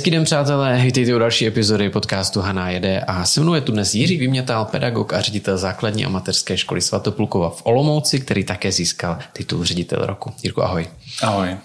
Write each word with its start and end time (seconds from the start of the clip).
Hezký 0.00 0.10
den, 0.10 0.24
přátelé, 0.24 0.80
vítejte 0.82 1.14
u 1.14 1.18
další 1.18 1.46
epizody 1.46 1.90
podcastu 1.90 2.40
Haná 2.40 2.70
jede 2.70 3.00
a 3.00 3.24
se 3.24 3.40
mnou 3.40 3.54
je 3.54 3.60
tu 3.60 3.72
dnes 3.72 3.94
Jiří 3.94 4.16
Vymětal, 4.16 4.64
pedagog 4.64 5.12
a 5.12 5.20
ředitel 5.20 5.58
základní 5.58 6.04
a 6.04 6.08
mateřské 6.08 6.56
školy 6.56 6.80
Svatopulkova 6.80 7.50
v 7.50 7.60
Olomouci, 7.64 8.20
který 8.20 8.44
také 8.44 8.72
získal 8.72 9.18
titul 9.32 9.64
ředitel 9.64 10.06
roku. 10.06 10.32
Jirko, 10.42 10.62
ahoj. 10.62 10.86
Ahoj. 11.22 11.56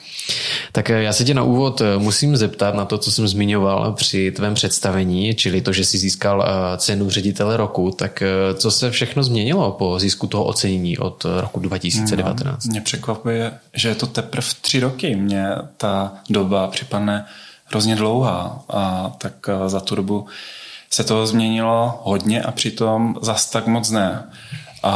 Tak 0.72 0.90
eh, 0.90 1.04
já 1.04 1.14
se 1.14 1.24
tě 1.24 1.34
na 1.34 1.44
úvod 1.44 1.82
eh, 1.82 1.98
musím 1.98 2.38
zeptat 2.38 2.76
na 2.76 2.86
to, 2.86 2.98
co 2.98 3.12
jsem 3.12 3.28
zmiňoval 3.28 3.94
při 3.94 4.32
tvém 4.32 4.54
představení, 4.54 5.36
čili 5.36 5.62
to, 5.62 5.74
že 5.74 5.86
jsi 5.86 5.98
získal 5.98 6.46
eh, 6.48 6.78
cenu 6.78 7.10
ředitele 7.10 7.58
roku, 7.58 7.92
tak 7.92 8.24
co 8.56 8.72
se 8.72 8.92
všechno 8.92 9.24
změnilo 9.24 9.72
po 9.72 10.00
získu 10.00 10.28
toho 10.28 10.44
ocenění 10.44 10.98
od 10.98 11.26
roku 11.40 11.60
2019? 11.60 12.66
No, 12.66 12.72
mě 12.72 12.82
překvapuje, 12.82 13.52
že 13.74 13.90
je 13.90 13.96
to 13.96 14.08
teprve 14.08 14.48
tři 14.62 14.80
roky. 14.80 15.16
Mně 15.16 15.48
ta 15.78 16.14
doba 16.30 16.68
připadne 16.68 17.26
hrozně 17.66 17.96
dlouhá 17.96 18.64
a 18.70 19.12
tak 19.18 19.34
eh, 19.50 19.70
za 19.70 19.80
tu 19.80 19.96
dobu 19.96 20.28
se 20.90 21.04
to 21.04 21.28
změnilo 21.28 22.00
hodně 22.04 22.44
a 22.44 22.52
přitom 22.52 23.16
zas 23.22 23.50
tak 23.50 23.68
moc 23.68 23.92
ne. 23.92 24.30
A, 24.84 24.92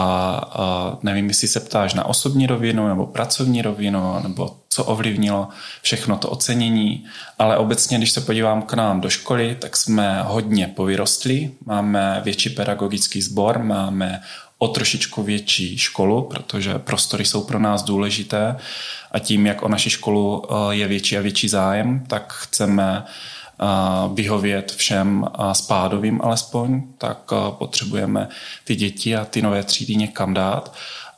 a 0.54 0.98
nevím, 1.04 1.28
jestli 1.28 1.48
se 1.48 1.60
ptáš 1.60 1.94
na 1.94 2.06
osobní 2.06 2.48
rovinu 2.48 2.88
nebo 2.88 3.06
pracovní 3.06 3.62
rovinu, 3.62 4.20
nebo 4.24 4.56
co 4.70 4.86
ovlivnilo 4.86 5.48
všechno 5.82 6.18
to 6.18 6.30
ocenění, 6.30 7.06
ale 7.40 7.58
obecně, 7.58 7.98
když 7.98 8.12
se 8.12 8.22
podívám 8.22 8.62
k 8.62 8.74
nám 8.74 9.02
do 9.02 9.10
školy, 9.10 9.58
tak 9.60 9.78
jsme 9.78 10.22
hodně 10.24 10.68
povyrostli, 10.68 11.52
máme 11.66 12.22
větší 12.24 12.50
pedagogický 12.50 13.22
sbor, 13.22 13.64
máme 13.64 14.22
o 14.60 14.68
trošičku 14.68 15.24
větší 15.24 15.78
školu, 15.78 16.22
protože 16.22 16.80
prostory 16.80 17.26
jsou 17.26 17.44
pro 17.44 17.60
nás 17.60 17.84
důležité 17.84 18.56
a 19.12 19.20
tím, 19.20 19.46
jak 19.46 19.64
o 19.64 19.68
naši 19.68 19.90
školu 19.90 20.44
eh, 20.44 20.76
je 20.76 20.88
větší 20.88 21.18
a 21.18 21.22
větší 21.22 21.50
zájem, 21.50 22.04
tak 22.08 22.34
chceme 22.34 23.04
eh, 23.06 23.66
vyhovět 24.14 24.72
všem 24.72 25.26
eh, 25.28 25.56
spádovým 25.56 26.22
alespoň, 26.24 26.82
tak 26.98 27.32
potřebujeme 27.50 28.30
ty 28.64 28.76
děti 28.76 29.16
a 29.16 29.26
ty 29.26 29.42
nové 29.42 29.64
třídy 29.64 29.96
někam 29.96 30.34
dát 30.34 30.76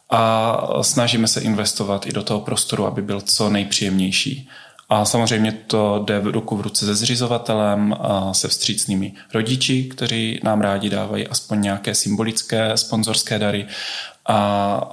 a 0.10 0.58
snažíme 0.82 1.28
se 1.28 1.42
investovat 1.42 2.08
i 2.08 2.12
do 2.12 2.24
toho 2.24 2.42
prostoru, 2.42 2.86
aby 2.86 3.02
byl 3.02 3.22
co 3.22 3.50
nejpříjemnější. 3.50 4.50
A 4.92 5.06
samozřejmě 5.06 5.52
to 5.52 6.04
jde 6.08 6.20
v 6.20 6.28
ruku 6.28 6.58
v 6.58 6.62
ruce 6.62 6.86
se 6.86 6.96
zřizovatelem, 6.96 7.96
a 8.00 8.34
se 8.34 8.48
vstřícnými 8.48 9.14
rodiči, 9.34 9.84
kteří 9.84 10.40
nám 10.44 10.62
rádi 10.62 10.90
dávají 10.90 11.28
aspoň 11.28 11.62
nějaké 11.62 11.96
symbolické 11.96 12.78
sponzorské 12.78 13.40
dary. 13.40 13.66
A, 14.26 14.36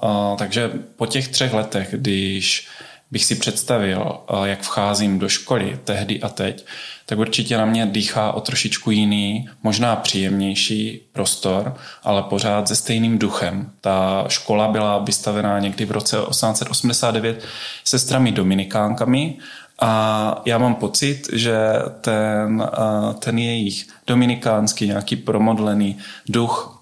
a, 0.02 0.36
takže 0.38 0.70
po 0.96 1.06
těch 1.06 1.28
třech 1.28 1.52
letech, 1.52 1.88
když 1.90 2.68
bych 3.10 3.24
si 3.24 3.34
představil, 3.34 4.20
jak 4.44 4.60
vcházím 4.60 5.18
do 5.18 5.28
školy 5.28 5.78
tehdy 5.84 6.22
a 6.22 6.28
teď, 6.28 6.66
tak 7.06 7.18
určitě 7.18 7.58
na 7.58 7.64
mě 7.64 7.86
dýchá 7.86 8.33
o 8.33 8.40
trošičku 8.40 8.90
jiný, 8.90 9.48
možná 9.62 9.96
příjemnější 9.96 11.00
prostor, 11.12 11.77
ale 12.02 12.22
pořád 12.22 12.68
se 12.68 12.77
stejným 12.77 13.18
duchem. 13.18 13.70
Ta 13.80 14.24
škola 14.28 14.68
byla 14.68 14.98
vystavená 14.98 15.58
někdy 15.58 15.84
v 15.84 15.90
roce 15.90 16.16
1889 16.16 17.44
sestrami 17.84 18.33
dominikánkami 18.33 19.38
a 19.80 20.42
já 20.44 20.58
mám 20.58 20.74
pocit, 20.74 21.22
že 21.32 21.56
ten, 22.00 22.70
ten 23.18 23.38
jejich 23.38 23.88
dominikánský 24.06 24.86
nějaký 24.86 25.16
promodlený 25.16 25.98
duch 26.28 26.80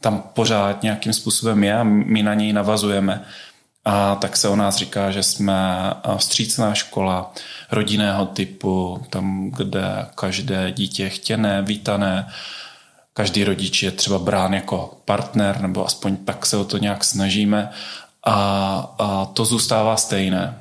tam 0.00 0.22
pořád 0.34 0.82
nějakým 0.82 1.12
způsobem 1.12 1.64
je 1.64 1.78
a 1.78 1.82
my 1.84 2.22
na 2.22 2.34
něj 2.34 2.52
navazujeme. 2.52 3.24
A 3.84 4.14
tak 4.14 4.36
se 4.36 4.48
o 4.48 4.56
nás 4.56 4.76
říká, 4.76 5.10
že 5.10 5.22
jsme 5.22 5.90
vstřícná 6.16 6.74
škola 6.74 7.32
rodinného 7.70 8.26
typu, 8.26 9.02
tam, 9.10 9.50
kde 9.50 10.06
každé 10.14 10.72
dítě 10.72 11.02
je 11.02 11.10
chtěné, 11.10 11.62
vítané, 11.62 12.28
každý 13.12 13.44
rodič 13.44 13.82
je 13.82 13.90
třeba 13.90 14.18
brán 14.18 14.54
jako 14.54 15.00
partner, 15.04 15.60
nebo 15.60 15.86
aspoň 15.86 16.16
tak 16.16 16.46
se 16.46 16.56
o 16.56 16.64
to 16.64 16.78
nějak 16.78 17.04
snažíme. 17.04 17.70
A, 18.24 18.34
a 18.98 19.24
to 19.24 19.44
zůstává 19.44 19.96
stejné. 19.96 20.58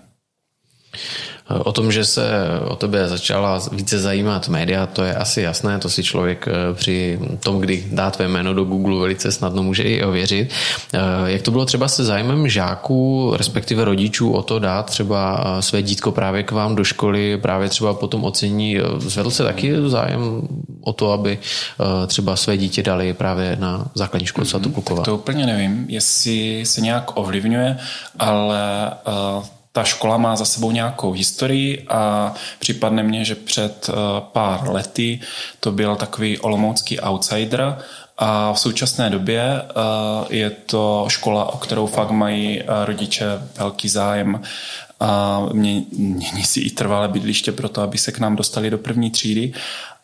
O 1.50 1.72
tom, 1.72 1.92
že 1.92 2.06
se 2.06 2.24
o 2.68 2.76
tebe 2.76 3.08
začala 3.08 3.62
více 3.72 4.00
zajímat 4.00 4.50
média, 4.50 4.86
to 4.86 5.04
je 5.04 5.16
asi 5.16 5.42
jasné, 5.42 5.80
to 5.80 5.90
si 5.90 6.04
člověk 6.04 6.48
eh, 6.48 6.74
při 6.74 7.20
tom, 7.44 7.60
kdy 7.60 7.86
dá 7.92 8.12
tvé 8.12 8.28
jméno 8.28 8.54
do 8.54 8.64
Google 8.64 9.00
velice 9.00 9.32
snadno 9.32 9.64
může 9.64 9.84
i 9.84 10.04
ověřit. 10.04 10.50
Eh, 10.94 11.00
jak 11.26 11.42
to 11.42 11.52
bylo 11.52 11.66
třeba 11.66 11.88
se 11.88 12.04
zájmem 12.04 12.48
žáků, 12.48 13.34
respektive 13.38 13.86
rodičů 13.86 14.32
o 14.32 14.42
to 14.42 14.60
dát 14.60 14.86
třeba 14.86 15.44
eh, 15.58 15.62
své 15.62 15.82
dítko 15.82 16.12
právě 16.12 16.44
k 16.44 16.52
vám 16.52 16.76
do 16.76 16.84
školy, 16.84 17.38
právě 17.38 17.70
třeba 17.70 17.94
po 17.94 18.08
tom 18.08 18.24
ocení, 18.24 18.78
zvedl 18.98 19.32
se 19.32 19.44
taky 19.44 19.74
zájem 19.88 20.42
o 20.82 20.94
to, 20.94 21.12
aby 21.12 21.40
třeba 22.08 22.36
své 22.36 22.58
dítě 22.58 22.84
dali 22.84 23.14
právě 23.14 23.58
na 23.60 23.86
základní 23.96 24.28
školu 24.28 24.46
mm-hmm, 24.46 24.50
Svatopulkova? 24.50 25.04
To 25.04 25.16
úplně 25.16 25.46
nevím, 25.46 25.86
jestli 25.90 26.66
se 26.66 26.82
nějak 26.82 27.18
ovlivňuje, 27.18 27.78
ale 28.20 28.92
ta 29.72 29.84
škola 29.84 30.18
má 30.18 30.36
za 30.36 30.46
sebou 30.46 30.72
nějakou 30.72 31.12
historii 31.12 31.86
a 31.90 32.34
připadne 32.60 33.04
mně, 33.04 33.26
že 33.26 33.36
před 33.36 33.90
eh, 33.90 33.94
pár 34.22 34.70
lety 34.70 35.20
to 35.60 35.72
byl 35.72 35.96
takový 35.96 36.40
olomoucký 36.40 37.00
outsider 37.00 37.78
a 38.18 38.54
v 38.54 38.60
současné 38.60 39.10
době 39.10 39.42
eh, 39.44 39.66
je 40.30 40.50
to 40.50 41.06
škola, 41.08 41.54
o 41.54 41.58
kterou 41.58 41.88
fakt 41.88 42.12
mají 42.12 42.62
eh, 42.62 42.66
rodiče 42.86 43.26
velký 43.58 43.90
zájem 43.90 44.42
a 45.00 45.42
mění 45.54 46.44
si 46.44 46.60
i 46.60 46.70
trvalé 46.70 47.08
bydliště 47.08 47.52
pro 47.52 47.70
to, 47.70 47.82
aby 47.82 47.98
se 47.98 48.12
k 48.12 48.20
nám 48.20 48.36
dostali 48.36 48.70
do 48.70 48.78
první 48.78 49.12
třídy 49.12 49.54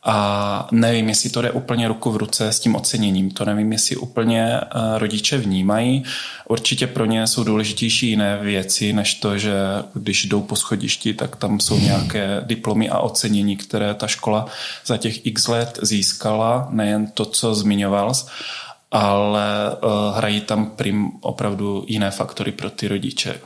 a 0.08 0.68
nevím, 0.72 1.10
jestli 1.10 1.30
to 1.30 1.42
jde 1.42 1.52
úplně 1.52 1.88
ruku 1.88 2.12
v 2.12 2.18
ruce 2.18 2.48
s 2.48 2.60
tím 2.60 2.76
oceněním. 2.76 3.32
To 3.32 3.46
nevím, 3.46 3.72
jestli 3.72 3.96
úplně 3.96 4.60
eh, 4.62 4.68
rodiče 4.98 5.38
vnímají. 5.38 6.04
Určitě 6.48 6.88
pro 6.88 7.06
ně 7.06 7.28
jsou 7.28 7.44
důležitější 7.44 8.10
jiné 8.10 8.38
věci, 8.42 8.94
než 8.94 9.14
to, 9.14 9.38
že 9.38 9.54
když 9.94 10.26
jdou 10.26 10.42
po 10.42 10.56
schodišti, 10.56 11.14
tak 11.14 11.36
tam 11.36 11.60
jsou 11.60 11.80
nějaké 11.80 12.42
diplomy 12.46 12.90
a 12.90 13.00
ocenění, 13.00 13.58
které 13.58 13.94
ta 13.94 14.08
škola 14.08 14.46
za 14.86 14.98
těch 14.98 15.26
x 15.26 15.48
let 15.48 15.80
získala. 15.82 16.68
Nejen 16.72 17.08
to, 17.08 17.26
co 17.26 17.56
zmiňoval, 17.56 18.12
ale 18.92 19.72
eh, 19.72 19.78
hrají 20.18 20.42
tam 20.42 20.66
prim 20.66 21.12
opravdu 21.22 21.86
jiné 21.88 22.12
faktory 22.12 22.52
pro 22.52 22.70
ty 22.70 22.88
rodiče. 22.88 23.40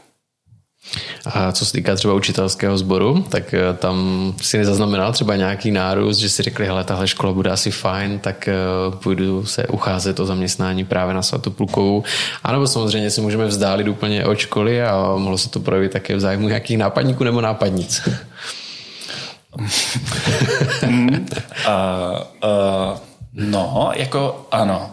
A 1.25 1.51
co 1.51 1.65
se 1.65 1.71
týká 1.71 1.95
třeba 1.95 2.13
učitelského 2.13 2.77
sboru, 2.77 3.25
tak 3.29 3.53
eh, 3.53 3.73
tam 3.73 4.33
si 4.41 4.57
nezaznamenal 4.57 5.13
třeba 5.13 5.35
nějaký 5.35 5.71
nárůst, 5.71 6.17
že 6.17 6.29
si 6.29 6.43
řekli, 6.43 6.65
hele, 6.65 6.83
tahle 6.83 7.07
škola 7.07 7.33
bude 7.33 7.49
asi 7.49 7.71
fajn, 7.71 8.19
tak 8.19 8.47
eh, 8.47 8.53
půjdu 9.03 9.45
se 9.45 9.67
ucházet 9.67 10.19
o 10.19 10.25
zaměstnání 10.25 10.85
právě 10.85 11.13
na 11.13 11.21
Svatoplukovou. 11.21 12.03
A 12.43 12.51
nebo 12.51 12.67
samozřejmě 12.67 13.11
si 13.11 13.21
můžeme 13.21 13.45
vzdálit 13.45 13.87
úplně 13.87 14.25
od 14.25 14.37
školy 14.37 14.83
a 14.83 15.15
mohlo 15.17 15.37
se 15.37 15.49
to 15.49 15.59
projevit 15.59 15.91
také 15.91 16.15
v 16.15 16.19
zájmu 16.19 16.47
nějakých 16.47 16.77
nápadníků 16.77 17.23
nebo 17.23 17.41
nápadnic. 17.41 18.01
uh, 19.57 19.67
uh, 22.43 22.68
No, 23.79 23.91
jako 23.95 24.47
ano. 24.51 24.91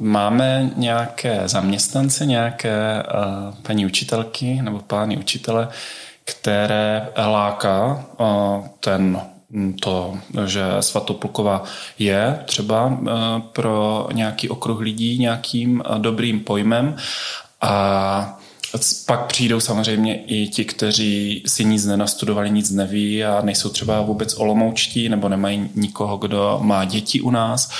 Máme 0.00 0.70
nějaké 0.76 1.42
zaměstnance, 1.44 2.26
nějaké 2.26 3.02
paní 3.62 3.86
učitelky 3.86 4.62
nebo 4.62 4.78
pány 4.78 5.16
učitele, 5.16 5.68
které 6.24 7.08
láká 7.16 8.04
ten 8.80 9.20
to, 9.80 10.18
že 10.44 10.62
Svatopluková 10.80 11.62
je 11.98 12.38
třeba 12.44 12.98
pro 13.52 14.08
nějaký 14.12 14.48
okruh 14.48 14.80
lidí 14.80 15.18
nějakým 15.18 15.82
dobrým 15.98 16.40
pojmem 16.40 16.96
a 17.60 18.37
pak 19.06 19.26
přijdou 19.26 19.60
samozřejmě 19.60 20.24
i 20.24 20.48
ti, 20.48 20.64
kteří 20.64 21.42
si 21.46 21.64
nic 21.64 21.86
nenastudovali, 21.86 22.50
nic 22.50 22.70
neví 22.70 23.24
a 23.24 23.40
nejsou 23.42 23.68
třeba 23.68 24.02
vůbec 24.02 24.34
olomoučtí 24.34 25.08
nebo 25.08 25.28
nemají 25.28 25.70
nikoho, 25.74 26.16
kdo 26.16 26.58
má 26.62 26.84
děti 26.84 27.20
u 27.20 27.30
nás 27.30 27.70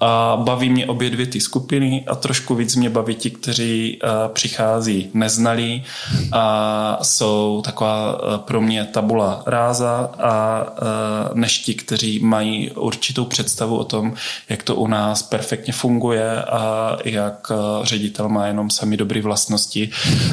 a 0.00 0.36
baví 0.44 0.70
mě 0.70 0.86
obě 0.86 1.10
dvě 1.10 1.26
ty 1.26 1.40
skupiny 1.40 2.04
a 2.06 2.14
trošku 2.14 2.54
víc 2.54 2.76
mě 2.76 2.90
baví 2.90 3.14
ti, 3.14 3.30
kteří 3.30 3.98
uh, 4.02 4.10
přichází 4.32 5.10
neznalí 5.14 5.84
a 6.32 6.98
jsou 7.02 7.62
taková 7.64 8.14
uh, 8.14 8.36
pro 8.36 8.60
mě 8.60 8.84
tabula 8.84 9.42
ráza 9.46 10.10
a 10.18 10.62
uh, 10.62 11.38
než 11.38 11.58
ti, 11.58 11.74
kteří 11.74 12.18
mají 12.18 12.70
určitou 12.70 13.24
představu 13.24 13.76
o 13.76 13.84
tom, 13.84 14.14
jak 14.48 14.62
to 14.62 14.74
u 14.74 14.86
nás 14.86 15.22
perfektně 15.22 15.72
funguje 15.72 16.42
a 16.42 16.96
jak 17.04 17.52
ředitel 17.82 18.28
má 18.28 18.46
jenom 18.46 18.70
sami 18.70 18.96
dobré 18.96 19.22
vlastnosti 19.22 19.90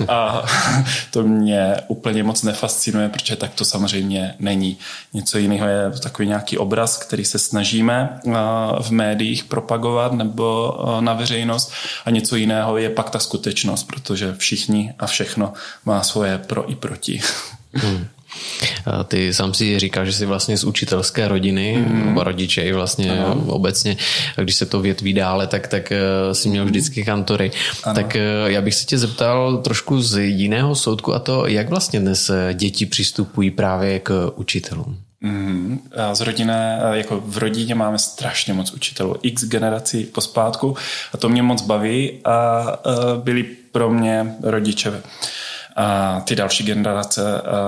a 0.07 0.43
to 1.11 1.23
mě 1.23 1.75
úplně 1.87 2.23
moc 2.23 2.43
nefascinuje, 2.43 3.09
protože 3.09 3.35
tak 3.35 3.53
to 3.53 3.65
samozřejmě 3.65 4.35
není. 4.39 4.77
Něco 5.13 5.37
jiného 5.37 5.67
je 5.67 5.91
takový 6.03 6.27
nějaký 6.27 6.57
obraz, 6.57 6.97
který 6.97 7.25
se 7.25 7.39
snažíme 7.39 8.19
v 8.81 8.91
médiích 8.91 9.43
propagovat 9.51 10.13
nebo 10.13 10.47
eh, 10.97 11.01
na 11.01 11.13
veřejnost 11.13 11.71
a 12.05 12.09
něco 12.09 12.35
jiného 12.35 12.77
je 12.77 12.89
pak 12.89 13.09
ta 13.09 13.19
skutečnost, 13.19 13.83
protože 13.83 14.35
všichni 14.37 14.93
a 14.99 15.07
všechno 15.07 15.53
má 15.85 16.03
svoje 16.03 16.37
pro 16.37 16.71
i 16.71 16.75
proti. 16.75 17.21
Hmm. 17.73 18.07
Ty 19.07 19.33
sám 19.33 19.53
si 19.53 19.79
říkal, 19.79 20.05
že 20.05 20.13
jsi 20.13 20.25
vlastně 20.25 20.57
z 20.57 20.63
učitelské 20.63 21.27
rodiny, 21.27 21.85
mm. 21.87 22.17
rodiče 22.17 22.61
i 22.61 22.73
vlastně 22.73 23.11
ano. 23.11 23.43
obecně, 23.47 23.97
když 24.35 24.55
se 24.55 24.65
to 24.65 24.81
větví 24.81 25.13
dále, 25.13 25.47
tak, 25.47 25.67
tak 25.67 25.93
si 26.33 26.49
měl 26.49 26.65
vždycky 26.65 27.03
kantory. 27.03 27.51
Ano. 27.83 27.95
Tak 27.95 28.17
já 28.45 28.61
bych 28.61 28.75
se 28.75 28.85
tě 28.85 28.97
zeptal 28.97 29.57
trošku 29.57 30.01
z 30.01 30.21
jiného 30.21 30.75
soudku 30.75 31.13
a 31.13 31.19
to, 31.19 31.47
jak 31.47 31.69
vlastně 31.69 31.99
dnes 31.99 32.31
děti 32.53 32.85
přistupují 32.85 33.51
právě 33.51 33.99
k 33.99 34.31
učitelům. 34.35 34.97
Mm, 35.21 35.89
z 36.13 36.21
rodiny, 36.21 36.53
jako 36.91 37.21
v 37.25 37.37
rodině 37.37 37.75
máme 37.75 37.99
strašně 37.99 38.53
moc 38.53 38.71
učitelů, 38.71 39.15
x 39.21 39.43
generací 39.43 40.03
pospátku. 40.03 40.77
A 41.13 41.17
to 41.17 41.29
mě 41.29 41.43
moc 41.43 41.61
baví 41.61 42.19
a 42.25 42.65
byli 43.23 43.43
pro 43.71 43.89
mě 43.89 44.35
rodiče 44.43 45.01
ty 46.23 46.35
další 46.35 46.63
generace 46.63 47.21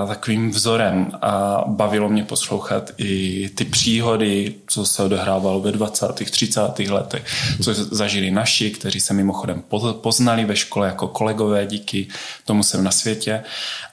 takovým 0.08 0.52
vzorem 0.52 1.12
a 1.22 1.64
bavilo 1.68 2.10
mě 2.10 2.24
poslouchat 2.24 2.92
i 2.98 3.50
ty 3.50 3.66
příhody, 3.66 4.56
co 4.68 4.86
se 4.86 5.04
odehrávalo 5.04 5.60
ve 5.60 5.72
20. 5.72 6.14
30. 6.32 6.80
letech, 6.90 7.26
co 7.64 7.74
zažili 7.74 8.32
naši, 8.32 8.72
kteří 8.72 9.00
se 9.00 9.14
mimochodem 9.14 9.64
poznali 10.02 10.46
ve 10.46 10.56
škole 10.56 10.88
jako 10.88 11.08
kolegové 11.08 11.66
díky 11.66 12.08
tomu 12.46 12.64
jsem 12.64 12.84
na 12.84 12.92
světě 12.92 13.44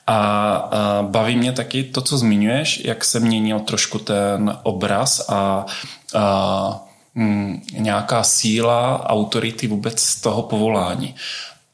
a, 0.07 1.03
baví 1.03 1.37
mě 1.37 1.53
taky 1.53 1.85
to, 1.85 2.01
co 2.01 2.19
zmiňuješ, 2.19 2.85
jak 2.85 3.05
se 3.05 3.21
měnil 3.21 3.61
trošku 3.61 3.99
ten 3.99 4.59
obraz 4.63 5.29
a, 5.29 5.67
a 6.15 6.87
mm, 7.15 7.63
nějaká 7.73 8.23
síla, 8.23 9.09
autority 9.09 9.67
vůbec 9.67 10.01
z 10.01 10.21
toho 10.21 10.43
povolání. 10.43 11.15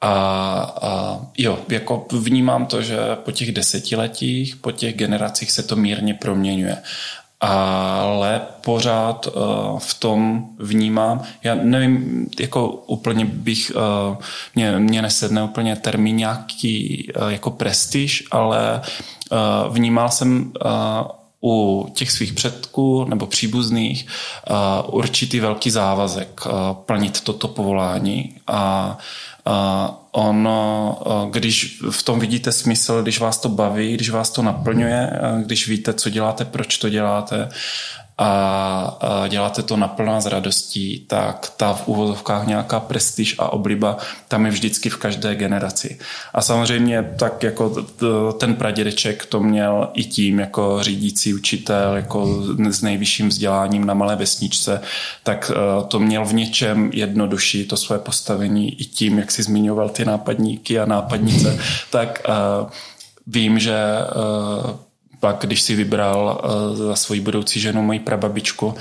A, 0.01 0.13
a 0.83 1.21
jo, 1.39 1.59
jako 1.69 2.07
vnímám 2.13 2.67
to, 2.67 2.83
že 2.83 2.99
po 3.15 3.33
těch 3.33 3.53
desetiletích, 3.53 4.57
po 4.57 4.73
těch 4.73 4.97
generacích 4.97 5.51
se 5.51 5.63
to 5.63 5.77
mírně 5.77 6.15
proměňuje. 6.15 6.77
Ale 7.41 8.41
pořád 8.61 9.27
uh, 9.27 9.79
v 9.79 9.95
tom 9.95 10.47
vnímám, 10.59 11.23
já 11.43 11.55
nevím, 11.55 12.27
jako 12.41 12.69
úplně 12.69 13.25
bych, 13.25 13.73
uh, 13.75 14.17
mě, 14.55 14.79
mě 14.79 15.03
nesedne 15.03 15.43
úplně 15.43 15.77
termín 15.77 16.17
nějaký 16.17 17.09
uh, 17.17 17.29
jako 17.29 17.51
prestiž, 17.51 18.25
ale 18.31 18.81
vnímal 19.71 20.09
jsem 20.09 20.53
u 21.43 21.87
těch 21.95 22.11
svých 22.11 22.33
předků 22.33 23.05
nebo 23.05 23.27
příbuzných 23.27 24.07
uh, 24.51 24.95
určitý 24.95 25.41
velký 25.41 25.71
závazek 25.71 26.41
uh, 26.47 26.53
plnit 26.73 27.21
toto 27.21 27.49
povolání. 27.49 28.35
A 28.47 28.99
uh, 29.47 29.95
on, 30.11 30.49
když 31.31 31.83
v 31.91 32.03
tom 32.03 32.21
vidíte 32.21 32.53
smysl, 32.53 33.03
když 33.03 33.21
vás 33.21 33.39
to 33.39 33.49
baví, 33.49 33.95
když 33.95 34.11
vás 34.11 34.31
to 34.31 34.43
naplňuje, 34.43 35.11
když 35.45 35.69
víte, 35.69 35.93
co 35.95 36.11
děláte, 36.11 36.45
proč 36.45 36.79
to 36.79 36.89
děláte, 36.89 37.49
a 38.19 39.25
děláte 39.29 39.63
to 39.63 39.77
naplno 39.77 40.21
s 40.21 40.27
radostí, 40.27 41.05
tak 41.07 41.53
ta 41.57 41.73
v 41.73 41.89
úvodovkách 41.89 42.47
nějaká 42.47 42.81
prestiž 42.81 43.37
a 43.39 43.53
obliba 43.53 43.97
tam 44.29 44.47
je 44.47 44.51
vždycky 44.53 44.91
v 44.91 44.97
každé 44.97 45.35
generaci. 45.35 45.99
A 46.35 46.43
samozřejmě 46.43 47.15
tak 47.19 47.43
jako 47.43 47.85
ten 48.39 48.55
pradědeček 48.55 49.27
to 49.27 49.41
měl 49.41 49.89
i 49.95 50.05
tím 50.05 50.39
jako 50.39 50.79
řídící 50.83 51.35
učitel, 51.35 51.97
jako 51.97 52.45
s 52.69 52.83
nejvyšším 52.83 53.29
vzděláním 53.29 53.85
na 53.85 53.95
malé 53.95 54.17
vesničce, 54.17 54.81
tak 55.23 55.51
e, 55.51 55.85
to 55.85 55.99
měl 55.99 56.25
v 56.25 56.35
něčem 56.35 56.91
jednodušší 56.95 57.65
to 57.65 57.77
své 57.77 57.99
postavení 57.99 58.81
i 58.81 58.85
tím, 58.85 59.19
jak 59.19 59.31
si 59.31 59.43
zmiňoval 59.43 59.89
ty 59.89 60.05
nápadníky 60.05 60.79
a 60.79 60.87
nápadnice, 60.87 61.59
tak 61.91 62.23
e, 62.29 62.33
vím, 63.27 63.59
že 63.59 63.75
e, 63.75 64.86
pak, 65.21 65.37
když 65.41 65.63
si 65.63 65.75
vybral 65.75 66.41
uh, 66.45 66.77
za 66.77 66.97
svoji 66.97 67.21
budoucí 67.21 67.61
ženu 67.61 67.83
moji 67.83 67.99
prababičku, 67.99 68.75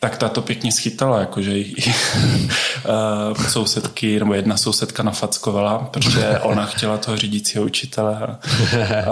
tak 0.00 0.16
ta 0.16 0.28
to 0.28 0.42
pěkně 0.42 0.72
schytala, 0.72 1.20
jakože 1.20 1.52
uh, 1.58 3.44
sousedky, 3.48 4.18
nebo 4.18 4.34
jedna 4.34 4.56
sousedka 4.56 5.02
nafackovala, 5.02 5.78
protože 5.78 6.38
ona 6.38 6.66
chtěla 6.66 6.98
toho 6.98 7.16
řídícího 7.16 7.64
učitele 7.64 8.16
a, 8.16 8.38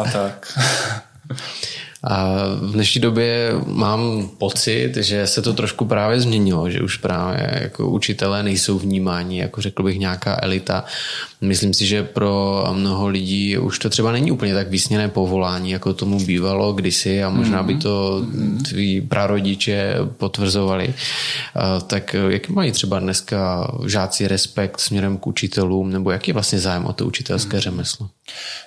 a 0.00 0.10
tak. 0.12 0.58
A 2.04 2.34
v 2.60 2.72
dnešní 2.72 3.00
době 3.00 3.52
mám 3.66 4.28
pocit, 4.38 4.96
že 4.96 5.26
se 5.26 5.42
to 5.42 5.52
trošku 5.52 5.84
právě 5.84 6.20
změnilo, 6.20 6.70
že 6.70 6.80
už 6.80 6.96
právě 6.96 7.58
jako 7.62 7.90
učitelé 7.90 8.42
nejsou 8.42 8.78
vnímáni, 8.78 9.38
jako 9.38 9.62
řekl 9.62 9.82
bych 9.82 9.98
nějaká 9.98 10.38
elita. 10.42 10.84
Myslím 11.40 11.74
si, 11.74 11.86
že 11.86 12.02
pro 12.02 12.64
mnoho 12.72 13.08
lidí 13.08 13.58
už 13.58 13.78
to 13.78 13.90
třeba 13.90 14.12
není 14.12 14.32
úplně 14.32 14.54
tak 14.54 14.68
vysněné 14.68 15.08
povolání, 15.08 15.70
jako 15.70 15.94
tomu 15.94 16.20
bývalo 16.20 16.72
kdysi 16.72 17.22
a 17.22 17.28
možná 17.28 17.62
by 17.62 17.74
to 17.74 18.26
tví 18.68 19.00
prarodiče 19.00 19.94
potvrzovali. 20.16 20.94
Tak 21.86 22.16
jaký 22.28 22.52
mají 22.52 22.72
třeba 22.72 22.98
dneska 22.98 23.70
žáci 23.86 24.28
respekt 24.28 24.80
směrem 24.80 25.18
k 25.18 25.26
učitelům, 25.26 25.90
nebo 25.92 26.10
jaký 26.10 26.30
je 26.30 26.34
vlastně 26.34 26.58
zájem 26.58 26.86
o 26.86 26.92
to 26.92 27.06
učitelské 27.06 27.60
řemeslo? 27.60 28.08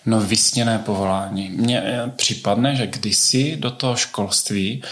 No 0.05 0.19
vysněné 0.19 0.79
povolání. 0.79 1.49
Mně 1.49 1.83
připadne, 2.15 2.75
že 2.75 2.87
kdysi 2.87 3.55
do 3.55 3.71
toho 3.71 3.95
školství 3.95 4.83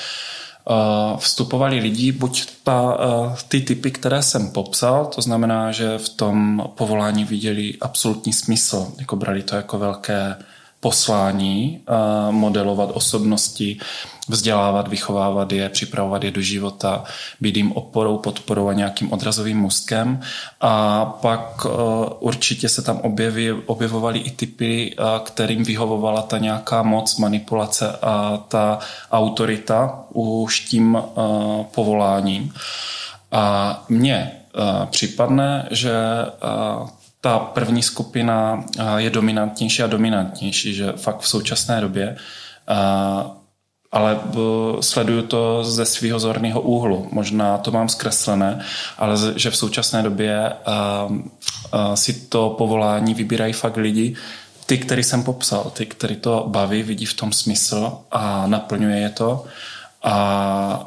uh, 0.65 1.19
vstupovali 1.19 1.79
lidi, 1.79 2.11
buď 2.11 2.45
ta, 2.63 2.81
uh, 2.81 3.35
ty 3.47 3.61
typy, 3.61 3.91
které 3.91 4.23
jsem 4.23 4.51
popsal, 4.51 5.05
to 5.05 5.21
znamená, 5.21 5.71
že 5.71 5.97
v 5.97 6.09
tom 6.09 6.63
povolání 6.75 7.25
viděli 7.25 7.73
absolutní 7.81 8.33
smysl, 8.33 8.93
jako 8.99 9.15
brali 9.15 9.43
to 9.43 9.55
jako 9.55 9.79
velké 9.79 10.35
poslání, 10.81 11.79
uh, 11.89 12.31
modelovat 12.31 12.89
osobnosti, 12.93 13.77
vzdělávat, 14.29 14.87
vychovávat 14.87 15.51
je, 15.51 15.69
připravovat 15.69 16.23
je 16.23 16.31
do 16.31 16.41
života, 16.41 17.03
být 17.41 17.57
jim 17.57 17.71
oporou, 17.71 18.17
podporou 18.17 18.67
a 18.67 18.73
nějakým 18.73 19.13
odrazovým 19.13 19.57
můstkem. 19.57 20.19
A 20.61 21.05
pak 21.05 21.65
uh, 21.65 21.71
určitě 22.19 22.69
se 22.69 22.81
tam 22.81 22.97
objeví, 22.97 23.51
objevovaly 23.51 24.19
i 24.19 24.31
typy, 24.31 24.95
uh, 24.99 25.05
kterým 25.23 25.63
vyhovovala 25.63 26.21
ta 26.21 26.37
nějaká 26.37 26.83
moc, 26.83 27.17
manipulace 27.17 27.91
a 28.01 28.37
ta 28.47 28.79
autorita 29.11 30.03
už 30.13 30.59
tím 30.59 30.97
povoláním. 31.71 32.53
A 33.31 33.85
mně 33.89 34.31
připadne, 34.89 35.67
že 35.71 35.91
ta 37.21 37.39
první 37.39 37.83
skupina 37.83 38.63
je 38.97 39.09
dominantnější 39.09 39.83
a 39.83 39.87
dominantnější, 39.87 40.73
že 40.73 40.91
fakt 40.91 41.19
v 41.19 41.27
současné 41.27 41.81
době 41.81 42.17
ale 43.91 44.19
sleduju 44.79 45.21
to 45.21 45.63
ze 45.63 45.85
svého 45.85 46.19
zorného 46.19 46.61
úhlu. 46.61 47.07
Možná 47.11 47.57
to 47.57 47.71
mám 47.71 47.89
zkreslené, 47.89 48.63
ale 48.97 49.17
že 49.35 49.51
v 49.51 49.57
současné 49.57 50.03
době 50.03 50.53
si 51.95 52.13
to 52.13 52.55
povolání 52.57 53.13
vybírají 53.13 53.53
fakt 53.53 53.77
lidi, 53.77 54.15
ty, 54.65 54.77
který 54.77 55.03
jsem 55.03 55.23
popsal, 55.23 55.63
ty, 55.63 55.85
který 55.85 56.15
to 56.15 56.45
baví, 56.47 56.83
vidí 56.83 57.05
v 57.05 57.13
tom 57.13 57.31
smysl 57.31 57.97
a 58.11 58.47
naplňuje 58.47 58.97
je 58.97 59.09
to. 59.09 59.45
A, 60.03 60.13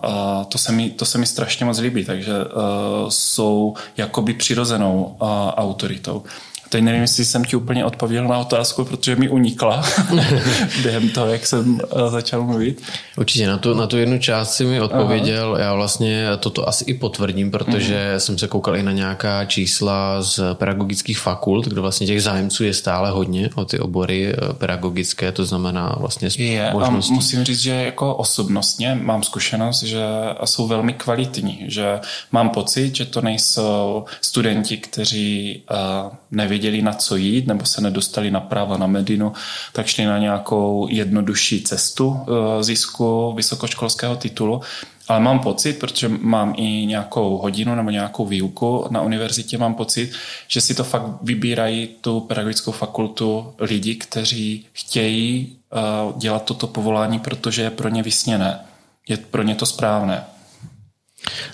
a 0.02 0.44
to, 0.44 0.58
se 0.58 0.72
mi, 0.72 0.90
to 0.90 1.04
se 1.04 1.18
mi 1.18 1.26
strašně 1.26 1.66
moc 1.66 1.78
líbí, 1.78 2.04
takže 2.04 2.32
uh, 2.32 3.08
jsou 3.08 3.74
jakoby 3.96 4.34
přirozenou 4.34 5.16
uh, 5.20 5.28
autoritou. 5.48 6.24
Teď 6.68 6.82
nevím, 6.82 7.02
jestli 7.02 7.24
jsem 7.24 7.44
ti 7.44 7.56
úplně 7.56 7.84
odpověděl 7.84 8.28
na 8.28 8.38
otázku, 8.38 8.84
protože 8.84 9.16
mi 9.16 9.28
unikla 9.28 9.84
během 10.82 11.08
toho, 11.08 11.26
jak 11.26 11.46
jsem 11.46 11.80
eh, 11.82 12.10
začal 12.10 12.42
mluvit. 12.44 12.82
Určitě, 13.16 13.46
na 13.46 13.58
tu, 13.58 13.74
na 13.74 13.86
tu 13.86 13.98
jednu 13.98 14.18
část 14.18 14.54
si 14.54 14.64
mi 14.64 14.80
odpověděl. 14.80 15.54
Aha. 15.54 15.64
Já 15.64 15.74
vlastně 15.74 16.26
toto 16.40 16.68
asi 16.68 16.84
i 16.84 16.94
potvrdím, 16.94 17.50
protože 17.50 18.10
mm. 18.14 18.20
jsem 18.20 18.38
se 18.38 18.48
koukal 18.48 18.76
i 18.76 18.82
na 18.82 18.92
nějaká 18.92 19.44
čísla 19.44 20.22
z 20.22 20.40
pedagogických 20.54 21.18
fakult, 21.18 21.68
kde 21.68 21.80
vlastně 21.80 22.06
těch 22.06 22.22
zájemců 22.22 22.64
je 22.64 22.74
stále 22.74 23.10
hodně 23.10 23.50
o 23.54 23.64
ty 23.64 23.78
obory 23.78 24.32
eh, 24.32 24.52
pedagogické, 24.52 25.32
to 25.32 25.44
znamená 25.44 25.96
vlastně 25.98 26.28
je. 26.36 26.70
A 26.70 26.90
musím 26.90 27.44
říct, 27.44 27.60
že 27.60 27.70
jako 27.70 28.14
osobnostně 28.14 28.98
mám 29.02 29.22
zkušenost, 29.22 29.82
že 29.82 30.04
jsou 30.44 30.66
velmi 30.66 30.92
kvalitní, 30.92 31.64
že 31.68 32.00
mám 32.32 32.50
pocit, 32.50 32.96
že 32.96 33.04
to 33.04 33.20
nejsou 33.20 34.04
studenti, 34.20 34.76
kteří 34.76 35.62
uh, 35.70 36.12
nevidí 36.30 36.63
nevěděli 36.64 36.82
na 36.82 36.92
co 36.92 37.16
jít 37.16 37.46
nebo 37.46 37.64
se 37.64 37.80
nedostali 37.80 38.30
na 38.30 38.40
práva 38.40 38.76
na 38.76 38.86
Medinu, 38.86 39.32
tak 39.72 39.86
šli 39.86 40.04
na 40.04 40.18
nějakou 40.18 40.88
jednodušší 40.90 41.62
cestu 41.62 42.16
eh, 42.16 42.64
zisku 42.64 43.32
vysokoškolského 43.36 44.16
titulu. 44.16 44.60
Ale 45.08 45.20
mám 45.20 45.38
pocit, 45.38 45.78
protože 45.78 46.08
mám 46.08 46.54
i 46.56 46.86
nějakou 46.86 47.36
hodinu 47.36 47.74
nebo 47.74 47.90
nějakou 47.90 48.26
výuku 48.26 48.86
na 48.90 49.02
univerzitě, 49.02 49.58
mám 49.58 49.74
pocit, 49.74 50.12
že 50.48 50.60
si 50.60 50.74
to 50.74 50.84
fakt 50.84 51.20
vybírají 51.22 51.88
tu 52.00 52.20
pedagogickou 52.20 52.72
fakultu 52.72 53.52
lidi, 53.58 53.94
kteří 53.94 54.66
chtějí 54.72 55.52
eh, 55.52 55.78
dělat 56.16 56.44
toto 56.44 56.66
povolání, 56.66 57.18
protože 57.18 57.62
je 57.62 57.70
pro 57.70 57.88
ně 57.88 58.02
vysněné. 58.02 58.60
Je 59.08 59.16
pro 59.16 59.42
ně 59.42 59.54
to 59.54 59.66
správné. 59.66 60.24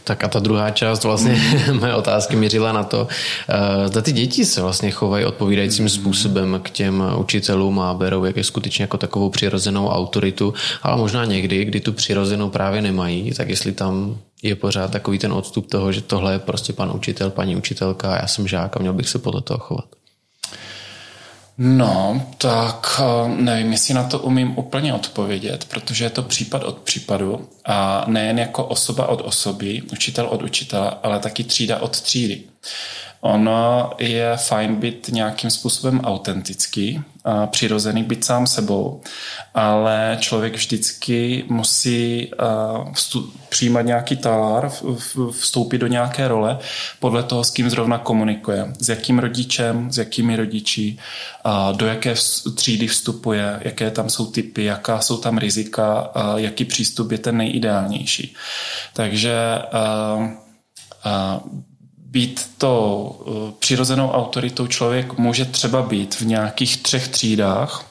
Tak 0.04 0.24
a 0.24 0.28
ta 0.28 0.38
druhá 0.38 0.70
část 0.70 1.04
vlastně 1.04 1.42
mé 1.80 1.94
otázky 1.94 2.36
mířila 2.36 2.72
na 2.72 2.84
to, 2.84 3.08
eh, 3.48 3.88
zda 3.88 4.00
ty 4.02 4.12
děti 4.12 4.44
se 4.44 4.62
vlastně 4.62 4.90
chovají 4.90 5.24
odpovídajícím 5.24 5.88
způsobem 5.88 6.60
k 6.62 6.70
těm 6.70 7.04
učitelům 7.16 7.80
a 7.80 7.94
berou 7.94 8.24
jak 8.24 8.36
je 8.36 8.44
skutečně 8.44 8.82
jako 8.82 8.96
takovou 8.96 9.30
přirozenou 9.30 9.88
autoritu, 9.88 10.54
ale 10.82 10.96
možná 10.96 11.24
někdy, 11.24 11.64
kdy 11.64 11.80
tu 11.80 11.92
přirozenou 11.92 12.50
právě 12.50 12.82
nemají, 12.82 13.32
tak 13.34 13.48
jestli 13.48 13.72
tam 13.72 14.18
je 14.42 14.56
pořád 14.56 14.90
takový 14.90 15.18
ten 15.18 15.32
odstup 15.32 15.70
toho, 15.70 15.92
že 15.92 16.00
tohle 16.00 16.32
je 16.32 16.38
prostě 16.38 16.72
pan 16.72 16.90
učitel, 16.94 17.30
paní 17.30 17.56
učitelka 17.56 18.16
já 18.16 18.26
jsem 18.26 18.48
žák 18.48 18.76
a 18.76 18.80
měl 18.80 18.92
bych 18.92 19.08
se 19.08 19.18
podle 19.18 19.40
toho 19.40 19.58
chovat. 19.58 19.99
No, 21.62 22.26
tak 22.38 23.00
eh, 23.00 23.28
nevím, 23.28 23.72
jestli 23.72 23.94
na 23.94 24.04
to 24.04 24.18
umím 24.18 24.58
úplně 24.58 24.94
odpovědět, 24.94 25.64
protože 25.70 26.04
je 26.04 26.10
to 26.10 26.22
případ 26.22 26.62
od 26.62 26.78
případu 26.78 27.48
a 27.64 28.04
nejen 28.06 28.38
jako 28.38 28.64
osoba 28.64 29.06
od 29.06 29.20
osoby, 29.20 29.82
učitel 29.92 30.26
od 30.26 30.42
učitele, 30.42 30.90
ale 31.02 31.18
taky 31.18 31.44
třída 31.44 31.78
od 31.78 32.00
třídy. 32.00 32.42
Ono 33.20 33.90
je 33.98 34.36
fajn 34.36 34.76
být 34.76 35.08
nějakým 35.08 35.50
způsobem 35.50 36.00
autentický, 36.00 37.02
a 37.24 37.46
přirozený, 37.46 38.02
být 38.02 38.24
sám 38.24 38.46
sebou, 38.46 39.00
ale 39.54 40.16
člověk 40.20 40.54
vždycky 40.54 41.44
musí 41.48 42.30
vstup, 42.94 43.34
přijímat 43.48 43.82
nějaký 43.82 44.16
talár, 44.16 44.70
vstoupit 45.30 45.78
do 45.78 45.86
nějaké 45.86 46.28
role 46.28 46.58
podle 47.00 47.22
toho, 47.22 47.44
s 47.44 47.50
kým 47.50 47.70
zrovna 47.70 47.98
komunikuje, 47.98 48.72
s 48.78 48.88
jakým 48.88 49.18
rodičem, 49.18 49.92
s 49.92 49.98
jakými 49.98 50.36
rodiči, 50.36 50.98
do 51.76 51.86
jaké 51.86 52.14
třídy 52.54 52.86
vstupuje, 52.86 53.60
jaké 53.64 53.90
tam 53.90 54.10
jsou 54.10 54.26
typy, 54.26 54.64
jaká 54.64 55.00
jsou 55.00 55.16
tam 55.16 55.38
rizika, 55.38 56.10
jaký 56.36 56.64
přístup 56.64 57.12
je 57.12 57.18
ten 57.18 57.36
nejideálnější. 57.36 58.34
Takže 58.94 59.34
být 62.10 62.50
to 62.58 62.72
eh, 63.26 63.52
přirozenou 63.58 64.10
autoritou 64.10 64.66
člověk 64.66 65.18
může 65.18 65.44
třeba 65.44 65.82
být 65.82 66.14
v 66.14 66.26
nějakých 66.26 66.82
třech 66.82 67.08
třídách, 67.08 67.84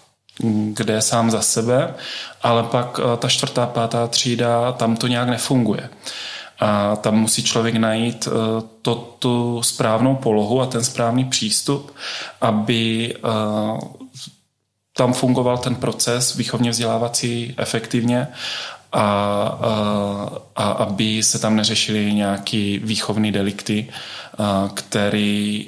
mm, 0.43 0.73
kde 0.75 0.93
je 0.93 1.01
sám 1.01 1.31
za 1.31 1.41
sebe, 1.41 1.93
ale 2.43 2.63
pak 2.63 2.99
eh, 2.99 3.17
ta 3.17 3.29
čtvrtá, 3.29 3.65
pátá 3.65 4.07
třída, 4.07 4.71
tam 4.71 4.95
to 4.97 5.07
nějak 5.07 5.29
nefunguje. 5.29 5.89
A 6.59 6.95
tam 6.95 7.15
musí 7.15 7.43
člověk 7.43 7.75
najít 7.75 8.27
eh, 8.27 8.31
to, 8.81 8.95
tu 9.19 9.61
správnou 9.63 10.15
polohu 10.15 10.61
a 10.61 10.65
ten 10.65 10.83
správný 10.83 11.25
přístup, 11.25 11.95
aby 12.41 13.15
tam 14.97 15.13
fungoval 15.13 15.57
ten 15.57 15.75
proces 15.75 16.35
výchovně 16.35 16.71
vzdělávací 16.71 17.55
efektivně 17.57 18.27
a, 18.91 19.01
a, 19.01 20.37
a 20.55 20.63
aby 20.63 21.23
se 21.23 21.39
tam 21.39 21.55
neřešily 21.55 22.13
nějaké 22.13 22.79
výchovné 22.83 23.31
delikty, 23.31 23.87
který 24.73 25.67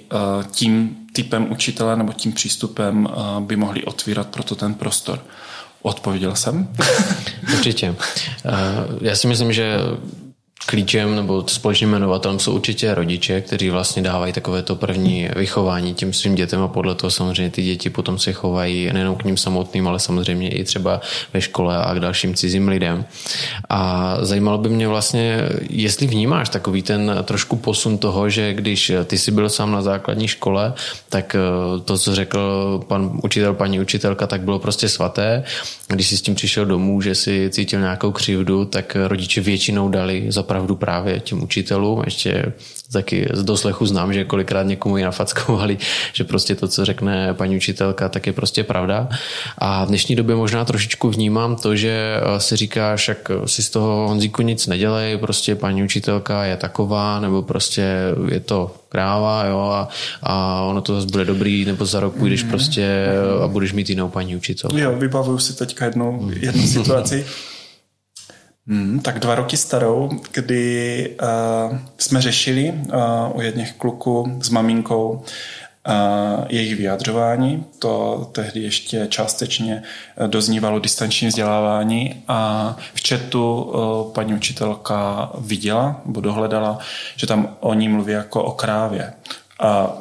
tím 0.52 0.98
typem 1.14 1.52
učitele 1.52 1.96
nebo 1.96 2.14
tím 2.14 2.34
přístupem 2.34 3.08
by 3.40 3.56
mohli 3.56 3.84
otvírat 3.84 4.28
proto 4.28 4.56
ten 4.56 4.74
prostor. 4.74 5.20
Odpověděl 5.82 6.36
jsem? 6.36 6.68
Určitě. 7.54 7.96
Já 9.02 9.16
si 9.16 9.28
myslím, 9.28 9.54
že 9.54 9.78
klíčem 10.66 11.16
nebo 11.16 11.44
společným 11.48 11.90
jmenovatelem 11.90 12.40
jsou 12.40 12.56
určitě 12.56 12.96
rodiče, 12.96 13.42
kteří 13.42 13.70
vlastně 13.70 14.02
dávají 14.02 14.34
takové 14.34 14.62
to 14.62 14.76
první 14.76 15.30
vychování 15.36 15.94
těm 15.94 16.14
svým 16.14 16.36
dětem 16.36 16.62
a 16.62 16.68
podle 16.68 16.96
toho 16.96 17.12
samozřejmě 17.12 17.52
ty 17.52 17.64
děti 17.64 17.90
potom 17.90 18.20
se 18.20 18.34
chovají 18.34 18.94
nejenom 18.94 19.16
k 19.16 19.24
ním 19.24 19.38
samotným, 19.38 19.88
ale 19.88 20.00
samozřejmě 20.00 20.50
i 20.50 20.64
třeba 20.64 21.02
ve 21.34 21.42
škole 21.42 21.78
a 21.78 21.94
k 21.94 22.00
dalším 22.00 22.36
cizím 22.36 22.68
lidem. 22.68 23.06
A 23.70 24.18
zajímalo 24.22 24.58
by 24.58 24.70
mě 24.70 24.88
vlastně, 24.88 25.50
jestli 25.70 26.08
vnímáš 26.08 26.50
takový 26.50 26.82
ten 26.82 27.18
trošku 27.24 27.56
posun 27.56 27.98
toho, 27.98 28.30
že 28.30 28.54
když 28.54 28.92
ty 29.06 29.18
jsi 29.18 29.32
byl 29.32 29.50
sám 29.50 29.72
na 29.72 29.82
základní 29.82 30.28
škole, 30.28 30.74
tak 31.10 31.36
eh, 31.36 31.80
to, 31.82 31.98
co 31.98 32.16
řekl 32.16 32.40
pan 32.88 33.20
učitel, 33.24 33.54
paní 33.54 33.80
učitelka, 33.80 34.28
tak 34.28 34.42
bylo 34.42 34.60
prostě 34.60 34.90
svaté. 34.90 35.44
Když 35.88 36.08
jsi 36.08 36.18
s 36.18 36.22
tím 36.22 36.36
přišel 36.36 36.66
domů, 36.66 37.02
že 37.02 37.16
si 37.16 37.50
cítil 37.50 37.80
nějakou 37.80 38.12
křivdu, 38.12 38.66
tak 38.66 38.98
rodiče 39.08 39.42
většinou 39.42 39.90
dali 39.90 40.26
za 40.30 40.44
pravdu 40.52 40.76
právě 40.76 41.20
těm 41.20 41.44
učitelům. 41.44 42.02
Ještě 42.06 42.54
taky 42.92 43.30
z 43.34 43.44
doslechu 43.44 43.86
znám, 43.86 44.14
že 44.14 44.24
kolikrát 44.24 44.64
někomu 44.64 44.98
ji 44.98 45.04
nafackovali, 45.04 45.78
že 46.14 46.24
prostě 46.24 46.56
to, 46.56 46.68
co 46.68 46.86
řekne 46.86 47.34
paní 47.34 47.56
učitelka, 47.56 48.10
tak 48.10 48.28
je 48.28 48.34
prostě 48.34 48.64
pravda. 48.64 49.10
A 49.58 49.86
v 49.86 49.88
dnešní 49.88 50.16
době 50.16 50.36
možná 50.36 50.66
trošičku 50.66 51.10
vnímám 51.10 51.56
to, 51.56 51.76
že 51.76 52.20
eh, 52.20 52.40
si 52.40 52.56
říká, 52.56 52.96
však 52.96 53.32
si 53.46 53.64
z 53.64 53.70
toho 53.70 54.08
Honzíku 54.08 54.42
nic 54.42 54.68
nedělej, 54.68 55.18
prostě 55.18 55.56
paní 55.56 55.84
učitelka 55.84 56.44
je 56.46 56.58
taková, 56.58 57.20
nebo 57.20 57.42
prostě 57.42 57.84
je 58.32 58.40
to 58.40 58.76
kráva, 58.90 59.46
jo, 59.46 59.60
a, 59.60 59.88
a 60.24 60.62
ono 60.62 60.82
to 60.82 60.96
zase 60.96 61.08
bude 61.12 61.26
dobrý, 61.26 61.66
nebo 61.66 61.86
za 61.86 62.00
rok 62.00 62.16
půjdeš 62.16 62.46
mm-hmm. 62.46 62.50
prostě 62.50 63.08
a 63.44 63.48
budeš 63.48 63.74
mít 63.74 63.90
jinou 63.90 64.10
paní 64.10 64.36
učitelku. 64.36 64.78
Jo, 64.78 64.96
vybavuju 64.96 65.40
si 65.40 65.56
teďka 65.56 65.86
jednu, 65.86 66.32
jednu 66.42 66.68
situaci. 66.68 67.26
Hmm, 68.68 69.00
tak 69.00 69.20
dva 69.20 69.36
roky 69.36 69.58
starou, 69.58 70.10
kdy 70.32 71.10
uh, 71.22 71.78
jsme 71.98 72.22
řešili 72.22 72.72
uh, 72.72 73.38
u 73.38 73.42
jedných 73.42 73.74
kluků 73.74 74.40
s 74.42 74.50
maminkou 74.50 75.10
uh, 75.12 76.46
jejich 76.50 76.76
vyjadřování. 76.76 77.66
To 77.80 78.30
tehdy 78.32 78.60
ještě 78.60 79.08
částečně 79.10 79.84
doznívalo 80.28 80.80
distanční 80.80 81.28
vzdělávání 81.28 82.24
a 82.28 82.76
v 82.94 83.08
chatu 83.10 83.62
uh, 83.62 84.14
paní 84.14 84.34
učitelka 84.34 85.32
viděla 85.38 86.02
nebo 86.06 86.22
dohledala, 86.22 86.78
že 87.16 87.28
tam 87.28 87.56
oni 87.60 87.90
mluví 87.90 88.14
jako 88.14 88.44
o 88.44 88.52
krávě. 88.52 89.14
A 89.60 89.94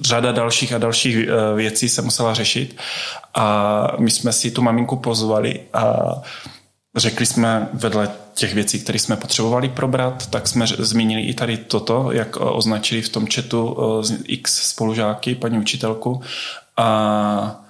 řada 0.00 0.32
dalších 0.32 0.72
a 0.72 0.78
dalších 0.78 1.16
věcí 1.56 1.88
se 1.88 2.02
musela 2.02 2.34
řešit 2.34 2.76
a 3.34 3.86
my 3.98 4.10
jsme 4.10 4.32
si 4.32 4.50
tu 4.50 4.62
maminku 4.62 4.96
pozvali 4.96 5.60
a 5.72 6.14
Řekli 6.98 7.26
jsme 7.26 7.68
vedle 7.72 8.10
těch 8.34 8.54
věcí, 8.54 8.80
které 8.80 8.98
jsme 8.98 9.16
potřebovali 9.16 9.68
probrat, 9.68 10.26
tak 10.26 10.48
jsme 10.48 10.66
zmínili 10.66 11.22
i 11.22 11.34
tady 11.34 11.56
toto, 11.56 12.08
jak 12.12 12.36
označili 12.40 13.02
v 13.02 13.08
tom 13.08 13.26
chatu 13.34 13.76
eh, 14.12 14.16
x 14.24 14.68
spolužáky, 14.68 15.34
paní 15.34 15.58
učitelku. 15.58 16.22
A 16.76 17.60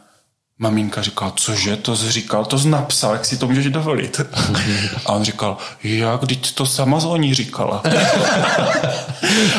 maminka 0.58 1.02
říkala, 1.02 1.32
cože, 1.36 1.76
to 1.76 1.96
jsi 1.96 2.12
říkal, 2.12 2.44
to 2.44 2.58
jsi 2.58 2.68
napsal, 2.68 3.12
jak 3.12 3.24
si 3.24 3.36
to 3.36 3.46
můžeš 3.46 3.66
dovolit. 3.66 4.20
A 5.06 5.12
on 5.12 5.24
říkal, 5.24 5.56
jak, 5.82 6.20
když 6.20 6.36
to 6.36 6.66
sama 6.66 7.00
zvoní 7.00 7.34
říkala. 7.34 7.82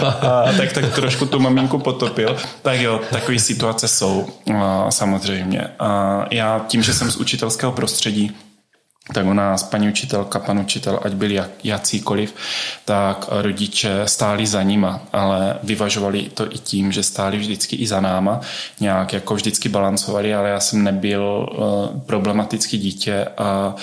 a, 0.01 0.45
tak, 0.57 0.73
tak 0.73 0.95
trošku 0.95 1.25
tu 1.25 1.39
maminku 1.39 1.79
potopil. 1.79 2.37
Tak 2.61 2.79
jo, 2.79 3.01
takové 3.09 3.39
situace 3.39 3.87
jsou, 3.87 4.27
a, 4.55 4.91
samozřejmě. 4.91 5.67
A 5.79 6.25
já 6.31 6.65
tím, 6.67 6.83
že 6.83 6.93
jsem 6.93 7.11
z 7.11 7.15
učitelského 7.15 7.71
prostředí, 7.71 8.35
tak 9.13 9.25
u 9.25 9.33
nás 9.33 9.63
paní 9.63 9.89
učitelka, 9.89 10.39
pan 10.39 10.59
učitel, 10.59 10.99
ať 11.03 11.13
byli 11.13 11.33
jak, 11.33 11.49
jakýkoliv, 11.63 12.35
tak 12.85 13.25
rodiče 13.29 14.01
stáli 14.05 14.47
za 14.47 14.63
nima, 14.63 15.01
ale 15.13 15.57
vyvažovali 15.63 16.29
to 16.33 16.53
i 16.53 16.57
tím, 16.57 16.91
že 16.91 17.03
stáli 17.03 17.37
vždycky 17.37 17.75
i 17.75 17.87
za 17.87 18.01
náma, 18.01 18.41
nějak 18.79 19.13
jako 19.13 19.35
vždycky 19.35 19.69
balancovali, 19.69 20.35
ale 20.35 20.49
já 20.49 20.59
jsem 20.59 20.83
nebyl 20.83 21.49
uh, 21.51 21.99
problematický 21.99 22.77
dítě 22.77 23.25
a 23.37 23.75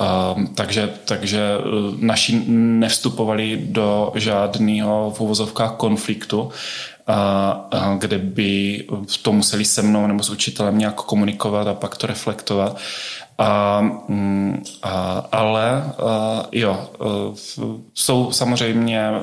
Uh, 0.00 0.44
takže, 0.54 0.90
takže 1.04 1.58
uh, 1.58 1.94
naši 2.00 2.42
nevstupovali 2.48 3.60
do 3.64 4.12
žádného 4.14 5.12
v 5.16 5.20
uvozovkách 5.20 5.72
konfliktu, 5.72 6.50
a 7.06 7.96
kde 7.98 8.18
by 8.18 8.84
to 9.22 9.32
museli 9.32 9.64
se 9.64 9.82
mnou 9.82 10.06
nebo 10.06 10.22
s 10.22 10.30
učitelem 10.30 10.78
nějak 10.78 10.94
komunikovat 10.94 11.66
a 11.66 11.74
pak 11.74 11.96
to 11.96 12.06
reflektovat. 12.06 12.76
A, 13.38 13.80
mm, 14.08 14.62
a, 14.82 15.26
ale 15.32 15.82
a, 15.82 16.46
jo, 16.52 16.88
jsou 17.94 18.32
samozřejmě 18.32 19.08
a, 19.08 19.22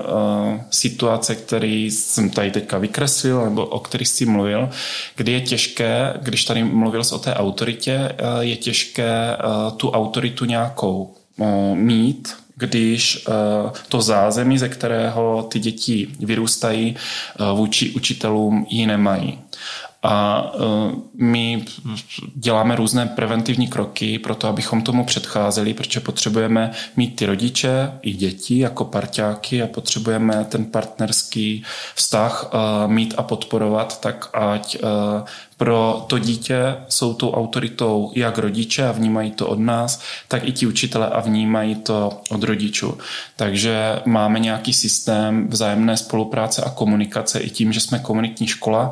situace, 0.70 1.36
které 1.36 1.88
jsem 1.92 2.30
tady 2.30 2.52
teďka 2.52 2.78
vykreslil 2.78 3.46
nebo 3.46 3.66
o 3.66 3.80
kterých 3.80 4.08
jsi 4.08 4.26
mluvil, 4.26 4.70
kdy 5.16 5.32
je 5.32 5.42
těžké, 5.42 6.14
když 6.22 6.46
tady 6.46 6.64
mluvil 6.64 7.04
jsi 7.04 7.16
o 7.16 7.20
té 7.20 7.34
autoritě, 7.34 8.16
je 8.40 8.56
těžké 8.56 9.38
tu 9.78 9.90
autoritu 9.90 10.46
nějakou 10.46 11.14
mít, 11.74 12.34
když 12.56 13.26
to 13.88 14.02
zázemí, 14.02 14.58
ze 14.58 14.70
kterého 14.70 15.48
ty 15.52 15.60
děti 15.60 16.08
vyrůstají, 16.20 16.96
vůči 17.54 17.90
učitelům 17.90 18.66
ji 18.70 18.86
nemají. 18.86 19.40
A 20.04 20.52
e, 20.54 20.60
my 21.14 21.66
děláme 22.36 22.76
různé 22.76 23.06
preventivní 23.06 23.68
kroky 23.68 24.20
pro 24.20 24.36
to, 24.36 24.48
abychom 24.48 24.82
tomu 24.82 25.06
předcházeli, 25.06 25.74
protože 25.74 26.00
potřebujeme 26.00 26.72
mít 26.96 27.16
ty 27.16 27.26
rodiče 27.26 27.92
i 28.02 28.14
děti 28.14 28.60
jako 28.60 28.86
parťáky 28.86 29.62
a 29.64 29.68
potřebujeme 29.68 30.46
ten 30.46 30.66
partnerský 30.66 31.64
vztah 31.96 32.50
e, 32.54 32.88
mít 32.88 33.14
a 33.18 33.24
podporovat 33.24 34.02
tak, 34.02 34.30
ať 34.34 34.76
e, 34.76 34.80
pro 35.62 36.06
to 36.08 36.20
dítě 36.20 36.76
jsou 36.90 37.14
tou 37.14 37.32
autoritou 37.32 38.12
jak 38.16 38.38
rodiče 38.38 38.88
a 38.88 38.92
vnímají 38.92 39.32
to 39.32 39.48
od 39.48 39.60
nás, 39.60 40.02
tak 40.28 40.48
i 40.48 40.52
ti 40.52 40.68
učitele 40.68 41.08
a 41.08 41.20
vnímají 41.20 41.76
to 41.76 42.22
od 42.30 42.44
rodičů. 42.44 42.98
Takže 43.36 44.02
máme 44.06 44.40
nějaký 44.40 44.74
systém 44.74 45.48
vzájemné 45.48 45.98
spolupráce 45.98 46.62
a 46.62 46.70
komunikace 46.70 47.40
i 47.40 47.50
tím, 47.50 47.74
že 47.74 47.80
jsme 47.80 48.00
komunitní 48.00 48.48
škola 48.48 48.92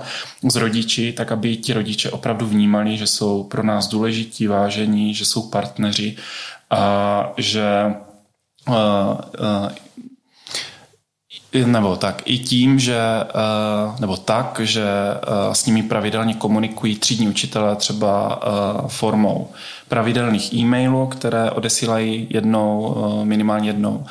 s 0.52 0.56
rodiči, 0.56 1.14
tak 1.14 1.32
aby 1.32 1.58
ti 1.58 1.74
rodiče 1.74 2.12
opravdu 2.12 2.46
vnímali, 2.48 2.98
že 2.98 3.08
jsou 3.08 3.44
pro 3.44 3.64
nás 3.64 3.88
důležití, 3.88 4.48
vážení, 4.48 5.14
že 5.14 5.26
jsou 5.26 5.50
partneři 5.50 6.16
a 6.70 7.34
že 7.38 7.94
uh, 8.68 8.76
uh, 8.76 9.70
nebo 11.54 11.96
tak 11.96 12.22
i 12.26 12.38
tím, 12.38 12.80
že, 12.80 12.98
eh, 12.98 13.96
nebo 14.00 14.18
tak, 14.18 14.62
že 14.64 14.84
eh, 14.84 15.56
s 15.56 15.66
nimi 15.66 15.84
pravidelně 15.84 16.34
komunikují 16.34 16.96
třídní 16.96 17.28
učitelé 17.28 17.76
třeba 17.76 18.40
eh, 18.44 18.48
formou 18.88 19.50
pravidelných 19.88 20.54
e-mailů, 20.54 21.08
které 21.08 21.52
odesílají 21.52 22.28
jednou, 22.30 22.96
minimálně 23.24 23.70
jednou 23.70 24.06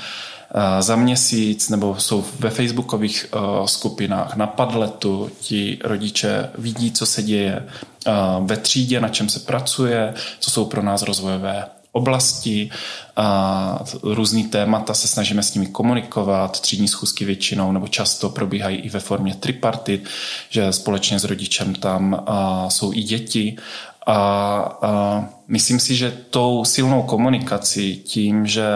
za 0.80 0.96
měsíc, 0.96 1.68
nebo 1.68 1.96
jsou 1.98 2.24
ve 2.38 2.50
facebookových 2.50 3.26
skupinách. 3.64 4.36
Na 4.36 4.46
Padletu, 4.46 5.30
ti 5.40 5.78
rodiče 5.84 6.50
vidí, 6.58 6.92
co 6.92 7.06
se 7.06 7.22
děje 7.22 7.66
ve 8.40 8.56
třídě, 8.56 9.00
na 9.00 9.08
čem 9.08 9.28
se 9.28 9.40
pracuje, 9.40 10.14
co 10.40 10.50
jsou 10.50 10.64
pro 10.64 10.82
nás 10.82 11.02
rozvojové 11.02 11.64
oblasti, 11.98 12.70
a 13.16 13.78
různý 14.02 14.44
témata 14.44 14.94
se 14.94 15.08
snažíme 15.08 15.42
s 15.42 15.54
nimi 15.54 15.66
komunikovat, 15.66 16.60
třídní 16.60 16.88
schůzky 16.88 17.24
většinou 17.24 17.72
nebo 17.72 17.88
často 17.88 18.28
probíhají 18.28 18.76
i 18.76 18.88
ve 18.88 19.00
formě 19.00 19.34
tripartit, 19.34 20.08
že 20.48 20.72
společně 20.72 21.18
s 21.18 21.24
rodičem 21.24 21.74
tam 21.74 22.24
jsou 22.68 22.92
i 22.92 23.02
děti. 23.02 23.56
A, 24.06 24.16
a 24.82 25.24
myslím 25.48 25.80
si, 25.80 25.96
že 25.96 26.18
tou 26.30 26.64
silnou 26.64 27.02
komunikací, 27.02 27.96
tím, 27.96 28.46
že 28.46 28.66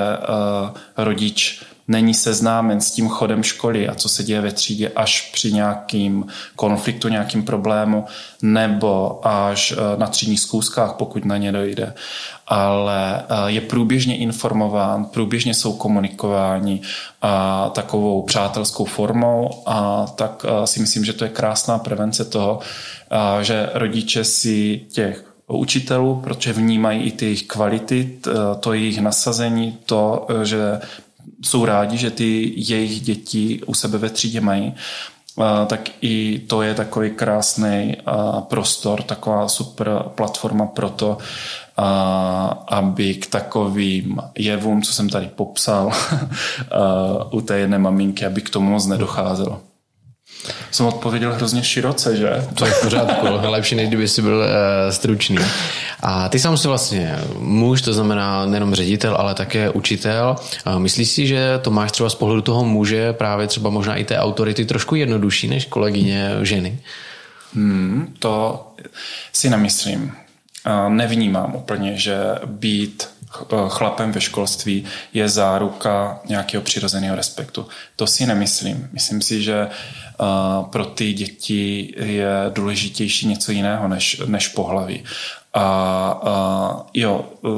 rodič 0.96 1.62
není 1.88 2.14
seznámen 2.14 2.80
s 2.80 2.90
tím 2.90 3.08
chodem 3.08 3.42
školy 3.42 3.88
a 3.88 3.94
co 3.94 4.08
se 4.08 4.24
děje 4.24 4.40
ve 4.40 4.52
třídě 4.52 4.88
až 4.96 5.30
při 5.32 5.52
nějakým 5.52 6.26
konfliktu, 6.56 7.08
nějakým 7.08 7.42
problému, 7.42 8.04
nebo 8.42 9.20
až 9.26 9.74
na 9.96 10.06
třídních 10.06 10.40
zkouškách, 10.40 10.92
pokud 10.92 11.24
na 11.24 11.36
ně 11.36 11.52
dojde, 11.52 11.94
ale 12.52 13.24
eh, 13.28 13.50
je 13.50 13.60
průběžně 13.60 14.16
informován, 14.16 15.04
průběžně 15.04 15.54
jsou 15.54 15.72
komunikováni 15.72 16.80
a 17.22 17.68
takovou 17.74 18.22
přátelskou 18.22 18.84
formou 18.84 19.62
a 19.66 20.06
tak 20.14 20.46
eh, 20.48 20.66
si 20.66 20.80
myslím, 20.80 21.04
že 21.04 21.12
to 21.12 21.24
je 21.24 21.30
krásná 21.30 21.78
prevence 21.78 22.24
toho, 22.24 22.60
eh, 23.10 23.44
že 23.44 23.70
rodiče 23.74 24.24
si 24.24 24.80
těch 24.92 25.24
učitelů, 25.46 26.20
protože 26.24 26.52
vnímají 26.52 27.02
i 27.02 27.10
ty 27.10 27.24
jejich 27.24 27.42
kvality, 27.42 28.18
to 28.60 28.72
jejich 28.72 29.00
nasazení, 29.00 29.78
to, 29.86 30.26
že 30.42 30.80
jsou 31.44 31.64
rádi, 31.64 31.96
že 31.96 32.10
ty 32.10 32.52
jejich 32.56 33.00
děti 33.00 33.60
u 33.66 33.74
sebe 33.74 33.98
ve 33.98 34.10
třídě 34.10 34.40
mají, 34.40 34.74
tak 35.66 35.90
i 36.00 36.38
to 36.38 36.62
je 36.62 36.74
takový 36.74 37.10
krásný 37.10 37.96
prostor, 38.48 39.02
taková 39.02 39.48
super 39.48 40.02
platforma 40.14 40.66
pro 40.66 40.88
to, 40.88 41.18
aby 42.68 43.14
k 43.14 43.26
takovým 43.26 44.18
jevům, 44.38 44.82
co 44.82 44.92
jsem 44.92 45.08
tady 45.08 45.30
popsal, 45.36 45.90
u 47.30 47.40
té 47.40 47.58
jedné 47.58 47.78
maminky, 47.78 48.26
aby 48.26 48.40
k 48.40 48.50
tomu 48.50 48.70
moc 48.70 48.86
nedocházelo. 48.86 49.60
Jsem 50.70 50.86
odpověděl 50.86 51.32
hrozně 51.32 51.62
široce, 51.62 52.16
že? 52.16 52.46
To 52.54 52.66
je 52.66 52.72
v 52.72 52.80
pořádku, 52.80 53.26
lepší, 53.42 53.74
než 53.74 53.88
kdyby 53.88 54.08
jsi 54.08 54.22
byl 54.22 54.36
uh, 54.36 54.44
stručný. 54.90 55.38
A 56.00 56.28
ty 56.28 56.38
sám 56.38 56.56
jsi 56.56 56.68
vlastně 56.68 57.18
muž, 57.38 57.82
to 57.82 57.92
znamená 57.92 58.46
nejenom 58.46 58.74
ředitel, 58.74 59.16
ale 59.18 59.34
také 59.34 59.70
učitel. 59.70 60.36
Uh, 60.66 60.78
myslíš 60.78 61.08
si, 61.08 61.26
že 61.26 61.58
to 61.62 61.70
máš 61.70 61.92
třeba 61.92 62.10
z 62.10 62.14
pohledu 62.14 62.42
toho 62.42 62.64
muže 62.64 63.12
právě 63.12 63.46
třeba 63.46 63.70
možná 63.70 63.96
i 63.96 64.04
té 64.04 64.18
autority 64.18 64.64
trošku 64.64 64.94
jednodušší 64.94 65.48
než 65.48 65.66
kolegyně 65.66 66.30
ženy? 66.42 66.78
Hmm, 67.54 68.14
to 68.18 68.66
si 69.32 69.50
nemyslím 69.50 70.12
nevnímám 70.88 71.54
úplně, 71.54 71.96
že 71.96 72.16
být 72.46 73.08
chlapem 73.68 74.12
ve 74.12 74.20
školství 74.20 74.84
je 75.12 75.28
záruka 75.28 76.20
nějakého 76.28 76.62
přirozeného 76.62 77.16
respektu. 77.16 77.66
To 77.96 78.06
si 78.06 78.26
nemyslím. 78.26 78.88
Myslím 78.92 79.22
si, 79.22 79.42
že 79.42 79.68
pro 80.70 80.84
ty 80.84 81.12
děti 81.12 81.94
je 81.96 82.28
důležitější 82.54 83.28
něco 83.28 83.52
jiného 83.52 83.88
než, 83.88 84.20
než 84.26 84.48
pohlaví. 84.48 85.04
A, 85.54 85.62
a 86.22 86.86
jo, 86.94 87.24
e, 87.44 87.48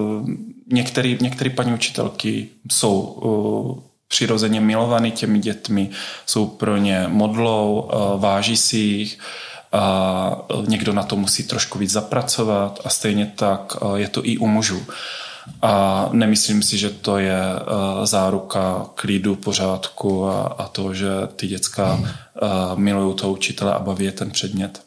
některé, 0.72 1.16
některé 1.20 1.50
paní 1.50 1.74
učitelky 1.74 2.48
jsou 2.70 3.82
přirozeně 4.08 4.60
milovaný 4.60 5.10
těmi 5.10 5.38
dětmi, 5.38 5.90
jsou 6.26 6.46
pro 6.46 6.76
ně 6.76 7.04
modlou, 7.08 7.90
váží 8.18 8.56
si 8.56 8.76
jich, 8.76 9.18
a 9.74 10.36
někdo 10.66 10.92
na 10.92 11.02
to 11.02 11.16
musí 11.16 11.42
trošku 11.42 11.78
víc 11.78 11.90
zapracovat 11.90 12.80
a 12.84 12.88
stejně 12.88 13.32
tak 13.36 13.76
je 13.96 14.08
to 14.08 14.26
i 14.26 14.38
u 14.38 14.46
mužů. 14.46 14.82
A 15.62 16.08
nemyslím 16.12 16.62
si, 16.62 16.78
že 16.78 16.90
to 16.90 17.18
je 17.18 17.40
záruka 18.04 18.86
klidu, 18.94 19.36
pořádku 19.36 20.26
a, 20.26 20.42
a 20.42 20.68
to, 20.68 20.94
že 20.94 21.08
ty 21.36 21.46
děcka 21.46 22.00
milují 22.74 23.14
toho 23.14 23.32
učitele 23.32 23.74
a 23.74 23.78
baví 23.78 24.04
je 24.04 24.12
ten 24.12 24.30
předmět. 24.30 24.82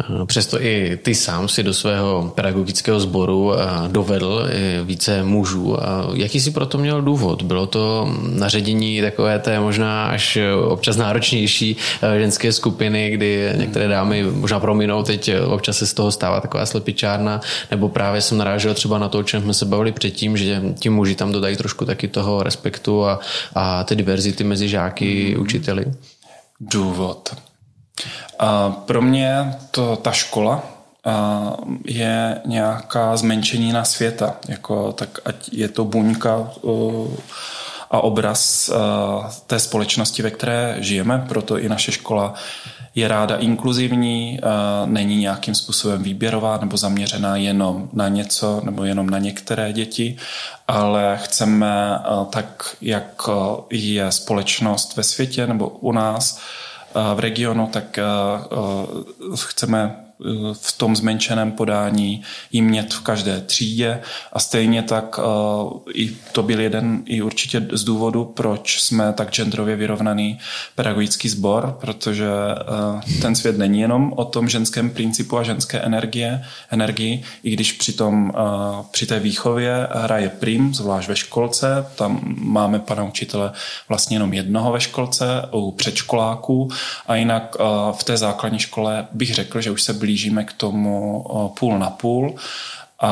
Eh, 0.00 0.26
přesto 0.26 0.62
i 0.62 0.98
ty 1.02 1.14
sám 1.14 1.48
si 1.48 1.62
do 1.62 1.74
svého 1.74 2.32
pedagogického 2.34 3.00
sboru 3.00 3.54
eh, 3.54 3.66
dovedl 3.88 4.48
více 4.84 5.22
mužů. 5.22 5.76
Jaký 6.14 6.40
jsi 6.40 6.50
proto 6.50 6.78
měl 6.78 7.02
důvod? 7.02 7.42
Bylo 7.42 7.66
to 7.66 8.14
naředění 8.28 9.00
takové 9.00 9.38
té 9.38 9.60
možná 9.60 10.06
až 10.06 10.38
občas 10.68 10.96
náročnější 10.96 11.76
eh, 12.02 12.18
ženské 12.18 12.52
skupiny, 12.52 13.10
kdy 13.10 13.52
některé 13.56 13.88
dámy 13.88 14.22
možná 14.22 14.60
prominou, 14.60 15.02
teď 15.02 15.30
občas 15.46 15.78
se 15.78 15.86
z 15.86 15.94
toho 15.94 16.10
stává 16.10 16.40
taková 16.40 16.66
slepičárna, 16.66 17.40
nebo 17.70 17.88
právě 17.88 18.20
jsem 18.20 18.38
narážel 18.38 18.74
třeba 18.74 18.98
na 18.98 19.08
to, 19.08 19.18
o 19.18 19.22
čem 19.22 19.42
jsme 19.42 19.54
se 19.54 19.64
bavili 19.64 19.92
předtím, 19.92 20.36
že 20.36 20.62
ti 20.78 20.90
muži 20.90 21.14
tam 21.14 21.32
dodají 21.32 21.56
trošku 21.56 21.84
taky 21.84 22.08
toho 22.08 22.42
respektu 22.42 23.04
a, 23.04 23.20
a 23.54 23.84
ty 23.84 23.96
diverzity 23.96 24.44
mezi 24.44 24.68
žáky, 24.68 25.36
učiteli? 25.36 25.84
Důvod. 26.60 27.34
A 28.42 28.70
pro 28.70 29.02
mě 29.02 29.54
to, 29.70 29.96
ta 29.96 30.12
škola 30.12 30.62
je 31.84 32.40
nějaká 32.44 33.16
zmenšenina 33.16 33.84
světa. 33.84 34.36
Jako, 34.48 34.92
tak 34.92 35.18
ať 35.24 35.48
je 35.52 35.68
to 35.68 35.84
buňka 35.84 36.50
a 37.90 38.00
obraz 38.00 38.70
té 39.46 39.58
společnosti, 39.58 40.22
ve 40.22 40.30
které 40.30 40.76
žijeme, 40.78 41.24
proto 41.28 41.58
i 41.58 41.68
naše 41.68 41.92
škola 41.92 42.34
je 42.94 43.08
ráda 43.08 43.36
inkluzivní, 43.36 44.40
není 44.84 45.16
nějakým 45.16 45.54
způsobem 45.54 46.02
výběrová 46.02 46.58
nebo 46.58 46.76
zaměřená 46.76 47.36
jenom 47.36 47.88
na 47.92 48.08
něco 48.08 48.60
nebo 48.64 48.84
jenom 48.84 49.10
na 49.10 49.18
některé 49.18 49.72
děti, 49.72 50.16
ale 50.68 51.18
chceme 51.22 51.98
tak, 52.30 52.76
jak 52.80 53.28
je 53.70 54.12
společnost 54.12 54.96
ve 54.96 55.02
světě 55.02 55.46
nebo 55.46 55.68
u 55.68 55.92
nás, 55.92 56.40
v 56.94 57.18
regionu, 57.20 57.66
tak 57.72 57.98
chceme 59.34 60.11
v 60.52 60.78
tom 60.78 60.96
zmenšeném 60.96 61.52
podání 61.52 62.22
jí 62.52 62.62
mět 62.62 62.94
v 62.94 63.00
každé 63.00 63.40
třídě. 63.40 64.00
A 64.32 64.38
stejně 64.38 64.82
tak 64.82 65.20
i 65.94 66.16
to 66.32 66.42
byl 66.42 66.60
jeden 66.60 67.02
i 67.06 67.22
určitě 67.22 67.66
z 67.72 67.84
důvodu, 67.84 68.24
proč 68.24 68.80
jsme 68.80 69.12
tak 69.12 69.30
genderově 69.30 69.76
vyrovnaný 69.76 70.38
pedagogický 70.74 71.28
sbor, 71.28 71.76
protože 71.80 72.28
ten 73.22 73.34
svět 73.34 73.58
není 73.58 73.80
jenom 73.80 74.12
o 74.16 74.24
tom 74.24 74.48
ženském 74.48 74.90
principu 74.90 75.38
a 75.38 75.42
ženské 75.42 75.78
energie, 75.78 76.44
energii, 76.70 77.22
i 77.42 77.50
když 77.50 77.72
při, 77.72 77.92
tom, 77.92 78.32
při 78.90 79.06
té 79.06 79.20
výchově 79.20 79.88
hraje 79.90 80.28
prim, 80.28 80.74
zvlášť 80.74 81.08
ve 81.08 81.16
školce, 81.16 81.86
tam 81.96 82.20
máme 82.36 82.78
pana 82.78 83.04
učitele 83.04 83.52
vlastně 83.88 84.16
jenom 84.16 84.32
jednoho 84.32 84.72
ve 84.72 84.80
školce, 84.80 85.48
u 85.52 85.70
předškoláků. 85.70 86.68
A 87.06 87.16
jinak 87.16 87.56
v 87.92 88.04
té 88.04 88.16
základní 88.16 88.58
škole 88.58 89.06
bych 89.12 89.34
řekl, 89.34 89.60
že 89.60 89.70
už 89.70 89.82
se 89.82 89.92
blíží 89.92 90.11
blížíme 90.12 90.44
k 90.44 90.52
tomu 90.52 91.24
půl 91.58 91.78
na 91.78 91.90
půl. 91.90 92.34
A, 93.00 93.08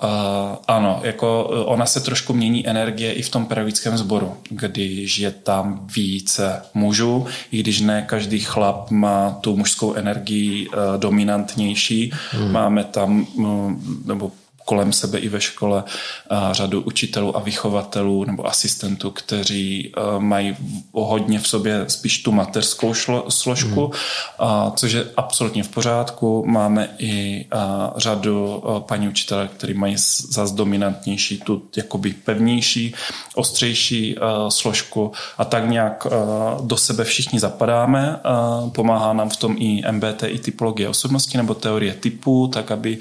a 0.00 0.58
ano, 0.68 1.00
jako 1.02 1.44
ona 1.44 1.86
se 1.86 2.00
trošku 2.00 2.32
mění 2.34 2.68
energie 2.68 3.12
i 3.12 3.22
v 3.22 3.30
tom 3.30 3.46
pedagogickém 3.46 3.96
sboru, 3.96 4.36
když 4.50 5.18
je 5.18 5.30
tam 5.30 5.86
více 5.94 6.62
mužů, 6.74 7.26
i 7.52 7.60
když 7.60 7.80
ne 7.80 8.02
každý 8.02 8.40
chlap 8.40 8.90
má 8.90 9.30
tu 9.40 9.56
mužskou 9.56 9.94
energii 9.94 10.68
uh, 10.68 10.74
dominantnější. 10.98 12.12
Hmm. 12.30 12.52
Máme 12.52 12.84
tam, 12.84 13.26
nebo 14.04 14.32
kolem 14.64 14.92
sebe 14.92 15.18
i 15.18 15.28
ve 15.28 15.40
škole 15.40 15.84
řadu 16.52 16.80
učitelů 16.80 17.36
a 17.36 17.40
vychovatelů 17.40 18.24
nebo 18.24 18.46
asistentů, 18.46 19.10
kteří 19.10 19.92
mají 20.18 20.56
hodně 20.92 21.38
v 21.38 21.48
sobě 21.48 21.84
spíš 21.88 22.22
tu 22.22 22.32
mateřskou 22.32 22.94
šlo, 22.94 23.30
složku, 23.30 23.92
hmm. 24.38 24.72
což 24.76 24.92
je 24.92 25.04
absolutně 25.16 25.62
v 25.62 25.68
pořádku. 25.68 26.44
Máme 26.46 26.88
i 26.98 27.46
řadu 27.96 28.62
paní 28.78 29.08
učitele, 29.08 29.48
kteří 29.48 29.74
mají 29.74 29.96
zase 30.30 30.54
dominantnější, 30.54 31.40
tu 31.40 31.62
jakoby 31.76 32.12
pevnější, 32.12 32.94
ostřejší 33.34 34.16
složku 34.48 35.12
a 35.38 35.44
tak 35.44 35.68
nějak 35.68 36.06
do 36.62 36.76
sebe 36.76 37.04
všichni 37.04 37.40
zapadáme. 37.40 38.20
Pomáhá 38.72 39.12
nám 39.12 39.28
v 39.28 39.36
tom 39.36 39.56
i 39.58 39.82
MBT, 39.90 40.22
i 40.26 40.38
typologie 40.38 40.88
osobnosti 40.88 41.36
nebo 41.36 41.54
teorie 41.54 41.94
typů, 41.94 42.48
tak 42.48 42.70
aby 42.70 42.98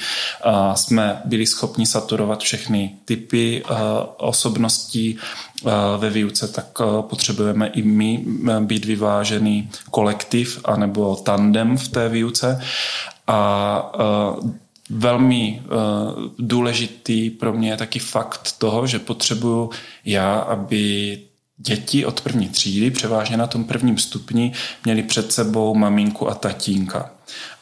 jsme 0.73 1.21
byli 1.25 1.45
schopni 1.51 1.85
saturovat 1.85 2.39
všechny 2.39 2.95
typy 3.05 3.63
osobností 4.17 5.17
ve 5.97 6.09
výuce, 6.09 6.47
tak 6.47 6.65
potřebujeme 7.01 7.67
i 7.67 7.81
my 7.81 8.25
být 8.59 8.85
vyvážený 8.85 9.69
kolektiv 9.91 10.59
anebo 10.65 11.15
tandem 11.15 11.77
v 11.77 11.87
té 11.87 12.09
výuce. 12.09 12.61
A 13.27 13.91
velmi 14.89 15.61
důležitý 16.39 17.29
pro 17.29 17.53
mě 17.53 17.69
je 17.69 17.77
taky 17.77 17.99
fakt 17.99 18.55
toho, 18.57 18.87
že 18.87 18.99
potřebuju 18.99 19.69
já, 20.05 20.35
aby 20.35 21.19
děti 21.57 22.05
od 22.05 22.21
první 22.21 22.49
třídy, 22.49 22.91
převážně 22.91 23.37
na 23.37 23.47
tom 23.47 23.63
prvním 23.63 23.97
stupni, 23.97 24.53
měli 24.85 25.03
před 25.03 25.31
sebou 25.31 25.75
maminku 25.75 26.29
a 26.29 26.33
tatínka. 26.35 27.11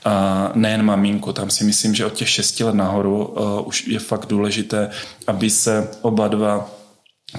A 0.05 0.51
nejen 0.55 0.83
maminku, 0.83 1.33
tam 1.33 1.49
si 1.49 1.63
myslím, 1.63 1.95
že 1.95 2.05
od 2.05 2.13
těch 2.13 2.29
šesti 2.29 2.63
let 2.63 2.75
nahoru 2.75 3.25
uh, 3.25 3.67
už 3.67 3.87
je 3.87 3.99
fakt 3.99 4.25
důležité, 4.25 4.89
aby 5.27 5.49
se 5.49 5.91
oba 6.01 6.27
dva 6.27 6.69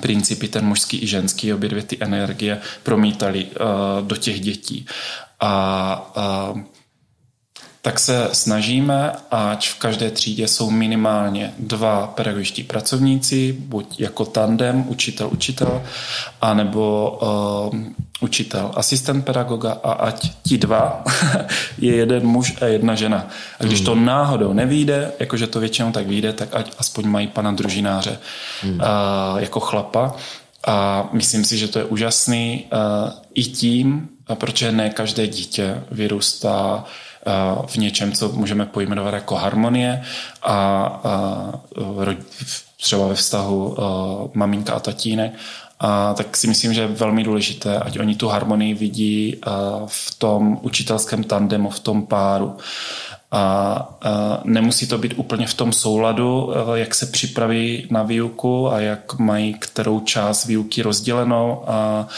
principy, 0.01 0.49
ten 0.49 0.65
mužský 0.65 1.03
i 1.03 1.07
ženský, 1.07 1.55
obě 1.55 1.69
dvě 1.69 1.83
ty 1.83 1.97
energie 2.01 2.61
promítali 2.83 3.45
uh, 3.45 4.07
do 4.07 4.17
těch 4.17 4.41
dětí. 4.41 4.87
A 5.41 6.53
uh, 6.53 6.61
tak 7.83 7.99
se 7.99 8.29
snažíme, 8.33 9.13
ať 9.31 9.69
v 9.69 9.79
každé 9.79 10.11
třídě 10.11 10.49
jsou 10.49 10.71
minimálně 10.71 11.55
dva 11.59 12.07
pedagogičtí 12.07 12.63
pracovníci, 12.63 13.53
buď 13.53 14.01
jako 14.01 14.25
tandem, 14.25 14.85
učitel, 14.89 15.29
učitel, 15.33 15.83
anebo 16.41 17.19
uh, 17.73 17.79
učitel, 18.21 18.71
asistent 18.75 19.25
pedagoga 19.25 19.73
a 19.73 19.93
ať 19.93 20.33
ti 20.43 20.59
dva 20.59 21.05
je 21.79 21.97
jeden 21.97 22.27
muž 22.27 22.57
a 22.61 22.65
jedna 22.67 22.95
žena. 22.95 23.27
A 23.61 23.65
když 23.65 23.81
mm. 23.81 23.87
to 23.87 23.95
náhodou 23.95 24.53
nevíde, 24.53 25.13
jakože 25.21 25.47
to 25.47 25.61
většinou 25.61 25.93
tak 25.93 26.07
vyjde, 26.07 26.33
tak 26.33 26.49
ať 26.53 26.73
aspoň 26.79 27.09
mají 27.09 27.27
pana 27.27 27.53
družináře 27.53 28.19
mm. 28.65 28.71
uh, 28.71 28.81
jako 29.37 29.61
chlapa. 29.61 30.15
A 30.67 31.09
myslím 31.13 31.45
si, 31.45 31.59
že 31.59 31.69
to 31.69 31.79
je 31.79 31.85
úžasný 31.85 32.65
uh, 32.73 33.11
i 33.35 33.45
tím, 33.45 34.09
protože 34.35 34.73
ne 34.73 34.91
každé 34.91 35.27
dítě 35.27 35.83
vyrůstá 35.91 36.85
v 37.67 37.77
něčem, 37.77 38.13
co 38.13 38.29
můžeme 38.29 38.67
pojmenovat 38.67 39.15
jako 39.15 39.35
harmonie 39.35 40.03
a 40.43 41.03
třeba 42.77 43.07
ve 43.07 43.15
vztahu 43.15 43.77
maminka 44.35 44.73
a 44.73 44.81
tatínek. 44.81 45.33
A 45.83 46.15
tak 46.15 46.37
si 46.37 46.47
myslím, 46.47 46.75
že 46.75 46.81
je 46.81 46.87
velmi 46.87 47.25
důležité, 47.25 47.79
ať 47.79 47.99
oni 47.99 48.15
tu 48.15 48.29
harmonii 48.29 48.75
vidí 48.75 49.41
v 49.87 50.15
tom 50.19 50.59
učitelském 50.63 51.25
tandemu, 51.25 51.71
v 51.71 51.81
tom 51.81 52.07
páru. 52.07 52.57
A, 53.33 53.99
nemusí 54.45 54.87
to 54.87 54.99
být 54.99 55.15
úplně 55.17 55.47
v 55.47 55.55
tom 55.55 55.73
souladu, 55.73 56.53
jak 56.75 56.95
se 56.95 57.07
připraví 57.07 57.87
na 57.91 58.03
výuku 58.03 58.73
a 58.73 58.81
jak 58.81 59.19
mají 59.19 59.55
kterou 59.55 60.01
část 60.01 60.47
výuky 60.47 60.83
rozdělenou. 60.83 61.63
A 61.67 62.09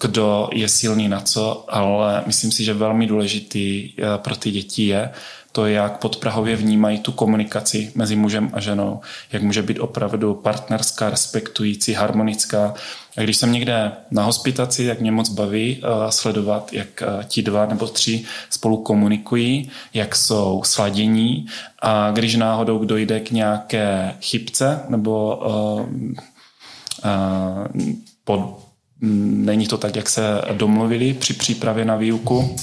kdo 0.00 0.48
je 0.52 0.68
silný 0.68 1.08
na 1.08 1.20
co, 1.20 1.64
ale 1.68 2.22
myslím 2.26 2.52
si, 2.52 2.64
že 2.64 2.74
velmi 2.74 3.06
důležitý 3.06 3.92
eh, 3.98 4.18
pro 4.18 4.36
ty 4.36 4.50
děti 4.50 4.86
je 4.86 5.10
to, 5.58 5.66
jak 5.66 5.98
podprahově 5.98 6.56
vnímají 6.56 6.98
tu 6.98 7.12
komunikaci 7.12 7.92
mezi 7.94 8.16
mužem 8.16 8.50
a 8.52 8.60
ženou, 8.60 9.00
jak 9.32 9.42
může 9.42 9.62
být 9.62 9.78
opravdu 9.78 10.34
partnerská, 10.34 11.10
respektující, 11.10 11.92
harmonická. 11.92 12.74
A 13.16 13.20
když 13.20 13.36
jsem 13.36 13.52
někde 13.52 13.92
na 14.10 14.24
hospitaci, 14.24 14.86
tak 14.86 15.00
mě 15.00 15.10
moc 15.10 15.28
baví 15.28 15.82
uh, 15.82 16.10
sledovat, 16.10 16.72
jak 16.72 17.02
uh, 17.02 17.22
ti 17.24 17.42
dva 17.42 17.66
nebo 17.66 17.86
tři 17.86 18.24
spolu 18.50 18.76
komunikují, 18.76 19.70
jak 19.94 20.16
jsou 20.16 20.62
sladění 20.64 21.46
a 21.82 22.10
když 22.10 22.36
náhodou 22.36 22.84
dojde 22.84 23.20
k 23.20 23.30
nějaké 23.30 24.14
chybce 24.20 24.80
nebo 24.88 25.36
uh, 25.36 25.80
uh, 27.04 27.92
pod, 28.24 28.58
není 29.02 29.66
to 29.66 29.78
tak, 29.78 29.96
jak 29.96 30.08
se 30.08 30.22
domluvili 30.52 31.14
při 31.14 31.34
přípravě 31.34 31.84
na 31.84 31.96
výuku, 31.96 32.56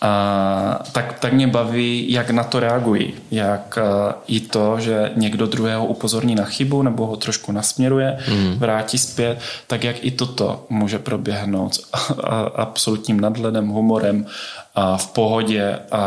a, 0.00 0.84
tak, 0.92 1.18
tak 1.18 1.32
mě 1.32 1.46
baví, 1.46 2.12
jak 2.12 2.30
na 2.30 2.44
to 2.44 2.60
reagují. 2.60 3.14
Jak 3.30 3.78
a, 3.78 4.14
i 4.26 4.40
to, 4.40 4.80
že 4.80 5.12
někdo 5.16 5.46
druhého 5.46 5.86
upozorní 5.86 6.34
na 6.34 6.44
chybu 6.44 6.82
nebo 6.82 7.06
ho 7.06 7.16
trošku 7.16 7.52
nasměruje, 7.52 8.18
mm. 8.28 8.58
vrátí 8.58 8.98
zpět, 8.98 9.38
tak 9.66 9.84
jak 9.84 10.04
i 10.04 10.10
toto 10.10 10.66
může 10.70 10.98
proběhnout 10.98 11.74
s 11.74 11.90
a, 11.92 12.40
absolutním 12.40 13.20
nadhledem, 13.20 13.68
humorem 13.68 14.26
a 14.74 14.96
v 14.96 15.06
pohodě 15.06 15.78
a, 15.90 16.04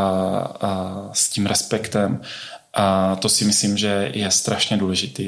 a 0.62 1.01
s 1.13 1.29
tím 1.29 1.45
respektem. 1.45 2.21
A 2.73 3.15
to 3.15 3.29
si 3.29 3.45
myslím, 3.45 3.77
že 3.77 4.12
je 4.13 4.31
strašně 4.31 4.77
důležité 4.77 5.23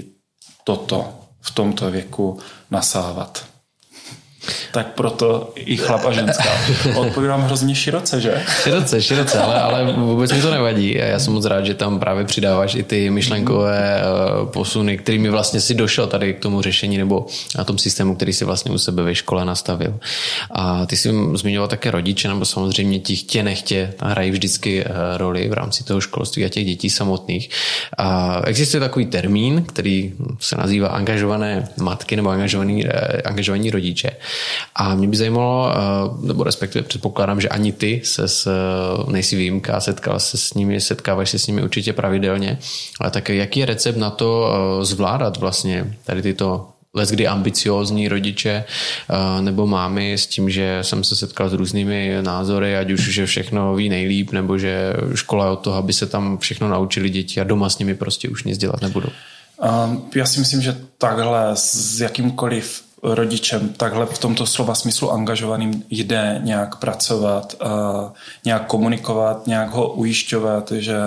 toto 0.64 1.14
v 1.42 1.52
tomto 1.52 1.92
věku 1.92 2.40
nasávat 2.72 3.49
tak 4.72 4.88
proto 4.88 5.54
i 5.56 5.78
chlap 5.78 6.06
a 6.06 6.12
ženská. 6.12 6.50
Odpovídám 6.96 7.42
hrozně 7.42 7.76
široce, 7.76 8.22
že? 8.22 8.44
Široce, 8.64 9.02
široce, 9.02 9.40
ale, 9.40 9.62
ale 9.62 9.94
vůbec 9.94 10.32
mi 10.32 10.42
to 10.42 10.52
nevadí. 10.52 10.94
Já 10.94 11.20
jsem 11.20 11.34
moc 11.34 11.46
rád, 11.46 11.66
že 11.66 11.74
tam 11.74 12.00
právě 12.00 12.26
přidáváš 12.26 12.76
i 12.76 12.84
ty 12.84 13.10
myšlenkové 13.10 14.02
eh, 14.02 14.46
posuny, 14.46 14.98
kterými 14.98 15.30
vlastně 15.30 15.62
si 15.62 15.74
došel 15.74 16.08
tady 16.08 16.34
k 16.34 16.40
tomu 16.40 16.62
řešení 16.62 16.98
nebo 16.98 17.26
na 17.58 17.64
tom 17.64 17.78
systému, 17.78 18.16
který 18.16 18.34
si 18.34 18.46
vlastně 18.46 18.72
u 18.72 18.78
sebe 18.78 19.04
ve 19.04 19.16
škole 19.16 19.46
nastavil. 19.46 20.00
A 20.52 20.86
ty 20.86 20.98
jsi 20.98 21.10
zmiňoval 21.34 21.68
také 21.68 21.92
rodiče, 21.92 22.28
nebo 22.28 22.46
samozřejmě 22.46 23.00
ti 23.00 23.16
chtě 23.16 23.44
nechtě 23.44 23.94
hrají 24.00 24.32
vždycky 24.32 24.84
eh, 24.84 25.18
roli 25.18 25.50
v 25.50 25.54
rámci 25.54 25.84
toho 25.84 26.02
školství 26.02 26.46
a 26.46 26.50
těch 26.50 26.66
dětí 26.66 26.90
samotných. 26.90 27.50
A 27.98 28.42
existuje 28.46 28.82
takový 28.82 29.06
termín, 29.06 29.64
který 29.64 30.14
se 30.40 30.58
nazývá 30.58 30.88
angažované 30.88 31.68
matky 31.82 32.16
nebo 32.16 32.30
angažovaní, 32.30 32.88
eh, 32.88 33.22
angažovaní 33.22 33.72
rodiče. 33.72 34.12
A 34.76 34.96
mě 34.96 35.08
by 35.08 35.18
zajímalo, 35.18 35.72
eh, 35.72 36.28
nebo 36.28 36.44
respektive 36.44 36.84
předpokládám, 36.84 37.42
že 37.42 37.50
ani 37.50 37.72
ty 37.72 38.02
se 38.04 38.28
s, 38.28 38.48
eh, 38.48 39.12
nejsi 39.12 39.36
výjimka, 39.36 39.80
setkal 39.80 40.20
se 40.20 40.38
s 40.38 40.54
nimi, 40.54 40.82
setkáváš 40.82 41.30
se 41.30 41.40
s 41.40 41.48
nimi 41.48 41.64
určitě 41.64 41.94
pravidelně, 41.94 42.60
ale 43.00 43.12
tak 43.12 43.30
jaký 43.30 43.60
je 43.60 43.66
recept 43.66 43.98
na 43.98 44.10
to 44.10 44.54
eh, 44.54 44.86
zvládat 44.86 45.38
vlastně 45.38 45.98
tady 46.06 46.22
tyto 46.22 46.68
les 46.94 47.10
kdy 47.10 47.28
ambiciózní 47.28 48.08
rodiče 48.08 48.64
nebo 49.42 49.68
mámy 49.68 50.14
s 50.14 50.28
tím, 50.28 50.50
že 50.50 50.80
jsem 50.82 51.04
se 51.04 51.16
setkal 51.16 51.50
s 51.50 51.54
různými 51.54 52.18
názory, 52.22 52.78
ať 52.78 52.92
už, 52.92 53.00
že 53.00 53.26
všechno 53.26 53.76
ví 53.76 53.90
nejlíp, 53.90 54.32
nebo 54.32 54.58
že 54.58 54.94
škola 55.16 55.46
je 55.46 55.52
od 55.52 55.60
toho, 55.60 55.78
aby 55.78 55.94
se 55.94 56.06
tam 56.06 56.38
všechno 56.38 56.70
naučili 56.70 57.10
děti 57.10 57.42
a 57.42 57.44
doma 57.44 57.70
s 57.70 57.78
nimi 57.78 57.96
prostě 57.96 58.30
už 58.30 58.44
nic 58.44 58.58
dělat 58.58 58.82
nebudou. 58.82 59.10
Já 60.16 60.26
si 60.26 60.40
myslím, 60.40 60.62
že 60.62 60.78
takhle 60.98 61.52
s 61.54 62.02
jakýmkoliv 62.02 62.84
rodičem 63.04 63.70
takhle 63.70 64.06
v 64.06 64.18
tomto 64.18 64.46
slova 64.46 64.76
smyslu 64.76 65.12
angažovaným 65.12 65.84
jde 65.90 66.40
nějak 66.44 66.76
pracovat, 66.76 67.56
nějak 68.46 68.68
komunikovat, 68.68 69.48
nějak 69.48 69.70
ho 69.70 69.94
ujišťovat, 69.94 70.72
že 70.72 70.98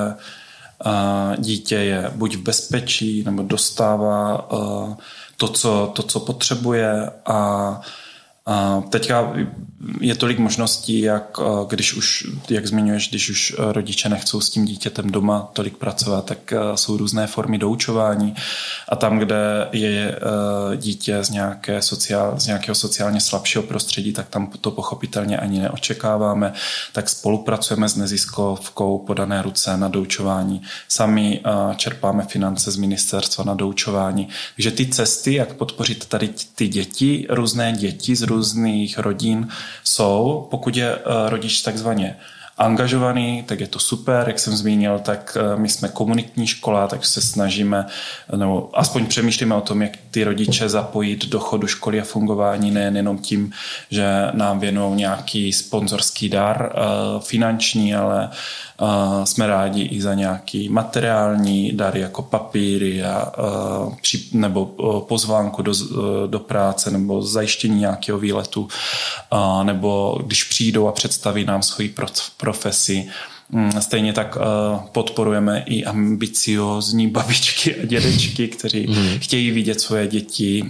dítě 1.39 1.77
je 1.77 2.11
buď 2.15 2.37
v 2.37 2.43
bezpečí, 2.43 3.23
nebo 3.25 3.43
dostává 3.43 4.49
to, 5.37 5.49
co, 5.49 5.93
to, 5.95 6.03
co 6.03 6.21
potřebuje. 6.21 7.11
A 7.27 7.81
a 8.47 8.83
teďka 8.89 9.33
je 10.01 10.15
tolik 10.15 10.39
možností, 10.39 11.01
jak 11.01 11.39
když 11.69 11.95
už, 11.95 12.27
jak 12.51 12.67
zmiňuješ, 12.67 13.09
když 13.09 13.31
už 13.31 13.55
rodiče 13.59 14.09
nechcou 14.09 14.41
s 14.41 14.51
tím 14.51 14.65
dítětem 14.65 15.11
doma 15.11 15.51
tolik 15.53 15.77
pracovat, 15.77 16.25
tak 16.25 16.53
jsou 16.75 16.97
různé 16.97 17.27
formy 17.27 17.59
doučování 17.59 18.35
a 18.89 18.97
tam, 18.97 19.19
kde 19.19 19.69
je 19.73 20.19
dítě 20.77 21.25
z, 21.25 21.31
nějaké 21.31 21.83
sociál, 21.83 22.35
z 22.41 22.47
nějakého 22.47 22.75
sociálně 22.75 23.21
slabšího 23.21 23.63
prostředí, 23.63 24.13
tak 24.13 24.29
tam 24.29 24.51
to 24.61 24.71
pochopitelně 24.71 25.39
ani 25.39 25.61
neočekáváme, 25.61 26.53
tak 26.93 27.09
spolupracujeme 27.09 27.89
s 27.89 27.97
neziskovkou 27.97 28.99
podané 28.99 29.43
ruce 29.43 29.77
na 29.77 29.89
doučování. 29.89 30.63
Sami 30.89 31.41
čerpáme 31.77 32.25
finance 32.25 32.71
z 32.71 32.77
ministerstva 32.77 33.45
na 33.45 33.55
doučování. 33.55 34.29
Takže 34.57 34.71
ty 34.71 34.87
cesty, 34.87 35.35
jak 35.35 35.55
podpořit 35.55 36.07
tady 36.07 36.31
ty 36.55 36.69
děti, 36.69 37.27
různé 37.31 37.73
děti 37.73 38.17
z 38.17 38.23
různých 38.23 38.99
rodin 38.99 39.49
jsou, 39.85 40.49
pokud 40.51 40.77
je 40.77 40.95
eh, 40.95 41.01
rodič 41.29 41.63
takzvaně 41.63 42.17
angažovaný, 42.59 43.43
tak 43.43 43.61
je 43.61 43.67
to 43.67 43.79
super, 43.79 44.25
jak 44.27 44.39
jsem 44.39 44.57
zmínil, 44.57 44.99
tak 44.99 45.37
eh, 45.41 45.57
my 45.57 45.69
jsme 45.69 45.89
komunitní 45.89 46.47
škola, 46.47 46.89
takže 46.89 47.09
se 47.09 47.21
snažíme, 47.21 47.87
nebo 48.37 48.71
aspoň 48.73 49.07
přemýšlíme 49.07 49.55
o 49.55 49.61
tom, 49.61 49.83
jak 49.83 49.93
ty 50.11 50.25
rodiče 50.25 50.69
zapojit 50.69 51.27
do 51.27 51.41
chodu 51.41 51.67
školy 51.67 52.01
a 52.01 52.05
fungování, 52.05 52.71
nejen 52.71 52.97
jenom 52.97 53.19
tím, 53.19 53.53
že 53.91 54.07
nám 54.33 54.61
věnou 54.61 54.95
nějaký 54.95 55.53
sponzorský 55.53 56.29
dar 56.29 56.73
eh, 56.73 56.81
finanční, 57.21 57.95
ale 57.95 58.31
jsme 59.25 59.47
rádi 59.47 59.83
i 59.83 60.03
za 60.03 60.15
nějaký 60.15 60.69
materiální 60.69 61.73
dary 61.73 62.01
jako 62.01 62.23
papíry 62.23 63.05
a, 63.05 63.33
nebo 64.33 64.67
pozvánku 65.09 65.63
do, 65.63 65.73
do 66.27 66.39
práce 66.39 66.91
nebo 66.91 67.23
zajištění 67.23 67.81
nějakého 67.81 68.19
výletu 68.19 68.69
nebo 69.63 70.19
když 70.27 70.45
přijdou 70.45 70.89
a 70.89 70.93
představí 70.93 71.45
nám 71.45 71.63
svoji 71.63 71.89
profesi. 72.43 73.07
Mm, 73.51 73.73
stejně 73.81 74.13
tak 74.13 74.39
podporujeme 74.93 75.63
i 75.67 75.85
ambiciozní 75.85 77.09
babičky 77.09 77.77
a 77.77 77.87
dědečky, 77.87 78.49
kteří 78.49 78.87
mm. 78.87 79.19
chtějí 79.19 79.51
vidět 79.51 79.81
svoje 79.81 80.07
děti 80.07 80.65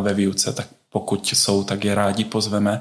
ve 0.00 0.14
výuce, 0.14 0.52
tak 0.52 0.66
pokud 0.90 1.32
jsou, 1.34 1.64
tak 1.64 1.84
je 1.84 1.94
rádi 1.94 2.24
pozveme. 2.24 2.80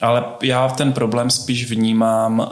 Ale 0.00 0.24
já 0.42 0.68
ten 0.68 0.92
problém 0.92 1.30
spíš 1.30 1.70
vnímám 1.70 2.50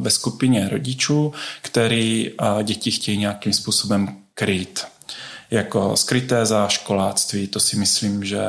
ve 0.00 0.10
skupině 0.10 0.68
rodičů, 0.68 1.32
který 1.62 2.30
děti 2.62 2.90
chtějí 2.90 3.18
nějakým 3.18 3.52
způsobem 3.52 4.16
kryt. 4.34 4.86
Jako 5.50 5.96
skryté 5.96 6.46
záškoláctví, 6.46 7.46
to 7.46 7.60
si 7.60 7.76
myslím, 7.76 8.24
že 8.24 8.42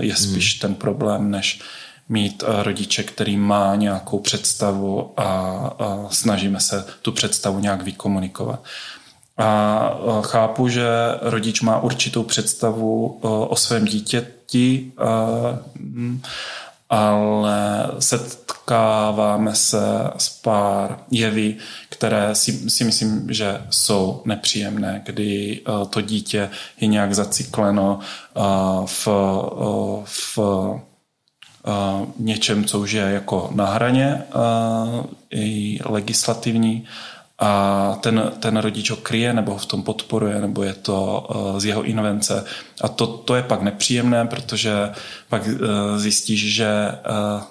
je 0.00 0.14
hmm. 0.14 0.24
spíš 0.24 0.54
ten 0.54 0.74
problém, 0.74 1.30
než 1.30 1.60
mít 2.08 2.44
rodiče, 2.46 3.02
který 3.02 3.36
má 3.36 3.74
nějakou 3.74 4.18
představu 4.18 5.12
a 5.16 6.06
snažíme 6.10 6.60
se 6.60 6.84
tu 7.02 7.12
představu 7.12 7.58
nějak 7.58 7.82
vykomunikovat. 7.82 8.64
A 9.38 9.90
chápu, 10.22 10.68
že 10.68 10.88
rodič 11.20 11.60
má 11.60 11.80
určitou 11.80 12.22
představu 12.22 13.18
o 13.48 13.56
svém 13.56 13.84
dítěti, 13.84 14.92
ale 16.90 17.90
setkáváme 17.98 19.54
se 19.54 20.10
s 20.16 20.28
pár 20.28 20.98
jevy, 21.10 21.56
které 21.88 22.34
si, 22.34 22.70
si 22.70 22.84
myslím, 22.84 23.26
že 23.30 23.62
jsou 23.70 24.22
nepříjemné, 24.24 25.02
kdy 25.06 25.60
to 25.90 26.00
dítě 26.00 26.50
je 26.80 26.88
nějak 26.88 27.14
zacikleno 27.14 27.98
v, 28.86 29.08
v 30.04 30.38
něčem, 32.18 32.64
co 32.64 32.80
už 32.80 32.92
je 32.92 33.02
jako 33.02 33.50
na 33.54 33.66
hraně 33.66 34.22
i 35.30 35.78
legislativní 35.84 36.84
a 37.38 37.94
ten, 38.00 38.32
ten 38.40 38.56
rodič 38.56 38.90
ho 38.90 38.96
kryje 38.96 39.32
nebo 39.32 39.52
ho 39.52 39.58
v 39.58 39.66
tom 39.66 39.82
podporuje, 39.82 40.40
nebo 40.40 40.62
je 40.62 40.74
to 40.74 41.28
z 41.58 41.64
jeho 41.64 41.82
invence. 41.82 42.44
A 42.80 42.88
to, 42.88 43.06
to 43.06 43.34
je 43.34 43.42
pak 43.42 43.62
nepříjemné, 43.62 44.26
protože 44.26 44.90
pak 45.28 45.46
uh, 45.46 45.58
zjistíš, 45.96 46.54
že 46.54 46.68
uh, 47.36 47.42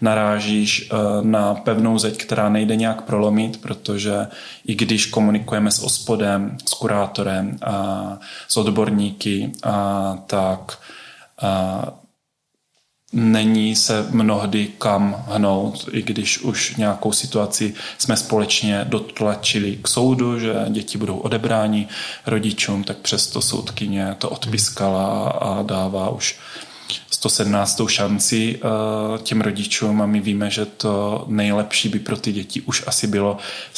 narážíš 0.00 0.90
na 1.22 1.54
pevnou 1.54 1.98
zeď, 1.98 2.16
která 2.16 2.48
nejde 2.48 2.76
nějak 2.76 3.02
prolomit, 3.02 3.60
protože 3.60 4.26
i 4.66 4.74
když 4.74 5.06
komunikujeme 5.06 5.70
s 5.70 5.82
ospodem, 5.82 6.56
s 6.68 6.74
kurátorem 6.74 7.58
a 7.62 8.18
s 8.48 8.56
odborníky, 8.56 9.52
a 9.62 10.18
tak 10.26 10.78
a 11.42 11.84
není 13.14 13.76
se 13.76 14.06
mnohdy 14.10 14.68
kam 14.78 15.24
hnout, 15.28 15.88
i 15.92 16.02
když 16.02 16.38
už 16.38 16.76
nějakou 16.76 17.12
situaci 17.12 17.74
jsme 17.98 18.16
společně 18.16 18.84
dotlačili 18.88 19.78
k 19.82 19.88
soudu, 19.88 20.38
že 20.38 20.54
děti 20.68 20.98
budou 20.98 21.16
odebráni 21.16 21.88
rodičům, 22.26 22.84
tak 22.84 22.96
přesto 22.96 23.42
soudkyně 23.42 24.14
to 24.18 24.30
odpiskala 24.30 25.28
a 25.28 25.62
dává 25.62 26.08
už 26.08 26.38
117. 27.10 27.80
šanci 27.88 28.58
eh, 28.58 29.18
těm 29.18 29.40
rodičům 29.40 30.02
a 30.02 30.06
my 30.06 30.20
víme, 30.20 30.50
že 30.50 30.66
to 30.66 31.24
nejlepší 31.28 31.88
by 31.88 31.98
pro 31.98 32.16
ty 32.16 32.32
děti 32.32 32.60
už 32.60 32.84
asi 32.86 33.06
bylo 33.06 33.36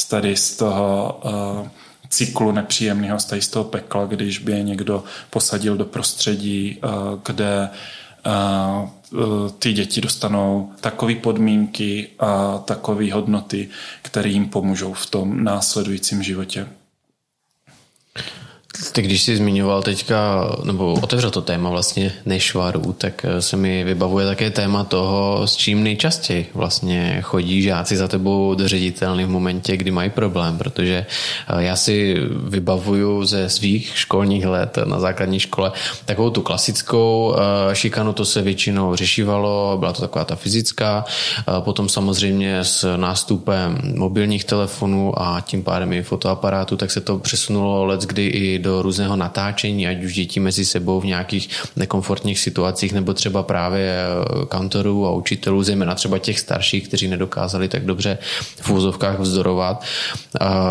tady 0.09 0.37
z 0.37 0.57
toho 0.57 1.21
eh, 1.65 1.71
cyklu 2.09 2.53
nepříjemného, 2.53 3.19
z 3.21 3.49
toho 3.49 3.65
pekla, 3.65 4.07
když 4.07 4.39
by 4.39 4.53
je 4.53 4.63
někdo 4.63 5.05
posadil 5.31 5.77
do 5.77 5.85
prostředí, 5.85 6.79
eh, 6.79 6.89
kde 7.27 7.69
ty 9.59 9.73
děti 9.73 10.01
dostanou 10.01 10.73
takové 10.81 11.15
podmínky 11.15 12.09
a 12.19 12.59
takové 12.59 13.13
hodnoty, 13.13 13.69
které 14.03 14.29
jim 14.29 14.49
pomůžou 14.49 14.93
v 14.93 15.07
tom 15.07 15.45
následujícím 15.45 16.23
životě. 16.23 16.69
Ty 18.93 19.03
když 19.03 19.23
jsi 19.23 19.37
zmiňoval 19.37 19.83
teďka, 19.83 20.51
nebo 20.65 20.93
otevřel 20.93 21.31
to 21.31 21.43
téma 21.43 21.71
vlastně 21.71 22.13
nešvarů, 22.27 22.93
tak 22.99 23.25
eh, 23.25 23.43
se 23.43 23.57
mi 23.57 23.85
vybavuje 23.85 24.27
také 24.27 24.51
téma 24.51 24.85
toho, 24.85 25.47
s 25.47 25.57
čím 25.57 25.83
nejčastěji 25.83 26.51
vlastně 26.55 27.19
chodí 27.23 27.63
žáci 27.63 27.97
za 27.97 28.09
tebou 28.09 28.55
do 28.55 28.69
ředitelny 28.69 29.25
v 29.25 29.29
momentě, 29.29 29.77
kdy 29.77 29.91
mají 29.91 30.11
problém, 30.11 30.59
protože 30.59 31.07
eh, 31.49 31.63
já 31.63 31.77
si 31.77 32.17
vybavuju 32.49 33.25
ze 33.25 33.49
svých 33.49 33.93
školních 33.95 34.47
let 34.47 34.79
na 34.85 35.01
základní 35.01 35.41
škole 35.41 35.73
takovou 36.05 36.31
tu 36.31 36.43
klasickou 36.43 37.37
eh, 37.37 37.75
šikanu, 37.75 38.13
to 38.13 38.25
se 38.25 38.43
většinou 38.43 38.95
řešívalo, 38.95 39.77
byla 39.79 39.93
to 39.93 40.01
taková 40.01 40.25
ta 40.25 40.37
fyzická, 40.37 41.05
potom 41.61 41.89
samozřejmě 41.89 42.59
s 42.59 42.97
nástupem 42.97 43.79
mobilních 43.95 44.45
telefonů 44.45 45.23
a 45.23 45.41
tím 45.41 45.63
pádem 45.63 45.93
i 45.93 46.03
fotoaparátu, 46.03 46.77
tak 46.77 46.91
se 46.91 47.01
to 47.01 47.19
přesunulo 47.19 47.85
let 47.85 48.01
kdy 48.01 48.27
i 48.27 48.59
do 48.67 48.83
různého 48.83 49.17
natáčení, 49.17 49.87
ať 49.87 50.05
už 50.05 50.15
děti 50.15 50.41
mezi 50.41 50.65
sebou 50.65 51.01
v 51.01 51.05
nějakých 51.05 51.49
nekomfortních 51.77 52.39
situacích, 52.39 52.93
nebo 52.93 53.15
třeba 53.15 53.43
právě 53.43 53.95
eh, 53.95 54.47
kantorů 54.47 55.07
a 55.07 55.13
učitelů, 55.13 55.63
zejména 55.63 55.95
třeba 55.95 56.19
těch 56.19 56.41
starších, 56.41 56.89
kteří 56.89 57.09
nedokázali 57.09 57.69
tak 57.69 57.85
dobře 57.85 58.19
v 58.61 58.71
úzovkách 58.71 59.19
vzdorovat. 59.21 59.85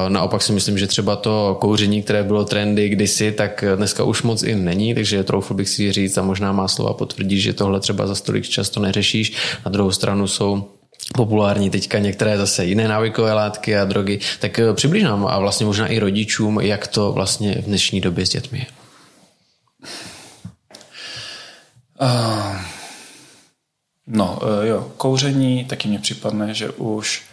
Naopak 0.10 0.42
si 0.42 0.52
myslím, 0.52 0.78
že 0.78 0.88
třeba 0.88 1.16
to 1.16 1.58
kouření, 1.62 2.04
které 2.04 2.24
bylo 2.24 2.46
trendy 2.46 2.90
kdysi, 2.90 3.32
tak 3.32 3.64
dneska 3.76 4.04
už 4.04 4.24
moc 4.24 4.44
i 4.44 4.56
není, 4.56 4.96
takže 4.96 5.24
troufl 5.24 5.54
bych 5.54 5.70
si 5.70 5.92
říct 5.92 6.18
a 6.18 6.22
možná 6.22 6.52
má 6.52 6.68
slova 6.68 6.94
potvrdí, 6.94 7.40
že 7.40 7.54
tohle 7.54 7.80
třeba 7.80 8.08
za 8.08 8.16
stolik 8.16 8.44
často 8.44 8.80
neřešíš. 8.80 9.34
Na 9.66 9.72
druhou 9.72 9.92
stranu 9.92 10.28
jsou 10.28 10.64
populární 11.14 11.70
teďka 11.70 12.00
některé 12.00 12.38
zase 12.38 12.66
jiné 12.66 12.88
návykové 12.88 13.34
látky 13.34 13.78
a 13.78 13.86
drogy, 13.86 14.20
tak 14.40 14.60
eh, 14.60 14.74
přibliž 14.74 15.04
nám 15.04 15.28
a 15.28 15.40
vlastně 15.40 15.66
možná 15.66 15.88
i 15.88 16.00
rodičům, 16.00 16.60
jak 16.60 16.88
to 16.88 17.12
vlastně 17.12 17.56
v 17.62 17.66
dnešní 17.66 18.02
době 18.02 18.26
s 18.26 18.30
dětmi 18.30 18.60
je. 18.60 18.66
Uh, 22.02 22.56
no, 24.08 24.40
uh, 24.42 24.66
jo, 24.66 24.92
kouření, 24.98 25.66
taky 25.66 25.88
mně 25.88 26.00
připadne, 26.00 26.54
že 26.54 26.70
už 26.70 27.24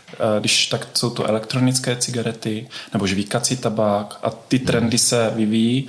když 0.41 0.67
tak 0.67 0.89
jsou 0.95 1.11
to 1.11 1.27
elektronické 1.27 1.97
cigarety 1.97 2.69
nebo 2.93 3.07
žvíkací 3.07 3.57
tabák 3.57 4.19
a 4.23 4.31
ty 4.31 4.59
trendy 4.59 4.99
se 4.99 5.33
vyvíjí. 5.35 5.89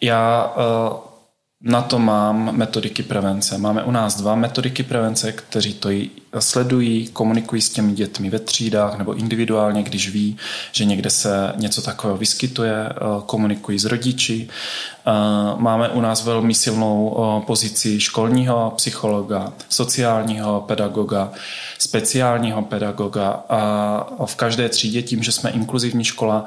Já 0.00 0.52
na 1.62 1.82
to 1.82 1.98
mám 1.98 2.56
metodiky 2.56 3.02
prevence. 3.02 3.58
Máme 3.58 3.82
u 3.82 3.90
nás 3.90 4.16
dva 4.16 4.34
metodiky 4.34 4.82
prevence, 4.82 5.32
kteří 5.32 5.74
to 5.74 5.88
sledují, 6.38 7.08
komunikují 7.08 7.62
s 7.62 7.70
těmi 7.70 7.92
dětmi 7.92 8.30
ve 8.30 8.38
třídách 8.38 8.98
nebo 8.98 9.14
individuálně, 9.14 9.82
když 9.82 10.08
ví, 10.08 10.36
že 10.72 10.84
někde 10.84 11.10
se 11.10 11.52
něco 11.56 11.82
takového 11.82 12.18
vyskytuje, 12.18 12.74
eh, 12.88 12.94
komunikují 13.26 13.78
s 13.78 13.84
rodiči. 13.84 14.48
Eh, 15.06 15.12
máme 15.56 15.88
u 15.88 16.00
nás 16.00 16.24
velmi 16.24 16.54
silnou 16.54 17.16
eh, 17.16 17.46
pozici 17.46 18.00
školního 18.00 18.72
psychologa, 18.76 19.52
sociálního 19.68 20.60
pedagoga, 20.60 21.32
speciálního 21.78 22.62
pedagoga 22.62 23.44
a 23.48 24.26
v 24.26 24.34
každé 24.34 24.68
třídě, 24.68 25.02
tím, 25.02 25.22
že 25.22 25.32
jsme 25.32 25.50
inkluzivní 25.50 26.04
škola, 26.04 26.44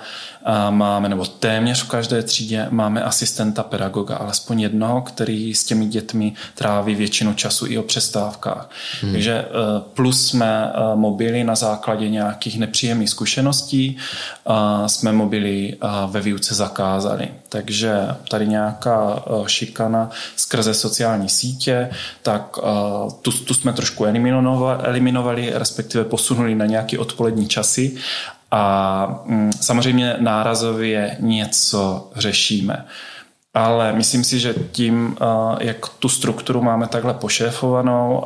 máme, 0.70 1.10
nebo 1.10 1.26
téměř 1.26 1.84
v 1.84 1.88
každé 1.88 2.24
třídě 2.24 2.68
máme 2.70 3.04
asistenta 3.04 3.63
pedagoga, 3.63 4.15
alespoň 4.15 4.62
jednoho, 4.62 5.02
který 5.02 5.56
s 5.56 5.63
těmi 5.63 5.86
dětmi 5.86 6.34
tráví 6.56 6.96
většinu 6.96 7.34
času 7.34 7.68
i 7.68 7.78
o 7.78 7.84
přestávkách. 7.84 8.70
Hmm. 9.02 9.12
Takže 9.12 9.46
plus 9.94 10.28
jsme 10.28 10.74
mobily 10.96 11.44
na 11.44 11.56
základě 11.56 12.10
nějakých 12.10 12.60
nepříjemných 12.60 13.10
zkušeností, 13.10 13.98
jsme 14.88 15.12
mobily 15.12 15.78
ve 16.08 16.22
výuce 16.22 16.56
zakázali. 16.56 17.30
Takže 17.56 18.08
tady 18.30 18.48
nějaká 18.48 19.24
šikana 19.48 20.10
skrze 20.36 20.74
sociální 20.74 21.30
sítě, 21.30 21.89
tak 22.22 22.60
tu, 23.22 23.32
tu 23.32 23.54
jsme 23.54 23.74
trošku 23.74 24.06
eliminovali, 24.84 25.52
respektive 25.54 26.04
posunuli 26.04 26.56
na 26.56 26.65
nějaké 26.65 27.00
odpolední 27.00 27.48
časy 27.48 27.96
a 28.52 29.22
mm, 29.26 29.52
samozřejmě 29.62 30.15
nárazově 30.20 31.18
něco 31.20 32.10
řešíme. 32.15 32.86
Ale 33.54 33.94
myslím 33.94 34.24
si, 34.24 34.39
že 34.39 34.56
tím, 34.72 35.18
jak 35.60 35.88
tu 35.88 36.10
strukturu 36.10 36.62
máme 36.62 36.88
takhle 36.88 37.13
pošéfovanou, 37.13 38.24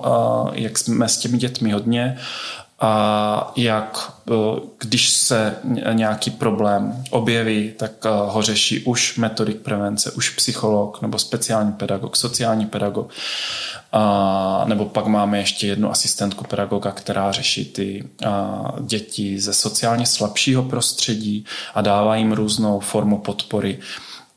jak 0.54 0.78
jsme 0.78 1.10
s 1.10 1.18
těmi 1.18 1.38
dětmi 1.38 1.72
hodně 1.72 2.18
a 2.82 3.52
jak 3.56 4.12
když 4.80 5.10
se 5.10 5.56
nějaký 5.94 6.32
problém 6.32 7.04
objeví, 7.10 7.74
tak 7.78 7.92
ho 8.28 8.42
řeší 8.42 8.84
už 8.84 9.18
metodik 9.18 9.62
prevence, 9.62 10.12
už 10.12 10.30
psycholog 10.30 11.02
nebo 11.02 11.20
speciální 11.20 11.72
pedagog, 11.72 12.16
sociální 12.16 12.66
pedagog. 12.66 13.10
A, 13.92 14.64
nebo 14.68 14.86
pak 14.86 15.06
máme 15.06 15.38
ještě 15.38 15.68
jednu 15.68 15.92
asistentku 15.92 16.44
pedagoga, 16.44 16.92
která 16.92 17.32
řeší 17.32 17.66
ty 17.66 18.04
a, 18.26 18.72
děti 18.80 19.40
ze 19.40 19.54
sociálně 19.54 20.06
slabšího 20.06 20.64
prostředí 20.64 21.46
a 21.74 21.82
dává 21.82 22.16
jim 22.16 22.32
různou 22.32 22.80
formu 22.80 23.18
podpory. 23.18 23.80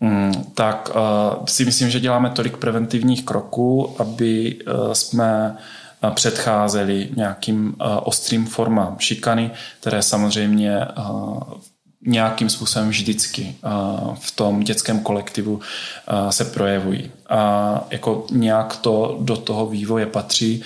Mm, 0.00 0.44
tak 0.54 0.90
a, 0.94 1.46
si 1.46 1.64
myslím, 1.64 1.90
že 1.90 2.00
děláme 2.00 2.30
tolik 2.30 2.56
preventivních 2.56 3.24
kroků, 3.24 3.96
aby 3.98 4.58
jsme 4.92 5.56
předcházeli 6.10 7.08
nějakým 7.16 7.74
ostrým 8.02 8.46
formám 8.46 8.96
šikany, 8.98 9.50
které 9.80 10.02
samozřejmě 10.02 10.80
nějakým 12.06 12.50
způsobem 12.50 12.88
vždycky 12.88 13.54
v 14.20 14.30
tom 14.36 14.60
dětském 14.60 15.00
kolektivu 15.00 15.60
se 16.30 16.44
projevují. 16.44 17.10
A 17.28 17.84
jako 17.90 18.26
nějak 18.30 18.76
to 18.76 19.18
do 19.20 19.36
toho 19.36 19.66
vývoje 19.66 20.06
patří. 20.06 20.62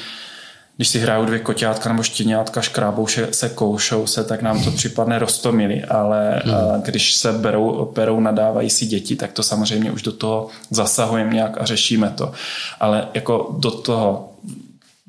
Když 0.77 0.89
si 0.89 0.99
hrajou 0.99 1.25
dvě 1.25 1.39
koťátka 1.39 1.89
nebo 1.89 2.03
štěňátka, 2.03 2.61
škrábou 2.61 3.07
se, 3.31 3.49
koušou 3.55 4.07
se, 4.07 4.25
tak 4.25 4.43
nám 4.43 4.65
to 4.65 4.71
připadne 4.71 5.19
rostomily, 5.19 5.85
ale 5.85 6.43
hmm. 6.45 6.83
když 6.83 7.15
se 7.15 7.33
berou, 7.33 7.93
berou, 7.95 8.21
nadávají 8.21 8.71
si 8.71 8.87
děti, 8.87 9.17
tak 9.17 9.33
to 9.33 9.43
samozřejmě 9.43 9.93
už 9.93 10.03
do 10.03 10.13
toho 10.13 10.49
zasahujeme 10.71 11.35
nějak 11.35 11.61
a 11.61 11.65
řešíme 11.65 12.11
to. 12.11 12.33
Ale 12.81 13.09
jako 13.15 13.57
do 13.59 13.71
toho 13.71 14.33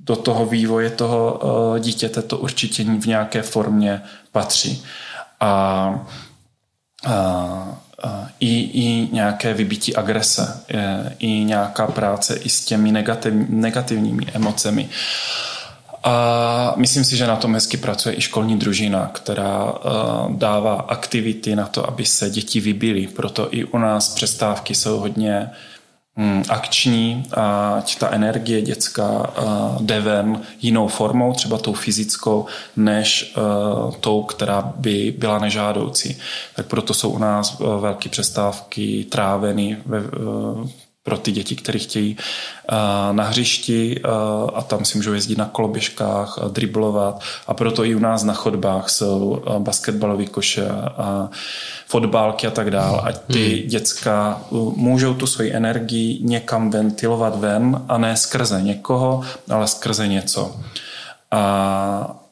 do 0.08 0.16
toho 0.16 0.46
vývoje 0.46 0.90
toho 0.90 1.42
dítěte 1.80 2.22
to 2.22 2.38
určitě 2.38 2.84
v 2.84 3.06
nějaké 3.06 3.42
formě 3.42 4.02
patří 4.32 4.84
a, 5.40 5.50
a, 7.06 7.14
a 8.04 8.28
i, 8.40 8.54
i 8.62 9.10
nějaké 9.12 9.54
vybití 9.54 9.96
agrese, 9.96 10.64
i 11.20 11.28
nějaká 11.28 11.88
práce 11.88 12.36
i 12.36 12.50
s 12.50 12.66
těmi 12.66 12.92
negativ, 12.92 13.34
negativními 13.50 14.26
emocemi. 14.34 14.90
A 16.04 16.74
myslím 16.76 17.04
si, 17.04 17.18
že 17.18 17.28
na 17.28 17.36
tom 17.36 17.54
hezky 17.54 17.78
pracuje 17.78 18.18
i 18.18 18.22
školní 18.22 18.60
družina, 18.60 19.12
která 19.14 19.74
dává 20.30 20.76
aktivity 20.76 21.56
na 21.56 21.68
to, 21.68 21.88
aby 21.88 22.06
se 22.06 22.30
děti 22.30 22.60
vybily. 22.60 23.08
Proto 23.08 23.48
i 23.52 23.64
u 23.64 23.78
nás 23.78 24.10
přestávky 24.10 24.76
jsou 24.76 25.00
hodně 25.00 25.50
Hmm, 25.50 25.77
akční, 26.50 27.26
ať 27.78 27.98
ta 27.98 28.12
energie 28.12 28.62
dětská 28.62 29.34
jde 29.80 30.00
ven 30.00 30.42
jinou 30.62 30.88
formou, 30.88 31.34
třeba 31.34 31.58
tou 31.58 31.74
fyzickou, 31.74 32.46
než 32.76 33.36
tou, 34.00 34.24
která 34.24 34.74
by 34.76 35.16
byla 35.18 35.40
nežádoucí. 35.40 36.18
Tak 36.56 36.66
proto 36.66 36.94
jsou 36.94 37.10
u 37.10 37.18
nás 37.18 37.60
velké 37.80 38.10
přestávky 38.10 39.06
tráveny 39.10 39.78
ve, 39.86 40.00
pro 41.08 41.18
ty 41.18 41.32
děti, 41.32 41.56
které 41.56 41.80
chtějí 41.80 42.18
na 43.12 43.24
hřišti 43.24 44.02
a 44.54 44.62
tam 44.62 44.86
si 44.86 44.98
můžou 44.98 45.14
jezdit 45.14 45.38
na 45.38 45.46
koloběžkách, 45.46 46.40
driblovat 46.52 47.22
a 47.48 47.54
proto 47.54 47.86
i 47.86 47.96
u 47.96 48.00
nás 48.00 48.24
na 48.24 48.34
chodbách 48.34 48.90
jsou 48.90 49.44
basketbalové 49.60 50.26
koše 50.26 50.68
a 50.70 51.30
fotbálky 51.86 52.48
a 52.48 52.52
tak 52.52 52.72
dále, 52.72 53.02
ať 53.04 53.18
ty 53.28 53.60
hmm. 53.60 53.70
děcka 53.70 54.42
můžou 54.76 55.14
tu 55.14 55.28
svoji 55.28 55.54
energii 55.54 56.20
někam 56.22 56.72
ventilovat 56.72 57.40
ven 57.40 57.86
a 57.88 57.98
ne 57.98 58.18
skrze 58.18 58.62
někoho, 58.62 59.24
ale 59.50 59.68
skrze 59.68 60.08
něco. 60.08 60.56
A 61.32 62.27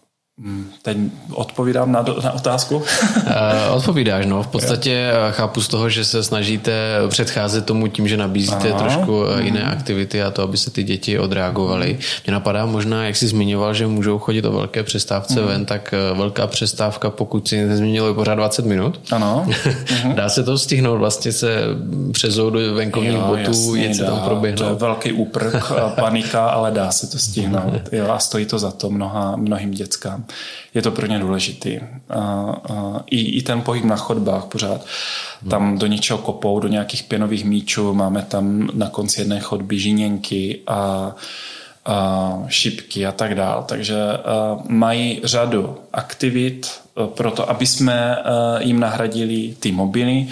teď 0.81 0.97
odpovídám 1.33 1.91
na, 1.91 2.05
na 2.23 2.31
otázku? 2.31 2.83
Eh, 3.27 3.69
odpovídáš, 3.69 4.25
no. 4.25 4.43
V 4.43 4.47
podstatě 4.47 5.11
eh, 5.11 5.31
chápu 5.31 5.61
z 5.61 5.67
toho, 5.67 5.89
že 5.89 6.05
se 6.05 6.23
snažíte 6.23 6.73
předcházet 7.07 7.65
tomu 7.65 7.87
tím, 7.87 8.07
že 8.07 8.17
nabízíte 8.17 8.71
Aha. 8.71 8.79
trošku 8.79 9.23
eh, 9.25 9.43
jiné 9.43 9.59
hmm. 9.59 9.71
aktivity 9.71 10.23
a 10.23 10.31
to, 10.31 10.43
aby 10.43 10.57
se 10.57 10.71
ty 10.71 10.83
děti 10.83 11.19
odreagovaly. 11.19 11.99
Mě 12.25 12.33
napadá 12.33 12.65
možná, 12.65 13.05
jak 13.05 13.15
jsi 13.15 13.27
zmiňoval, 13.27 13.73
že 13.73 13.87
můžou 13.87 14.19
chodit 14.19 14.45
o 14.45 14.51
velké 14.51 14.83
přestávce 14.83 15.39
hmm. 15.39 15.47
ven, 15.47 15.65
tak 15.65 15.93
velká 16.13 16.47
přestávka, 16.47 17.09
pokud 17.09 17.47
si 17.47 17.65
nezměnilo, 17.65 18.07
je 18.07 18.13
pořád 18.13 18.35
20 18.35 18.65
minut. 18.65 18.99
Ano. 19.11 19.47
Mhm. 20.03 20.15
dá 20.15 20.29
se 20.29 20.43
to 20.43 20.57
stihnout 20.57 20.97
vlastně 20.97 21.31
se 21.31 21.59
přezou 22.11 22.49
do 22.49 22.73
venkovních 22.73 23.13
jo, 23.13 23.27
botů, 23.27 23.75
jen 23.75 23.93
se 23.93 24.03
tam 24.03 24.19
proběhnout. 24.19 24.59
To 24.59 24.69
je 24.69 24.75
velký 24.75 25.11
úprk, 25.11 25.71
panika, 25.99 26.45
ale 26.47 26.71
dá 26.71 26.91
se 26.91 27.07
to 27.07 27.17
stihnout. 27.17 27.81
Jo, 27.91 28.11
a 28.11 28.19
stojí 28.19 28.45
to 28.45 28.59
za 28.59 28.71
to 28.71 28.89
mnoha, 28.89 29.35
mnohým 29.35 29.71
dětskám 29.71 30.24
je 30.73 30.81
to 30.81 30.91
pro 30.91 31.05
ně 31.05 31.19
důležitý. 31.19 31.79
A, 31.79 32.19
a, 32.19 33.03
i, 33.11 33.37
I 33.37 33.41
ten 33.41 33.61
pohyb 33.61 33.83
na 33.83 33.95
chodbách 33.95 34.45
pořád. 34.45 34.85
Tam 35.49 35.77
do 35.77 35.87
něčeho 35.87 36.19
kopou, 36.19 36.59
do 36.59 36.67
nějakých 36.67 37.03
pěnových 37.03 37.45
míčů, 37.45 37.93
máme 37.93 38.21
tam 38.21 38.69
na 38.73 38.89
konci 38.89 39.21
jedné 39.21 39.39
chodby 39.39 39.79
žiněnky 39.79 40.59
a, 40.67 41.15
a 41.85 42.39
šipky 42.47 43.05
a 43.05 43.11
tak 43.11 43.35
dál. 43.35 43.65
Takže 43.67 43.95
mají 44.67 45.21
řadu 45.23 45.77
aktivit 45.93 46.71
pro 47.05 47.31
to, 47.31 47.49
aby 47.49 47.65
jsme 47.65 48.17
jim 48.59 48.79
nahradili 48.79 49.55
ty 49.59 49.71
mobily 49.71 50.27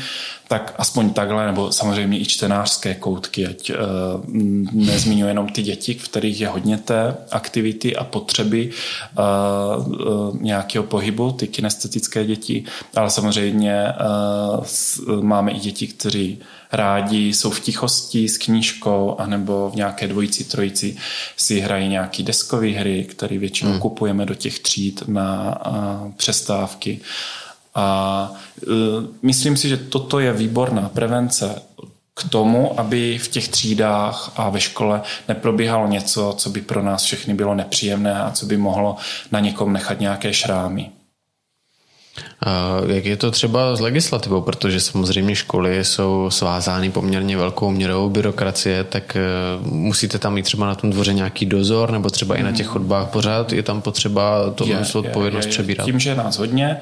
tak 0.47 0.75
aspoň 0.77 1.09
takhle, 1.09 1.45
nebo 1.45 1.71
samozřejmě 1.71 2.19
i 2.19 2.25
čtenářské 2.25 2.95
koutky, 2.95 3.47
ať 3.47 3.69
uh, 3.69 3.77
nezmiňuji 4.73 5.27
jenom 5.27 5.47
ty 5.47 5.61
děti, 5.61 5.93
v 5.93 6.07
kterých 6.09 6.41
je 6.41 6.47
hodně 6.47 6.77
té 6.77 7.17
aktivity 7.31 7.95
a 7.95 8.03
potřeby 8.03 8.69
uh, 9.17 9.87
uh, 9.87 10.41
nějakého 10.41 10.83
pohybu, 10.83 11.31
ty 11.31 11.47
kinestetické 11.47 12.25
děti, 12.25 12.63
ale 12.95 13.09
samozřejmě 13.09 13.85
uh, 15.07 15.23
máme 15.23 15.51
i 15.51 15.59
děti, 15.59 15.87
kteří 15.87 16.39
rádi 16.71 17.33
jsou 17.33 17.49
v 17.49 17.59
tichosti 17.59 18.29
s 18.29 18.37
knížkou 18.37 19.15
anebo 19.19 19.69
v 19.73 19.75
nějaké 19.75 20.07
dvojici, 20.07 20.43
trojici 20.43 20.97
si 21.37 21.59
hrají 21.59 21.89
nějaké 21.89 22.23
deskové 22.23 22.67
hry, 22.67 23.03
které 23.09 23.37
většinou 23.37 23.71
hmm. 23.71 23.79
kupujeme 23.79 24.25
do 24.25 24.35
těch 24.35 24.59
tříd 24.59 25.03
na 25.07 25.57
uh, 25.67 26.11
přestávky. 26.11 26.99
A 27.75 28.31
e, 28.63 28.65
myslím 29.21 29.57
si, 29.57 29.69
že 29.69 29.77
toto 29.77 30.19
je 30.19 30.33
výborná 30.33 30.89
prevence 30.89 31.61
k 32.15 32.29
tomu, 32.29 32.79
aby 32.79 33.17
v 33.17 33.27
těch 33.27 33.47
třídách 33.47 34.31
a 34.35 34.49
ve 34.49 34.59
škole 34.59 35.01
neprobíhalo 35.27 35.87
něco, 35.87 36.33
co 36.37 36.49
by 36.49 36.61
pro 36.61 36.83
nás 36.83 37.03
všechny 37.03 37.33
bylo 37.33 37.55
nepříjemné 37.55 38.21
a 38.21 38.31
co 38.31 38.45
by 38.45 38.57
mohlo 38.57 38.95
na 39.31 39.39
někom 39.39 39.73
nechat 39.73 39.99
nějaké 39.99 40.33
šrámy. 40.33 40.89
A 42.45 42.77
jak 42.87 43.05
je 43.05 43.17
to 43.17 43.31
třeba 43.31 43.75
s 43.75 43.79
legislativou, 43.79 44.41
protože 44.41 44.79
samozřejmě 44.79 45.35
školy 45.35 45.85
jsou 45.85 46.29
svázány 46.29 46.91
poměrně 46.91 47.37
velkou 47.37 47.71
měrou 47.71 48.09
byrokracie, 48.09 48.83
tak 48.83 49.15
e, 49.15 49.21
musíte 49.61 50.19
tam 50.19 50.33
mít 50.33 50.43
třeba 50.43 50.65
na 50.65 50.75
tom 50.75 50.89
dvoře 50.89 51.13
nějaký 51.13 51.45
dozor, 51.45 51.91
nebo 51.91 52.09
třeba 52.09 52.35
i 52.35 52.43
na 52.43 52.51
těch 52.51 52.67
chodbách 52.67 53.09
pořád 53.09 53.53
je 53.53 53.63
tam 53.63 53.81
potřeba 53.81 54.49
to 54.51 54.65
odpovědnost 54.99 55.45
je, 55.45 55.49
je, 55.49 55.49
je. 55.49 55.51
přebírat. 55.51 55.85
Tím, 55.85 55.99
že 55.99 56.09
je 56.09 56.15
nás 56.15 56.37
hodně, 56.37 56.77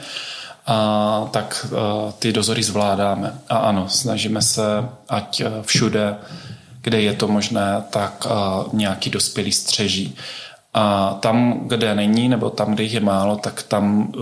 a, 0.68 1.28
tak 1.32 1.66
a, 1.66 2.12
ty 2.12 2.34
dozory 2.34 2.64
zvládáme. 2.64 3.40
A 3.50 3.58
ano, 3.58 3.90
snažíme 3.90 4.42
se, 4.42 4.64
ať 5.10 5.44
všude, 5.62 6.16
kde 6.82 7.02
je 7.02 7.14
to 7.14 7.28
možné, 7.28 7.84
tak 7.90 8.28
a, 8.30 8.66
nějaký 8.74 9.10
dospělý 9.10 9.52
střeží. 9.52 10.16
A 10.74 11.14
tam, 11.20 11.62
kde 11.68 11.96
není, 11.96 12.30
nebo 12.30 12.50
tam, 12.50 12.74
kde 12.74 12.84
jich 12.84 12.94
je 12.94 13.00
málo, 13.00 13.36
tak 13.36 13.64
tam 13.64 14.14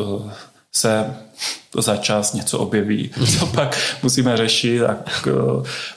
se 0.72 1.16
za 1.78 1.98
čas 1.98 2.34
něco 2.34 2.60
objeví, 2.60 3.12
co 3.40 3.46
pak 3.46 3.78
musíme 4.04 4.38
řešit. 4.38 4.80
Tak, 4.88 5.28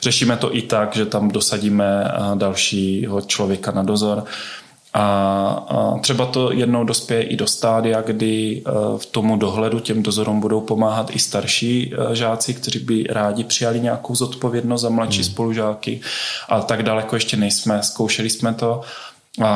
řešíme 0.03 0.37
to 0.37 0.57
i 0.57 0.63
tak, 0.63 0.97
že 0.97 1.07
tam 1.07 1.29
dosadíme 1.29 2.13
dalšího 2.35 3.21
člověka 3.21 3.71
na 3.71 3.83
dozor 3.83 4.25
a, 4.95 5.95
třeba 6.01 6.27
to 6.27 6.53
jednou 6.53 6.85
dospěje 6.85 7.23
i 7.23 7.37
do 7.37 7.47
stádia, 7.47 8.01
kdy 8.01 8.63
e, 8.67 8.71
v 8.99 9.07
tomu 9.07 9.37
dohledu 9.37 9.81
těm 9.81 10.03
dozorům 10.03 10.41
budou 10.41 10.61
pomáhat 10.61 11.17
i 11.17 11.19
starší 11.19 11.95
e, 11.95 12.17
žáci, 12.17 12.55
kteří 12.55 12.79
by 12.79 13.05
rádi 13.11 13.45
přijali 13.45 13.81
nějakou 13.81 14.15
zodpovědnost 14.15 14.81
za 14.81 14.89
mladší 14.89 15.23
hmm. 15.23 15.31
spolužáky. 15.31 16.01
A 16.49 16.61
tak 16.61 16.83
daleko 16.83 17.17
ještě 17.17 17.37
nejsme. 17.37 17.83
Zkoušeli 17.83 18.31
jsme 18.31 18.55
to 18.55 18.81
a, 19.41 19.47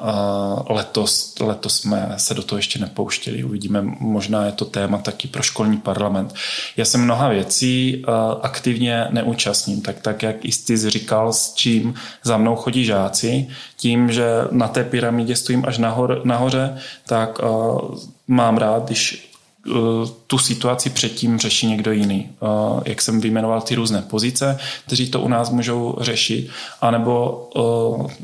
a 0.00 0.72
letos, 0.72 1.34
letos 1.40 1.76
jsme 1.80 2.14
se 2.16 2.34
do 2.34 2.42
toho 2.42 2.58
ještě 2.58 2.78
nepouštěli. 2.78 3.44
Uvidíme, 3.44 3.82
možná 4.00 4.46
je 4.46 4.52
to 4.52 4.64
téma 4.64 4.98
taky 4.98 5.28
pro 5.28 5.42
školní 5.42 5.76
parlament. 5.76 6.34
Já 6.76 6.84
jsem 6.84 7.04
mnoha 7.04 7.28
věcí 7.28 8.04
aktivně 8.42 9.06
neúčastním, 9.10 9.82
tak, 9.82 10.00
tak 10.00 10.22
jak 10.22 10.44
i 10.44 10.50
ty 10.66 10.90
říkal, 10.90 11.32
s 11.32 11.54
čím 11.54 11.94
za 12.22 12.36
mnou 12.36 12.56
chodí 12.56 12.84
žáci, 12.84 13.48
tím, 13.76 14.12
že 14.12 14.26
na 14.50 14.68
té 14.68 14.84
pyramidě 14.84 15.36
stojím 15.36 15.64
až 15.66 15.78
nahor, 15.78 16.20
nahoře, 16.24 16.78
tak 17.06 17.38
mám 18.28 18.56
rád, 18.56 18.84
když 18.84 19.30
tu 20.26 20.38
situaci 20.38 20.90
předtím 20.90 21.38
řeší 21.38 21.66
někdo 21.66 21.92
jiný. 21.92 22.28
Jak 22.84 23.02
jsem 23.02 23.20
vyjmenoval 23.20 23.60
ty 23.60 23.74
různé 23.74 24.02
pozice, 24.02 24.58
kteří 24.86 25.10
to 25.10 25.20
u 25.20 25.28
nás 25.28 25.50
můžou 25.50 25.96
řešit, 26.00 26.48
anebo 26.80 27.50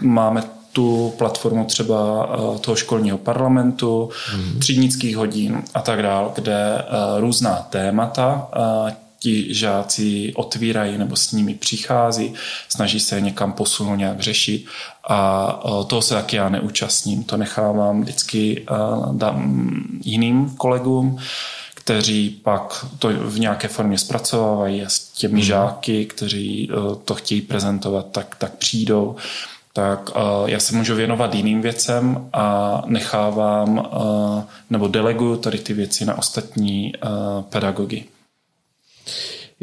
máme 0.01 0.43
tu 0.77 1.15
platformu 1.19 1.65
třeba 1.65 2.29
toho 2.61 2.77
školního 2.77 3.19
parlamentu, 3.19 4.11
mm. 4.37 4.59
třídnických 4.59 5.17
hodin 5.17 5.63
a 5.75 5.81
tak 5.81 6.03
dále, 6.03 6.31
kde 6.35 6.85
různá 7.19 7.67
témata 7.71 8.49
ti 9.19 9.55
žáci 9.55 10.33
otvírají 10.37 10.99
nebo 10.99 11.17
s 11.17 11.33
nimi 11.33 11.55
přichází, 11.55 12.35
snaží 12.69 13.01
se 13.01 13.21
někam 13.21 13.53
posunout, 13.53 13.97
nějak 13.97 14.21
řešit 14.21 14.67
a 15.09 15.47
toho 15.87 16.03
se 16.03 16.15
taky 16.15 16.37
já 16.37 16.49
neúčastním. 16.49 17.25
To 17.25 17.37
nechávám 17.37 18.03
vždycky 18.03 18.67
dám 19.13 19.65
jiným 20.05 20.51
kolegům, 20.51 21.19
kteří 21.75 22.31
pak 22.31 22.87
to 22.99 23.09
v 23.09 23.39
nějaké 23.39 23.69
formě 23.69 23.99
zpracovávají 23.99 24.83
a 24.83 24.89
s 24.89 24.99
těmi 24.99 25.35
mm. 25.35 25.43
žáky, 25.43 26.07
kteří 26.07 26.71
to 27.05 27.15
chtějí 27.15 27.41
prezentovat, 27.41 28.07
tak, 28.13 28.37
tak 28.39 28.55
přijdou 28.55 29.17
tak 29.77 30.11
já 30.47 30.61
se 30.61 30.77
můžu 30.77 30.95
věnovat 30.95 31.35
jiným 31.35 31.61
věcem 31.63 32.29
a 32.33 32.83
nechávám 32.87 33.89
nebo 34.71 34.89
deleguju 34.89 35.37
tady 35.37 35.59
ty 35.59 35.73
věci 35.75 36.05
na 36.05 36.19
ostatní 36.19 36.93
pedagogy. 37.49 38.05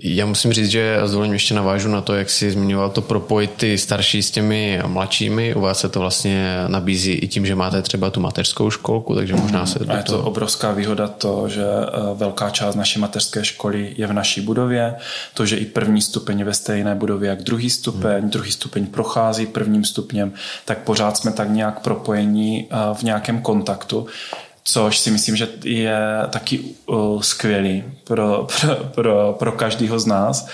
Já 0.02 0.26
musím 0.26 0.54
říct, 0.54 0.70
že 0.70 1.00
s 1.04 1.12
dovolením 1.12 1.34
ještě 1.34 1.54
navážu 1.54 1.90
na 1.90 2.02
to, 2.02 2.16
jak 2.16 2.30
jsi 2.30 2.52
zmiňoval 2.52 2.90
to 2.90 3.02
propojit 3.02 3.52
ty 3.52 3.78
starší 3.78 4.24
s 4.24 4.32
těmi 4.32 4.82
mladšími. 4.88 5.56
U 5.56 5.62
vás 5.62 5.80
se 5.80 5.90
to 5.90 6.00
vlastně 6.00 6.56
nabízí 6.68 7.12
i 7.12 7.28
tím, 7.28 7.46
že 7.46 7.56
máte 7.56 7.82
třeba 7.82 8.10
tu 8.10 8.20
mateřskou 8.20 8.70
školku, 8.70 9.16
takže 9.16 9.36
možná 9.36 9.66
se... 9.66 9.80
A 9.88 9.98
je 9.98 10.04
to 10.04 10.24
obrovská 10.24 10.72
výhoda 10.72 11.08
to, 11.08 11.50
že 11.50 11.64
eh, 11.64 11.90
velká 12.14 12.50
část 12.50 12.76
naší 12.76 13.00
mateřské 13.00 13.46
školy 13.46 13.94
je 13.98 14.08
v 14.08 14.14
naší 14.14 14.42
budově, 14.42 14.96
to, 15.34 15.46
že 15.46 15.58
i 15.58 15.66
první 15.66 16.02
stupeň 16.02 16.40
je 16.40 16.46
ve 16.46 16.54
stejné 16.54 16.96
budově 16.96 17.30
jak 17.30 17.44
druhý 17.44 17.70
stupeň, 17.70 18.22
hmm. 18.22 18.30
druhý 18.30 18.52
stupeň 18.52 18.86
prochází 18.88 19.46
prvním 19.46 19.84
stupněm, 19.86 20.34
tak 20.66 20.78
pořád 20.78 21.18
jsme 21.18 21.32
tak 21.32 21.50
nějak 21.50 21.80
propojení 21.80 22.68
eh, 22.72 22.76
v 22.94 23.04
nějakém 23.04 23.42
kontaktu 23.42 24.08
což 24.64 25.00
si 25.00 25.12
myslím, 25.12 25.36
že 25.36 25.48
je 25.64 26.00
taky 26.30 26.60
uh, 26.86 27.22
skvělý 27.22 27.84
pro, 28.04 28.48
pro, 28.62 28.76
pro, 28.76 29.36
pro 29.40 29.52
každého 29.52 30.00
z 30.00 30.06
nás 30.06 30.48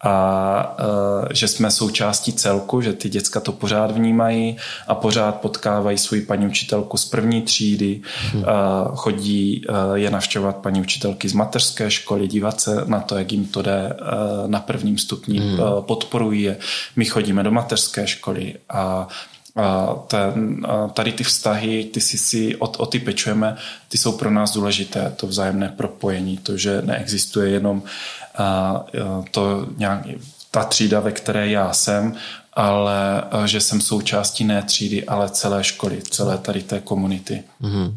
a 0.00 0.76
uh, 0.78 1.28
že 1.30 1.48
jsme 1.48 1.70
součástí 1.70 2.32
celku, 2.32 2.80
že 2.80 2.92
ty 2.92 3.08
děcka 3.08 3.40
to 3.40 3.52
pořád 3.52 3.90
vnímají 3.90 4.56
a 4.88 4.94
pořád 4.94 5.40
potkávají 5.40 5.98
svou 5.98 6.18
paní 6.26 6.46
učitelku 6.46 6.96
z 6.96 7.04
první 7.04 7.42
třídy, 7.42 8.00
hmm. 8.32 8.42
uh, 8.42 8.48
chodí 8.96 9.64
uh, 9.68 9.94
je 9.94 10.10
navštěvovat 10.10 10.56
paní 10.56 10.80
učitelky 10.80 11.28
z 11.28 11.32
mateřské 11.32 11.90
školy, 11.90 12.28
dívat 12.28 12.60
se 12.60 12.84
na 12.86 13.00
to, 13.00 13.18
jak 13.18 13.32
jim 13.32 13.46
to 13.46 13.62
jde 13.62 13.96
uh, 14.00 14.50
na 14.50 14.60
prvním 14.60 14.98
stupni, 14.98 15.38
hmm. 15.38 15.60
uh, 15.60 15.80
podporují 15.80 16.42
je. 16.42 16.56
My 16.96 17.04
chodíme 17.04 17.42
do 17.42 17.50
mateřské 17.50 18.06
školy 18.06 18.54
a 18.68 19.08
ten, 20.06 20.66
tady 20.92 21.12
ty 21.12 21.24
vztahy, 21.24 21.84
ty 21.84 22.00
si, 22.00 22.18
si 22.18 22.56
o, 22.56 22.68
o 22.68 22.86
ty 22.86 22.98
pečujeme, 22.98 23.56
ty 23.88 23.98
jsou 23.98 24.12
pro 24.12 24.30
nás 24.30 24.52
důležité, 24.52 25.12
to 25.16 25.26
vzájemné 25.26 25.68
propojení, 25.68 26.38
to, 26.38 26.56
že 26.56 26.82
neexistuje 26.82 27.50
jenom 27.50 27.82
to 29.30 29.66
nějak, 29.76 30.06
ta 30.50 30.64
třída, 30.64 31.00
ve 31.00 31.12
které 31.12 31.48
já 31.48 31.72
jsem, 31.72 32.14
ale 32.52 33.22
že 33.46 33.60
jsem 33.60 33.80
součástí 33.80 34.44
ne 34.44 34.62
třídy, 34.62 35.04
ale 35.04 35.28
celé 35.28 35.64
školy, 35.64 36.02
celé 36.02 36.38
tady 36.38 36.62
té 36.62 36.80
komunity. 36.80 37.44
Mm-hmm. 37.62 37.96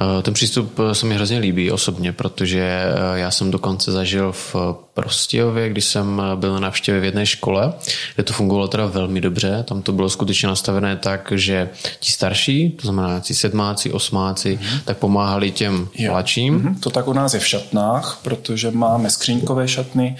Eh, 0.00 0.22
ten 0.22 0.34
přístup 0.34 0.78
eh, 0.78 0.94
se 0.94 1.06
mi 1.06 1.14
hrozně 1.14 1.38
líbí 1.38 1.70
osobně, 1.70 2.12
protože 2.12 2.60
eh, 2.60 3.18
já 3.18 3.30
jsem 3.30 3.50
dokonce 3.50 3.92
zažil 3.92 4.32
v 4.32 4.56
Prostějově, 4.94 5.68
když 5.68 5.84
jsem 5.84 6.22
byl 6.34 6.52
na 6.52 6.60
návštěvě 6.60 7.00
v 7.00 7.04
jedné 7.04 7.26
škole, 7.26 7.72
kde 8.14 8.24
to 8.24 8.32
fungovalo 8.32 8.68
teda 8.68 8.86
velmi 8.86 9.20
dobře. 9.20 9.64
Tam 9.68 9.82
to 9.82 9.92
bylo 9.92 10.10
skutečně 10.10 10.48
nastavené 10.48 10.96
tak, 10.96 11.32
že 11.36 11.70
ti 12.00 12.12
starší, 12.12 12.70
to 12.70 12.82
znamená 12.82 13.20
ti 13.20 13.34
sedmáci, 13.34 13.92
osmáci, 13.92 14.58
mm-hmm. 14.62 14.80
tak 14.84 14.98
pomáhali 14.98 15.50
těm 15.50 15.88
mladším. 16.08 16.60
Mm-hmm. 16.60 16.80
To 16.80 16.90
tak 16.90 17.08
u 17.08 17.12
nás 17.12 17.34
je 17.34 17.40
v 17.40 17.46
šatnách, 17.46 18.18
protože 18.22 18.70
máme 18.70 19.10
skříňkové 19.10 19.68
šatny 19.68 20.16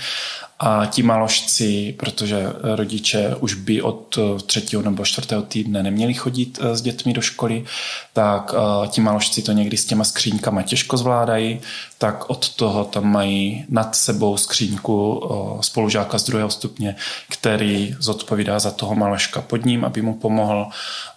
a 0.66 0.86
ti 0.86 1.02
maložci, 1.02 1.94
protože 1.98 2.46
rodiče 2.62 3.34
už 3.40 3.54
by 3.54 3.82
od 3.82 4.18
třetího 4.46 4.82
nebo 4.82 5.04
čtvrtého 5.04 5.42
týdne 5.42 5.82
neměli 5.82 6.14
chodit 6.14 6.58
eh, 6.62 6.76
s 6.76 6.82
dětmi 6.82 7.12
do 7.12 7.20
školy, 7.20 7.64
tak 8.12 8.54
eh, 8.54 8.88
ti 8.88 9.00
maložci 9.00 9.42
to 9.42 9.52
někdy 9.52 9.76
s 9.76 9.84
těma 9.84 10.04
skříňkama 10.04 10.62
těžko 10.62 10.96
zvládají, 10.96 11.60
tak 11.98 12.30
od 12.30 12.54
toho 12.54 12.84
tam 12.84 13.12
mají 13.12 13.64
nad 13.68 13.96
sebou 13.96 14.36
skříňku 14.36 15.22
eh, 15.24 15.62
spolužáka 15.62 16.18
z 16.18 16.24
druhého 16.24 16.50
stupně, 16.50 16.96
který 17.28 17.96
zodpovídá 17.98 18.58
za 18.58 18.70
toho 18.70 18.94
maloška 18.94 19.40
pod 19.40 19.64
ním, 19.64 19.84
aby 19.84 20.02
mu 20.02 20.14
pomohl 20.14 20.66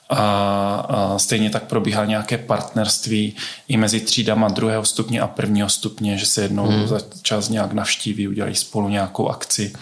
a, 0.10 1.14
stejně 1.18 1.50
tak 1.50 1.64
probíhá 1.64 2.06
nějaké 2.06 2.38
partnerství 2.38 3.36
i 3.68 3.78
mezi 3.78 4.00
třídama 4.00 4.48
druhého 4.48 4.86
stupně 4.86 5.22
a 5.22 5.28
prvního 5.28 5.70
stupně, 5.70 6.18
že 6.18 6.26
se 6.26 6.42
jednou 6.42 6.68
hmm. 6.68 6.88
za 6.88 7.00
čas 7.22 7.50
nějak 7.50 7.74
navštíví, 7.74 8.28
udělají 8.28 8.56
spolu 8.56 8.90
nějakou 8.90 9.30
akci. 9.30 9.74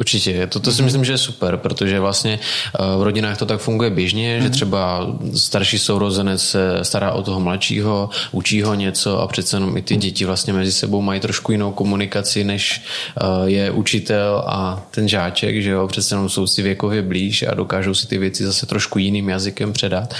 Určitě, 0.00 0.46
to, 0.46 0.60
to 0.60 0.72
si 0.72 0.82
myslím, 0.82 1.04
že 1.04 1.12
je 1.12 1.18
super, 1.18 1.56
protože 1.56 2.00
vlastně 2.00 2.38
eh, 2.38 2.98
v 2.98 3.02
rodinách 3.02 3.38
to 3.38 3.46
tak 3.46 3.60
funguje 3.60 3.90
běžně, 3.90 4.28
mm-hmm. 4.28 4.42
že 4.42 4.48
mhm. 4.48 4.52
třeba 4.52 5.06
starší 5.34 5.78
sourozenec 5.78 6.42
se 6.42 6.78
stará 6.82 7.12
o 7.12 7.22
toho 7.22 7.40
mladšího, 7.40 8.10
učí 8.32 8.62
ho 8.62 8.74
něco 8.74 9.20
a 9.20 9.26
přece 9.26 9.56
jenom 9.56 9.76
i 9.76 9.82
ty 9.82 9.96
děti 9.96 10.24
vlastně 10.24 10.52
mezi 10.52 10.72
sebou 10.72 11.02
mají 11.02 11.20
trošku 11.20 11.52
jinou 11.52 11.72
komunikaci, 11.72 12.44
než 12.44 12.82
eh, 13.20 13.24
je 13.44 13.70
učitel 13.70 14.44
a 14.46 14.82
ten 14.90 15.08
žáček, 15.08 15.62
že 15.62 15.70
jo, 15.70 15.88
přece 15.88 16.14
jenom 16.14 16.28
jsou 16.28 16.46
si 16.46 16.62
věkově 16.62 17.02
blíž 17.02 17.42
a 17.42 17.54
dokážou 17.54 17.94
si 17.94 18.06
ty 18.06 18.18
věci 18.18 18.44
zase 18.44 18.66
trošku 18.66 18.98
jiným 18.98 19.28
jazykem 19.28 19.72
předat 19.72 20.14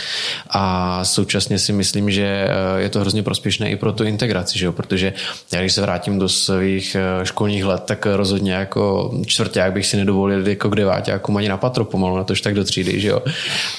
a 0.51 1.05
současně 1.05 1.59
si 1.59 1.73
myslím, 1.73 2.11
že 2.11 2.49
eh, 2.49 2.81
je 2.81 2.89
to 2.89 3.01
hrozně 3.01 3.23
prospěšné 3.23 3.71
i 3.71 3.77
pro 3.77 3.93
tu 3.93 4.05
integraci, 4.05 4.59
že 4.59 4.67
jo, 4.67 4.73
protože 4.73 5.13
já 5.53 5.61
když 5.61 5.73
se 5.73 5.81
vrátím 5.81 6.19
do 6.19 6.29
svých 6.29 6.97
školních 7.23 7.65
let, 7.65 7.83
tak 7.87 8.07
rozhodně 8.07 8.53
jako 8.53 9.15
čtvrtě 9.27 9.66
jak 9.67 9.75
bych 9.75 9.87
si 9.87 9.97
nedovolil 9.97 10.49
jako 10.49 10.69
kde 10.69 10.87
jako 11.07 11.37
ani 11.37 11.49
na 11.49 11.57
patro 11.57 11.85
pomalu, 11.85 12.17
na 12.17 12.25
tož 12.25 12.41
tak 12.41 12.55
do 12.55 12.65
třídy, 12.65 13.01
že 13.01 13.09
jo. 13.09 13.23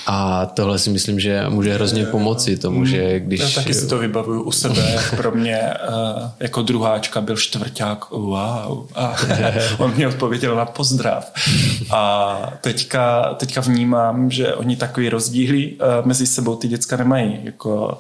A 0.08 0.46
tohle 0.46 0.80
si 0.80 0.90
myslím, 0.90 1.20
že 1.20 1.46
může 1.50 1.74
hrozně 1.74 2.06
pomoci 2.06 2.58
tomu, 2.58 2.86
že 2.86 3.20
když... 3.20 3.40
Já 3.40 3.50
taky 3.50 3.74
si 3.74 3.88
to 3.88 3.98
vybavuju 3.98 4.42
u 4.42 4.52
sebe, 4.52 5.00
pro 5.18 5.32
mě 5.32 5.60
uh, 5.90 6.30
jako 6.40 6.62
druháčka 6.62 7.22
byl 7.22 7.38
čtvrták, 7.38 8.12
wow. 8.12 8.86
A 8.96 9.16
on 9.78 9.94
mě 9.96 10.08
odpověděl 10.08 10.56
na 10.56 10.66
pozdrav. 10.66 11.32
A 11.92 12.54
teďka, 12.62 13.34
teďka 13.34 13.62
vnímám, 13.62 14.32
že 14.32 14.56
oni 14.56 14.76
takový 14.76 15.10
rozdíly 15.10 15.74
uh, 15.74 16.06
mezi 16.06 16.28
sebou 16.28 16.56
ty 16.56 16.68
děcka 16.68 16.98
nemají. 16.98 17.40
Jako 17.44 17.98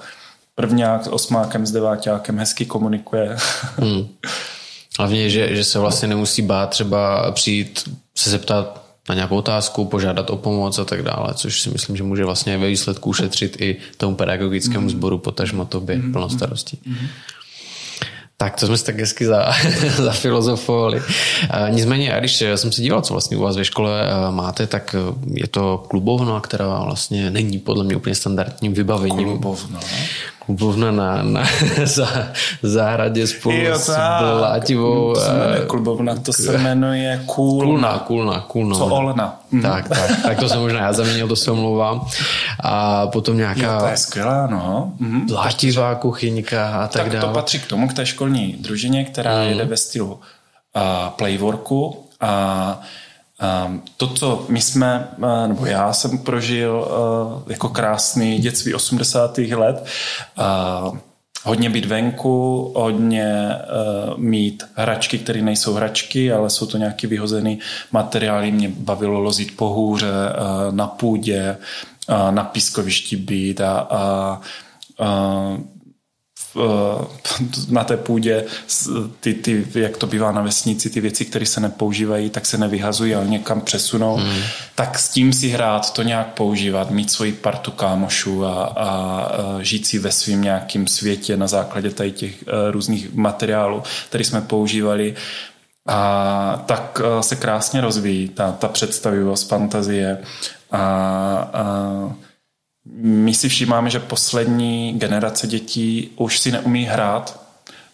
prvňák 0.55 1.03
s 1.03 1.07
osmákem, 1.07 1.65
s 1.65 1.71
deváťákem 1.71 2.39
hezky 2.39 2.65
komunikuje. 2.65 3.37
Hmm. 3.77 4.07
Hlavně, 4.97 5.29
že, 5.29 5.55
že 5.55 5.63
se 5.63 5.79
vlastně 5.79 6.07
nemusí 6.07 6.41
bát 6.41 6.69
třeba 6.69 7.31
přijít 7.31 7.89
se 8.15 8.29
zeptat 8.29 8.87
na 9.09 9.15
nějakou 9.15 9.37
otázku, 9.37 9.85
požádat 9.85 10.29
o 10.29 10.37
pomoc 10.37 10.79
a 10.79 10.85
tak 10.85 11.03
dále, 11.03 11.33
což 11.33 11.61
si 11.61 11.69
myslím, 11.69 11.97
že 11.97 12.03
může 12.03 12.25
vlastně 12.25 12.57
ve 12.57 12.67
výsledku 12.67 13.09
ušetřit 13.09 13.61
i 13.61 13.77
tomu 13.97 14.15
pedagogickému 14.15 14.83
mm. 14.83 14.89
sboru, 14.89 15.17
potažmo 15.17 15.65
tobě 15.65 15.95
mm. 15.95 16.13
plnostarostí. 16.13 16.79
Mm. 16.85 16.95
Tak 18.37 18.59
to 18.59 18.67
jsme 18.67 18.77
si 18.77 18.85
tak 18.85 18.99
hezky 18.99 19.25
za, 19.25 19.51
zafilozofovali. 19.97 21.01
Nicméně, 21.69 22.13
a 22.13 22.19
když 22.19 22.43
jsem 22.55 22.71
se 22.71 22.81
díval, 22.81 23.01
co 23.01 23.13
vlastně 23.13 23.37
u 23.37 23.41
vás 23.41 23.55
ve 23.55 23.65
škole 23.65 24.07
máte, 24.31 24.67
tak 24.67 24.95
je 25.33 25.47
to 25.47 25.85
klubovna, 25.87 26.41
která 26.41 26.79
vlastně 26.83 27.31
není 27.31 27.59
podle 27.59 27.83
mě 27.83 27.95
úplně 27.95 28.15
standardním 28.15 28.73
vybavením. 28.73 29.27
Klubovna. 29.27 29.79
Klubovna 30.47 30.91
na, 30.91 31.23
na 31.23 31.43
zahradě 32.63 33.27
spolu 33.27 33.55
jo, 33.55 33.79
s 33.79 33.97
Blátivou. 34.37 35.13
To 35.13 35.19
se 35.19 35.33
jmenuje 35.33 35.65
klubovna, 35.67 36.15
to 36.15 36.33
se 36.33 36.57
jmenuje 36.57 37.23
Kůlna. 37.25 37.99
Kůlna, 37.99 38.39
Kůlna. 38.39 38.75
Co 38.75 38.85
Olna. 38.85 39.41
Mhm. 39.51 39.61
Tak, 39.61 39.89
tak, 39.89 40.11
tak 40.23 40.39
to 40.39 40.49
jsem 40.49 40.59
možná 40.59 40.79
já 40.79 40.93
zaměnil, 40.93 41.27
to 41.27 41.35
se 41.35 41.51
omlouvám. 41.51 42.07
A 42.59 43.07
potom 43.07 43.37
nějaká... 43.37 43.73
Jo, 43.73 43.79
to 43.79 43.87
je 43.87 43.97
skvělá, 43.97 44.47
no. 44.47 44.93
Mhm. 44.99 45.25
Blátivá 45.25 45.95
kuchyňka 45.95 46.67
a 46.69 46.87
tak, 46.87 47.03
tak 47.03 47.11
dále. 47.11 47.27
to 47.27 47.33
patří 47.33 47.59
k 47.59 47.67
tomu, 47.67 47.87
k 47.87 47.93
té 47.93 48.05
školní 48.05 48.55
družině, 48.59 49.05
která 49.05 49.43
mm. 49.43 49.49
jede 49.49 49.65
ve 49.65 49.77
stylu 49.77 50.13
uh, 50.13 50.21
playworku 51.09 52.05
a 52.19 52.81
Um, 52.81 52.83
to, 53.97 54.07
co 54.07 54.45
my 54.49 54.61
jsme, 54.61 55.07
uh, 55.17 55.47
nebo 55.47 55.65
já 55.65 55.93
jsem 55.93 56.17
prožil 56.17 56.87
uh, 56.89 57.51
jako 57.51 57.69
krásný 57.69 58.39
dětství 58.39 58.73
80. 58.73 59.37
let, 59.37 59.85
uh, 60.37 60.97
hodně 61.43 61.69
být 61.69 61.85
venku, 61.85 62.71
hodně 62.75 63.55
mít 64.17 64.63
hračky, 64.75 65.17
které 65.17 65.41
nejsou 65.41 65.73
hračky, 65.73 66.31
ale 66.31 66.49
jsou 66.49 66.65
to 66.65 66.77
nějaký 66.77 67.07
vyhozený 67.07 67.59
materiály. 67.91 68.51
Mě 68.51 68.71
bavilo 68.77 69.19
lozit 69.19 69.57
po 69.57 69.69
hůře, 69.69 70.11
na 70.71 70.87
půdě, 70.87 71.57
na 72.31 72.43
pískovišti 72.43 73.15
být 73.15 73.61
a, 73.61 73.79
a 73.79 74.41
na 77.69 77.83
té 77.83 77.97
půdě, 77.97 78.45
ty, 79.19 79.33
ty, 79.33 79.65
jak 79.75 79.97
to 79.97 80.07
bývá 80.07 80.31
na 80.31 80.41
vesnici, 80.41 80.89
ty 80.89 81.01
věci, 81.01 81.25
které 81.25 81.45
se 81.45 81.59
nepoužívají, 81.59 82.29
tak 82.29 82.45
se 82.45 82.57
nevyhazují, 82.57 83.15
ale 83.15 83.27
někam 83.27 83.61
přesunou. 83.61 84.15
Hmm. 84.15 84.41
Tak 84.75 84.99
s 84.99 85.09
tím 85.09 85.33
si 85.33 85.47
hrát, 85.49 85.93
to 85.93 86.03
nějak 86.03 86.27
používat, 86.27 86.91
mít 86.91 87.11
svoji 87.11 87.31
partu 87.31 87.71
kámošů 87.71 88.45
a, 88.45 88.63
a, 88.63 88.89
a 88.89 89.61
žít 89.61 89.87
si 89.87 89.99
ve 89.99 90.11
svém 90.11 90.41
nějakém 90.41 90.87
světě 90.87 91.37
na 91.37 91.47
základě 91.47 91.89
tady 91.89 92.11
těch 92.11 92.43
různých 92.71 93.13
materiálů, 93.13 93.83
které 94.09 94.23
jsme 94.23 94.41
používali. 94.41 95.15
A 95.89 96.63
tak 96.65 97.01
se 97.21 97.35
krásně 97.35 97.81
rozvíjí 97.81 98.29
ta, 98.29 98.51
ta 98.51 98.67
představivost, 98.67 99.49
fantazie 99.49 100.17
a, 100.71 100.77
a 101.53 102.26
my 102.95 103.33
si 103.33 103.49
všímáme, 103.49 103.89
že 103.89 103.99
poslední 103.99 104.93
generace 104.93 105.47
dětí 105.47 106.09
už 106.15 106.39
si 106.39 106.51
neumí 106.51 106.83
hrát 106.83 107.47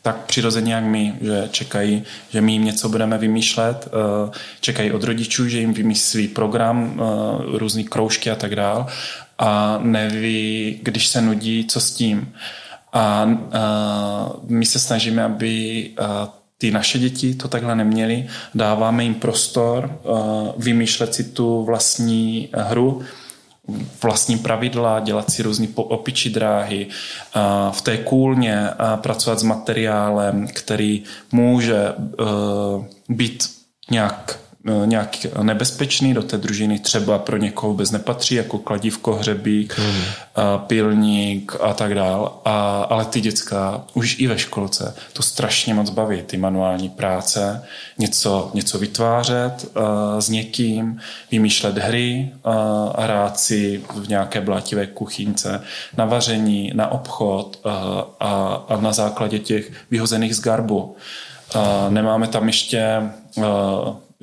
tak 0.04 0.26
přirozeně 0.26 0.74
jak 0.74 0.84
my, 0.84 1.14
že 1.22 1.48
čekají, 1.52 2.04
že 2.30 2.41
my 2.41 2.52
jim 2.52 2.66
něco 2.66 2.89
budeme 2.89 3.18
vymýšlet, 3.18 3.88
eh, 3.88 4.32
čekají 4.62 4.91
od 4.91 5.04
rodičů, 5.04 5.48
že 5.50 5.60
jim 5.60 5.74
vymyslí 5.74 6.28
program, 6.28 7.02
eh, 7.02 7.58
různé 7.58 7.84
kroužky 7.84 8.32
a 8.32 8.36
tak 8.36 8.56
dál 8.56 8.88
a 9.39 9.80
neví, 9.82 10.80
když 10.84 11.08
se 11.08 11.22
nudí, 11.22 11.66
co 11.66 11.80
s 11.80 11.91
tím. 11.91 12.34
A 12.94 13.30
my 14.48 14.66
se 14.66 14.80
snažíme, 14.80 15.24
aby 15.24 15.89
ty 16.58 16.72
naše 16.72 17.00
děti 17.00 17.36
to 17.36 17.48
takhle 17.48 17.76
neměly, 17.76 18.28
dáváme 18.56 19.04
jim 19.04 19.16
prostor 19.16 20.00
vymýšlet 20.58 21.16
si 21.16 21.24
tu 21.24 21.64
vlastní 21.64 22.50
hru, 22.54 23.02
vlastní 24.03 24.38
pravidla, 24.38 24.99
dělat 24.99 25.32
si 25.32 25.43
různé 25.43 25.68
opičí 25.76 26.30
dráhy, 26.30 26.88
v 27.72 27.82
té 27.82 27.97
kůlně 27.97 28.70
pracovat 28.95 29.39
s 29.39 29.43
materiálem, 29.43 30.47
který 30.47 31.03
může 31.32 31.78
e, 31.78 31.93
být 33.09 33.49
nějak 33.91 34.39
nějak 34.86 35.18
nebezpečný 35.41 36.14
do 36.14 36.24
té 36.24 36.38
družiny, 36.38 36.80
třeba 36.80 37.20
pro 37.20 37.38
někoho 37.38 37.72
vůbec 37.72 37.91
nepatří, 37.91 38.36
jako 38.36 38.57
kladívko, 38.57 39.14
hřebík, 39.14 39.80
mm. 39.80 40.03
pilník 40.57 41.55
a 41.61 41.74
tak 41.74 41.95
dál. 41.95 42.41
A, 42.45 42.84
ale 42.89 43.05
ty 43.05 43.22
děcka 43.22 43.84
už 43.93 44.20
i 44.20 44.28
ve 44.28 44.39
školce 44.39 44.95
to 45.14 45.24
strašně 45.24 45.74
moc 45.74 45.89
baví, 45.89 46.22
ty 46.22 46.38
manuální 46.38 46.89
práce, 46.89 47.64
něco, 47.97 48.51
něco 48.53 48.80
vytvářet 48.80 49.72
uh, 49.76 49.84
s 50.20 50.30
někým, 50.30 50.99
vymýšlet 51.32 51.78
hry, 51.78 52.32
uh, 52.45 52.53
hrát 53.03 53.39
si 53.39 53.84
v 53.95 54.09
nějaké 54.09 54.41
blátivé 54.41 54.88
kuchynce, 54.88 55.64
na 55.97 56.05
vaření, 56.05 56.72
na 56.76 56.91
obchod 56.91 57.59
uh, 57.66 57.72
a, 58.20 58.64
a 58.70 58.78
na 58.82 58.93
základě 58.93 59.39
těch 59.39 59.72
vyhozených 59.91 60.36
z 60.36 60.41
garbu. 60.41 60.95
Uh, 61.55 61.61
nemáme 61.89 62.28
tam 62.28 62.47
ještě 62.47 63.01
uh, 63.36 63.43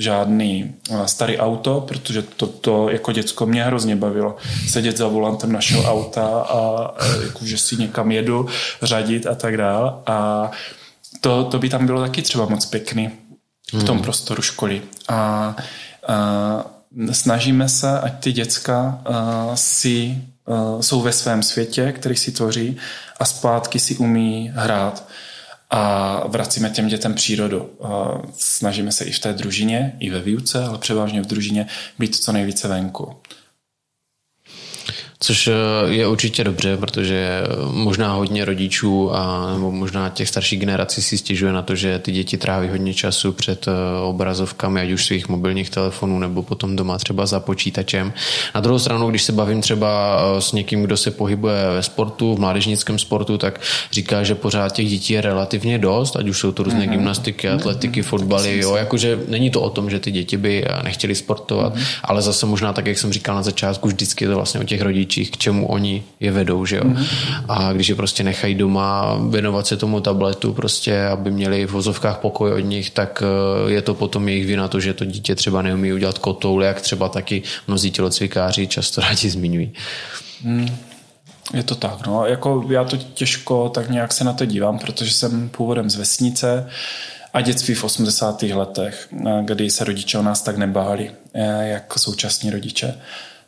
žádný 0.00 0.74
eh, 0.90 1.08
starý 1.08 1.38
auto, 1.38 1.80
protože 1.80 2.22
to, 2.22 2.46
to 2.46 2.90
jako 2.90 3.12
děcko 3.12 3.46
mě 3.46 3.64
hrozně 3.64 3.96
bavilo. 3.96 4.36
Sedět 4.68 4.96
za 4.96 5.08
volantem 5.08 5.52
našeho 5.52 5.82
auta 5.84 6.26
a 6.26 6.90
jako, 7.24 7.46
že 7.46 7.58
si 7.58 7.76
někam 7.76 8.10
jedu, 8.10 8.48
řadit 8.82 9.26
a 9.26 9.34
tak 9.34 9.56
dále. 9.56 9.92
A 10.06 10.50
to, 11.20 11.44
to 11.44 11.58
by 11.58 11.68
tam 11.68 11.86
bylo 11.86 12.00
taky 12.00 12.22
třeba 12.22 12.46
moc 12.46 12.66
pěkný 12.66 13.10
v 13.72 13.84
tom 13.84 13.96
hmm. 13.96 14.02
prostoru 14.02 14.42
školy. 14.42 14.82
A, 15.08 15.56
a 16.08 16.64
snažíme 17.12 17.68
se, 17.68 18.00
ať 18.00 18.20
ty 18.20 18.32
děcka 18.32 19.00
a, 19.04 19.50
si 19.54 20.18
a, 20.46 20.82
jsou 20.82 21.00
ve 21.02 21.12
svém 21.12 21.42
světě, 21.42 21.92
který 21.92 22.16
si 22.16 22.32
tvoří 22.32 22.76
a 23.20 23.24
zpátky 23.24 23.78
si 23.78 23.96
umí 23.96 24.52
hrát 24.54 25.04
a 25.70 26.22
vracíme 26.28 26.70
těm 26.70 26.88
dětem 26.88 27.14
přírodu. 27.14 27.70
Snažíme 28.38 28.92
se 28.92 29.04
i 29.04 29.12
v 29.12 29.18
té 29.18 29.32
družině, 29.32 29.96
i 29.98 30.10
ve 30.10 30.20
výuce, 30.20 30.64
ale 30.64 30.78
převážně 30.78 31.22
v 31.22 31.26
družině 31.26 31.66
být 31.98 32.16
co 32.16 32.32
nejvíce 32.32 32.68
venku. 32.68 33.16
Což 35.22 35.48
eh, 35.48 35.52
je 35.86 36.06
určitě 36.06 36.44
dobře, 36.44 36.76
protože 36.76 37.42
možná 37.70 38.12
hodně 38.12 38.44
rodičů 38.44 39.14
a 39.14 39.52
nebo 39.52 39.72
možná 39.72 40.08
těch 40.08 40.28
starších 40.28 40.60
generací 40.60 41.02
si 41.02 41.18
stěžuje 41.18 41.52
na 41.52 41.62
to, 41.62 41.74
že 41.74 41.98
ty 41.98 42.12
děti 42.12 42.36
tráví 42.36 42.68
hodně 42.68 42.94
času 42.94 43.32
před 43.32 43.68
eh, 43.68 44.00
obrazovkami, 44.02 44.80
ať 44.80 44.90
už 44.90 45.06
svých 45.06 45.28
mobilních 45.28 45.70
telefonů 45.70 46.18
nebo 46.18 46.42
potom 46.42 46.76
doma 46.76 46.98
třeba 46.98 47.26
za 47.26 47.40
počítačem. 47.40 48.12
Na 48.54 48.60
druhou 48.60 48.78
stranu, 48.78 49.10
když 49.10 49.22
se 49.22 49.32
bavím 49.32 49.60
třeba 49.60 50.20
eh, 50.36 50.40
s 50.40 50.52
někým, 50.52 50.82
kdo 50.82 50.96
se 50.96 51.10
pohybuje 51.10 51.70
ve 51.74 51.82
sportu, 51.82 52.34
v 52.34 52.40
mládežnickém 52.40 52.98
sportu, 52.98 53.38
tak 53.38 53.60
říká, 53.92 54.22
že 54.22 54.34
pořád 54.34 54.72
těch 54.72 54.88
dětí 54.88 55.12
je 55.12 55.20
relativně 55.20 55.78
dost, 55.78 56.16
ať 56.16 56.28
už 56.28 56.38
jsou 56.38 56.52
to 56.52 56.62
různé 56.62 56.80
mm-hmm. 56.80 56.90
gymnastiky, 56.90 57.48
atletiky, 57.48 58.02
fotbaly, 58.02 58.58
jo, 58.58 58.76
jakože 58.76 59.18
není 59.28 59.50
to 59.50 59.60
o 59.60 59.70
tom, 59.70 59.90
že 59.90 60.00
ty 60.00 60.10
děti 60.10 60.36
by 60.36 60.64
nechtěli 60.82 61.14
sportovat, 61.14 61.74
mm-hmm. 61.74 62.00
ale 62.04 62.22
zase 62.22 62.46
možná 62.46 62.72
tak, 62.72 62.86
jak 62.86 62.98
jsem 62.98 63.12
říkal 63.12 63.34
na 63.36 63.42
začátku, 63.42 63.88
vždycky 63.88 64.24
je 64.24 64.28
to 64.28 64.36
vlastně 64.36 64.60
o 64.60 64.64
těch 64.64 64.82
rodičích 64.82 65.09
rodičích, 65.10 65.30
k 65.30 65.36
čemu 65.36 65.66
oni 65.66 66.02
je 66.20 66.30
vedou, 66.32 66.66
že 66.66 66.76
jo. 66.76 66.84
Mm-hmm. 66.84 67.44
A 67.48 67.72
když 67.72 67.88
je 67.88 67.94
prostě 67.94 68.24
nechají 68.24 68.54
doma 68.54 69.18
věnovat 69.30 69.66
se 69.66 69.76
tomu 69.76 70.00
tabletu, 70.00 70.52
prostě, 70.52 71.02
aby 71.02 71.30
měli 71.30 71.66
v 71.66 71.70
vozovkách 71.70 72.18
pokoj 72.18 72.52
od 72.52 72.60
nich, 72.60 72.90
tak 72.90 73.22
eh, 73.22 73.70
je 73.70 73.82
to 73.82 73.94
potom 73.94 74.28
jejich 74.28 74.46
vina 74.46 74.68
to, 74.68 74.80
že 74.80 74.94
to 74.94 75.04
dítě 75.04 75.34
třeba 75.34 75.62
neumí 75.62 75.92
udělat 75.92 76.18
kotoul, 76.18 76.62
jak 76.62 76.80
třeba 76.80 77.08
taky 77.08 77.42
mnozí 77.66 77.90
tělocvikáři 77.90 78.66
často 78.66 79.00
rádi 79.06 79.30
zmiňují. 79.30 79.72
Mm. 80.44 80.68
Je 81.54 81.62
to 81.62 81.74
tak, 81.74 82.06
no. 82.06 82.26
Jako 82.26 82.66
já 82.70 82.84
to 82.84 82.96
těžko 82.96 83.68
tak 83.68 83.90
nějak 83.90 84.12
se 84.12 84.24
na 84.24 84.32
to 84.32 84.44
dívám, 84.46 84.78
protože 84.78 85.10
jsem 85.10 85.48
původem 85.48 85.90
z 85.90 85.96
vesnice 85.96 86.66
a 87.34 87.40
dětství 87.40 87.74
v 87.74 87.84
80. 87.84 88.42
letech, 88.42 89.08
eh, 89.10 89.42
kdy 89.44 89.70
se 89.70 89.84
rodiče 89.84 90.18
o 90.18 90.22
nás 90.22 90.42
tak 90.42 90.56
nebáli, 90.56 91.10
jako 91.60 91.98
současní 91.98 92.50
rodiče. 92.50 92.94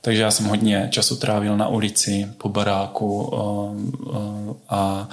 Takže 0.04 0.22
já 0.22 0.30
jsem 0.30 0.46
hodně 0.46 0.88
času 0.92 1.16
trávil 1.16 1.56
na 1.56 1.68
ulici, 1.68 2.28
po 2.38 2.48
baráku 2.48 3.22
um, 3.22 3.92
um, 4.06 4.56
a 4.68 5.08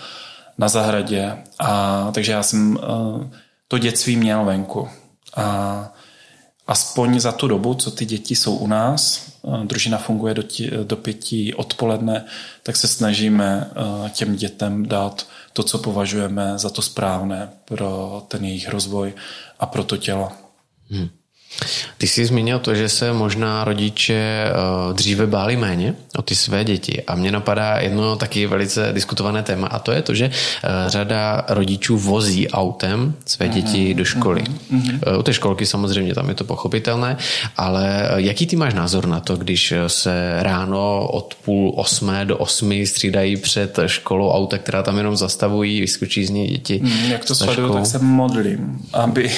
na 0.57 0.67
zahradě. 0.67 1.37
A, 1.59 2.11
takže 2.11 2.31
já 2.31 2.43
jsem 2.43 2.75
uh, 2.75 3.23
to 3.67 3.77
dětství 3.77 4.15
měl 4.15 4.45
venku. 4.45 4.89
A 5.35 5.93
aspoň 6.67 7.19
za 7.19 7.31
tu 7.31 7.47
dobu, 7.47 7.73
co 7.73 7.91
ty 7.91 8.05
děti 8.05 8.35
jsou 8.35 8.55
u 8.55 8.67
nás, 8.67 9.29
družina 9.63 9.97
funguje 9.97 10.33
do, 10.33 10.43
tí, 10.43 10.71
do 10.83 10.95
pěti 10.95 11.53
odpoledne, 11.53 12.25
tak 12.63 12.75
se 12.75 12.87
snažíme 12.87 13.71
těm 14.09 14.35
dětem 14.35 14.85
dát 14.85 15.27
to, 15.53 15.63
co 15.63 15.77
považujeme 15.77 16.53
za 16.55 16.69
to 16.69 16.81
správné 16.81 17.49
pro 17.65 18.21
ten 18.27 18.45
jejich 18.45 18.69
rozvoj 18.69 19.13
a 19.59 19.65
pro 19.65 19.83
to 19.83 19.97
tělo. 19.97 20.31
Hmm. 20.89 21.09
Ty 21.97 22.07
jsi 22.07 22.25
zmínil 22.25 22.59
to, 22.59 22.75
že 22.75 22.89
se 22.89 23.13
možná 23.13 23.63
rodiče 23.63 24.13
eh, 24.13 24.93
dříve 24.93 25.27
báli 25.27 25.57
méně 25.57 25.93
o 26.17 26.21
ty 26.21 26.35
své 26.35 26.63
děti 26.63 27.03
a 27.03 27.15
mě 27.15 27.31
napadá 27.31 27.77
jedno 27.77 28.15
taky 28.15 28.47
velice 28.47 28.89
diskutované 28.93 29.43
téma 29.43 29.67
a 29.67 29.79
to 29.79 29.91
je 29.91 30.01
to, 30.01 30.13
že 30.13 30.25
eh, 30.25 30.69
řada 30.87 31.45
rodičů 31.47 31.97
vozí 31.97 32.49
autem 32.49 33.13
své 33.25 33.45
mhm, 33.45 33.55
děti 33.55 33.93
do 33.93 34.05
školy. 34.05 34.43
Mhm. 34.69 34.99
Eh, 35.07 35.17
u 35.17 35.23
té 35.23 35.33
školky 35.33 35.65
samozřejmě 35.65 36.15
tam 36.15 36.29
je 36.29 36.35
to 36.35 36.43
pochopitelné, 36.43 37.17
ale 37.57 38.09
jaký 38.15 38.47
ty 38.47 38.55
máš 38.55 38.73
názor 38.73 39.07
na 39.07 39.19
to, 39.19 39.37
když 39.37 39.73
se 39.87 40.37
ráno 40.39 41.07
od 41.07 41.35
půl 41.45 41.73
osmé 41.75 42.25
do 42.25 42.37
osmi 42.37 42.87
střídají 42.87 43.37
před 43.37 43.79
školou 43.85 44.29
auta, 44.29 44.57
která 44.57 44.83
tam 44.83 44.97
jenom 44.97 45.15
zastavují, 45.17 45.81
vyskočí 45.81 46.25
z 46.25 46.29
ní 46.29 46.47
děti? 46.47 46.81
Jak 47.07 47.25
to 47.25 47.35
sleduju, 47.35 47.73
tak 47.73 47.85
se 47.85 47.99
modlím, 47.99 48.79
aby 48.93 49.31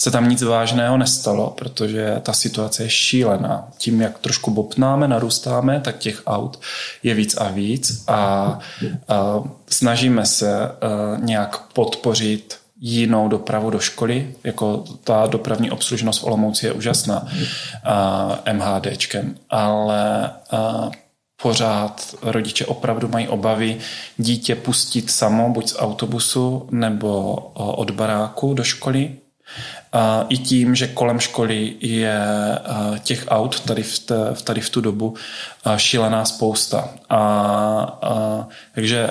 se 0.00 0.10
tam 0.10 0.28
nic 0.28 0.42
vážného 0.42 0.96
nestalo, 0.96 1.50
protože 1.50 2.20
ta 2.22 2.32
situace 2.32 2.82
je 2.82 2.90
šílená. 2.90 3.68
Tím, 3.78 4.00
jak 4.00 4.18
trošku 4.18 4.50
bopnáme, 4.50 5.08
narůstáme, 5.08 5.80
tak 5.80 5.98
těch 5.98 6.22
aut 6.26 6.60
je 7.02 7.14
víc 7.14 7.36
a 7.36 7.48
víc 7.48 8.04
a, 8.08 8.14
a 8.16 8.58
snažíme 9.70 10.26
se 10.26 10.64
a, 10.64 10.70
nějak 11.18 11.58
podpořit 11.72 12.58
jinou 12.80 13.28
dopravu 13.28 13.70
do 13.70 13.78
školy, 13.78 14.34
jako 14.44 14.84
ta 15.04 15.26
dopravní 15.26 15.70
obslužnost 15.70 16.20
v 16.20 16.24
Olomouci 16.24 16.66
je 16.66 16.72
úžasná 16.72 17.28
a, 17.84 18.38
MHDčkem, 18.52 19.34
ale 19.50 20.30
a, 20.50 20.90
pořád 21.42 22.14
rodiče 22.22 22.66
opravdu 22.66 23.08
mají 23.08 23.28
obavy 23.28 23.78
dítě 24.16 24.54
pustit 24.54 25.10
samo, 25.10 25.50
buď 25.50 25.68
z 25.70 25.76
autobusu 25.78 26.68
nebo 26.70 27.34
od 27.54 27.90
baráku 27.90 28.54
do 28.54 28.64
školy, 28.64 29.16
i 30.28 30.38
tím, 30.38 30.74
že 30.74 30.86
kolem 30.86 31.20
školy 31.20 31.74
je 31.80 32.20
těch 33.02 33.24
aut 33.28 33.60
tady 33.60 33.82
v, 33.82 33.98
te, 33.98 34.14
tady 34.44 34.60
v 34.60 34.70
tu 34.70 34.80
dobu 34.80 35.14
šílená 35.76 36.24
spousta. 36.24 36.88
A, 37.08 37.18
a, 38.02 38.46
takže 38.74 39.10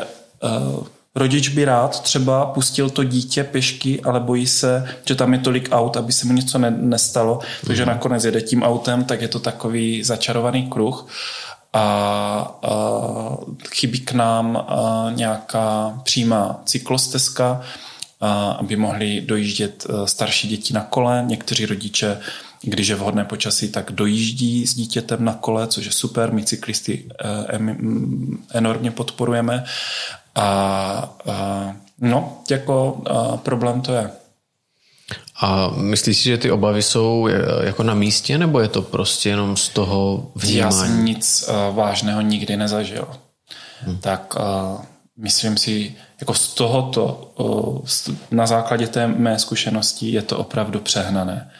rodič 1.15 1.49
by 1.49 1.65
rád 1.65 1.99
třeba 2.01 2.45
pustil 2.45 2.89
to 2.89 3.03
dítě 3.03 3.43
pěšky, 3.43 4.01
ale 4.01 4.19
bojí 4.19 4.47
se, 4.47 4.87
že 5.05 5.15
tam 5.15 5.33
je 5.33 5.39
tolik 5.39 5.69
aut, 5.71 5.97
aby 5.97 6.13
se 6.13 6.27
mu 6.27 6.33
něco 6.33 6.57
ne, 6.57 6.71
nestalo, 6.71 7.39
takže 7.67 7.83
mm. 7.83 7.89
nakonec 7.89 8.25
jede 8.25 8.41
tím 8.41 8.63
autem, 8.63 9.03
tak 9.03 9.21
je 9.21 9.27
to 9.27 9.39
takový 9.39 10.03
začarovaný 10.03 10.69
kruh. 10.69 11.07
a, 11.73 11.81
a 12.63 12.71
chybí 13.73 13.99
k 13.99 14.11
nám 14.11 14.57
a, 14.57 15.11
nějaká 15.15 15.99
přímá 16.03 16.61
cyklostezka, 16.65 17.61
aby 18.59 18.75
mohli 18.75 19.21
dojíždět 19.21 19.87
starší 20.05 20.47
děti 20.47 20.73
na 20.73 20.81
kole. 20.81 21.23
Někteří 21.27 21.65
rodiče 21.65 22.17
když 22.61 22.87
je 22.87 22.95
vhodné 22.95 23.25
počasí, 23.25 23.69
tak 23.69 23.91
dojíždí 23.91 24.67
s 24.67 24.75
dítětem 24.75 25.25
na 25.25 25.33
kole, 25.33 25.67
což 25.67 25.85
je 25.85 25.91
super. 25.91 26.33
My 26.33 26.43
cyklisty 26.43 27.05
enormně 28.53 28.91
podporujeme. 28.91 29.63
A, 30.35 30.43
a 31.31 31.75
no, 32.01 32.41
jako 32.49 33.01
a 33.05 33.37
problém 33.37 33.81
to 33.81 33.93
je. 33.93 34.11
A 35.41 35.69
myslíš 35.69 36.17
si, 36.17 36.23
že 36.23 36.37
ty 36.37 36.51
obavy 36.51 36.83
jsou 36.83 37.27
jako 37.61 37.83
na 37.83 37.93
místě, 37.93 38.37
nebo 38.37 38.59
je 38.59 38.67
to 38.67 38.81
prostě 38.81 39.29
jenom 39.29 39.57
z 39.57 39.69
toho 39.69 40.31
vnímání? 40.35 40.57
Já 40.57 40.71
jsem 40.71 41.05
nic 41.05 41.49
uh, 41.49 41.75
vážného 41.75 42.21
nikdy 42.21 42.57
nezažil. 42.57 43.07
Hmm. 43.81 43.97
Tak 43.97 44.35
uh, 44.35 44.81
myslím 45.19 45.57
si, 45.57 45.95
jako 46.19 46.33
z 46.33 46.53
tohoto, 46.53 47.33
na 48.31 48.47
základě 48.47 48.87
té 48.87 49.07
mé 49.07 49.39
zkušenosti 49.39 50.11
je 50.11 50.21
to 50.21 50.37
opravdu 50.37 50.79
přehnané. 50.79 51.51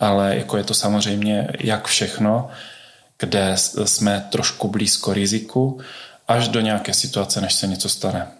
Ale 0.00 0.36
jako 0.36 0.56
je 0.56 0.64
to 0.64 0.74
samozřejmě 0.74 1.48
jak 1.60 1.86
všechno, 1.86 2.48
kde 3.18 3.52
jsme 3.84 4.26
trošku 4.30 4.68
blízko 4.68 5.12
riziku, 5.12 5.80
až 6.28 6.48
do 6.48 6.60
nějaké 6.60 6.94
situace, 6.94 7.40
než 7.40 7.54
se 7.54 7.66
něco 7.66 7.88
stane. 7.88 8.37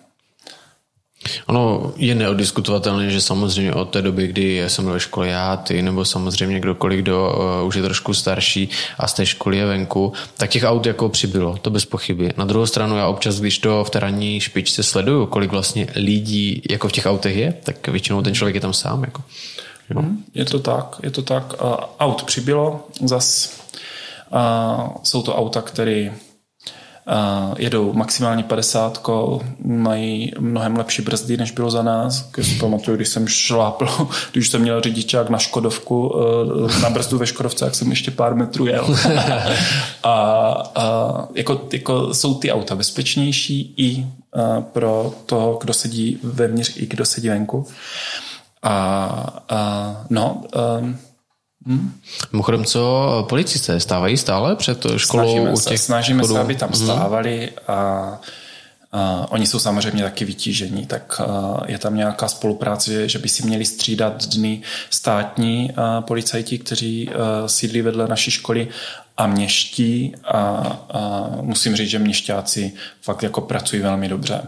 Ono 1.46 1.92
je 1.96 2.14
neodiskutovatelné, 2.14 3.10
že 3.10 3.20
samozřejmě 3.20 3.74
od 3.74 3.90
té 3.90 4.02
doby, 4.02 4.26
kdy 4.26 4.64
jsem 4.66 4.84
byl 4.84 4.94
ve 4.94 5.00
škole 5.00 5.28
já, 5.28 5.56
ty 5.56 5.82
nebo 5.82 6.04
samozřejmě 6.04 6.60
kdokoliv, 6.60 7.00
kdo 7.00 7.36
uh, 7.60 7.66
už 7.66 7.74
je 7.74 7.82
trošku 7.82 8.14
starší 8.14 8.68
a 8.98 9.06
z 9.06 9.14
té 9.14 9.26
školy 9.26 9.56
je 9.56 9.66
venku, 9.66 10.12
tak 10.36 10.50
těch 10.50 10.64
aut 10.64 10.86
jako 10.86 11.08
přibylo, 11.08 11.56
to 11.62 11.70
bez 11.70 11.84
pochyby. 11.84 12.32
Na 12.36 12.44
druhou 12.44 12.66
stranu 12.66 12.96
já 12.96 13.06
občas, 13.08 13.40
když 13.40 13.58
to 13.58 13.84
v 13.84 13.90
té 13.90 14.00
ranní 14.00 14.40
špičce 14.40 14.82
sleduju, 14.82 15.26
kolik 15.26 15.50
vlastně 15.50 15.86
lidí 15.96 16.62
jako 16.70 16.88
v 16.88 16.92
těch 16.92 17.06
autech 17.06 17.36
je, 17.36 17.54
tak 17.62 17.88
většinou 17.88 18.22
ten 18.22 18.34
člověk 18.34 18.54
je 18.54 18.60
tam 18.60 18.72
sám. 18.72 19.04
Jako. 19.04 19.22
No. 19.94 20.04
Je 20.34 20.44
to 20.44 20.58
tak, 20.58 20.96
je 21.02 21.10
to 21.10 21.22
tak. 21.22 21.62
Uh, 21.62 21.74
aut 22.00 22.22
přibylo, 22.22 22.86
zas 23.04 23.56
uh, 24.30 24.88
jsou 25.02 25.22
to 25.22 25.36
auta, 25.36 25.62
které 25.62 26.12
jedou 27.56 27.92
maximálně 27.92 28.42
50, 28.42 29.06
mají 29.64 30.32
mnohem 30.38 30.76
lepší 30.76 31.02
brzdy, 31.02 31.36
než 31.36 31.50
bylo 31.50 31.70
za 31.70 31.82
nás. 31.82 32.30
Když 32.34 32.48
si 32.48 32.58
pamatuju, 32.58 32.96
když 32.96 33.08
jsem 33.08 33.28
šlápl, 33.28 34.08
když 34.32 34.48
jsem 34.48 34.60
měl 34.60 34.80
řidičák 34.80 35.30
na 35.30 35.38
Škodovku, 35.38 36.08
uh, 36.08 36.82
na 36.82 36.90
brzdu 36.90 37.18
ve 37.18 37.26
Škodovce, 37.26 37.64
jak 37.64 37.74
jsem 37.74 37.90
ještě 37.90 38.10
pár 38.10 38.34
metrů 38.34 38.66
jel. 38.66 38.86
a, 40.02 40.12
a 40.74 41.28
jako, 41.34 41.60
jako 41.72 42.14
jsou 42.14 42.34
ty 42.34 42.52
auta 42.52 42.76
bezpečnější 42.76 43.74
i 43.76 43.96
uh, 43.96 44.62
pro 44.62 45.14
toho, 45.26 45.58
kdo 45.60 45.72
sedí 45.72 46.18
vevnitř, 46.22 46.72
i 46.76 46.86
kdo 46.86 47.04
sedí 47.04 47.28
venku. 47.28 47.66
A, 48.62 49.42
a 49.48 50.04
no, 50.10 50.42
um, 50.80 50.98
Hmm. 51.68 51.92
Mimochodem, 52.32 52.64
co 52.64 53.26
policisté 53.28 53.80
stávají 53.80 54.16
stále 54.16 54.56
před 54.56 54.86
školou 54.96 55.30
snažíme 55.30 55.50
u 55.50 55.60
těch 55.60 55.78
se, 55.78 55.84
Snažíme 55.84 56.24
se, 56.24 56.40
aby 56.40 56.54
tam 56.54 56.70
hmm. 56.70 56.84
stávali 56.84 57.50
a 57.68 58.20
Uh, 58.92 59.26
oni 59.28 59.46
jsou 59.46 59.58
samozřejmě 59.58 60.02
taky 60.02 60.24
vytížení, 60.24 60.86
tak 60.86 61.20
uh, 61.20 61.60
je 61.66 61.78
tam 61.78 61.96
nějaká 61.96 62.28
spolupráce, 62.28 63.08
že 63.08 63.18
by 63.18 63.28
si 63.28 63.46
měli 63.46 63.64
střídat 63.64 64.26
dny 64.26 64.62
státní 64.90 65.70
uh, 65.70 66.04
policajti, 66.04 66.58
kteří 66.58 67.08
uh, 67.08 67.14
sídlí 67.46 67.82
vedle 67.82 68.08
naší 68.08 68.30
školy 68.30 68.68
a 69.16 69.26
měští 69.26 70.14
a, 70.24 70.38
a 70.38 71.28
musím 71.40 71.76
říct, 71.76 71.90
že 71.90 71.98
měšťáci 71.98 72.72
fakt 73.02 73.22
jako 73.22 73.40
pracují 73.40 73.82
velmi 73.82 74.08
dobře. 74.08 74.42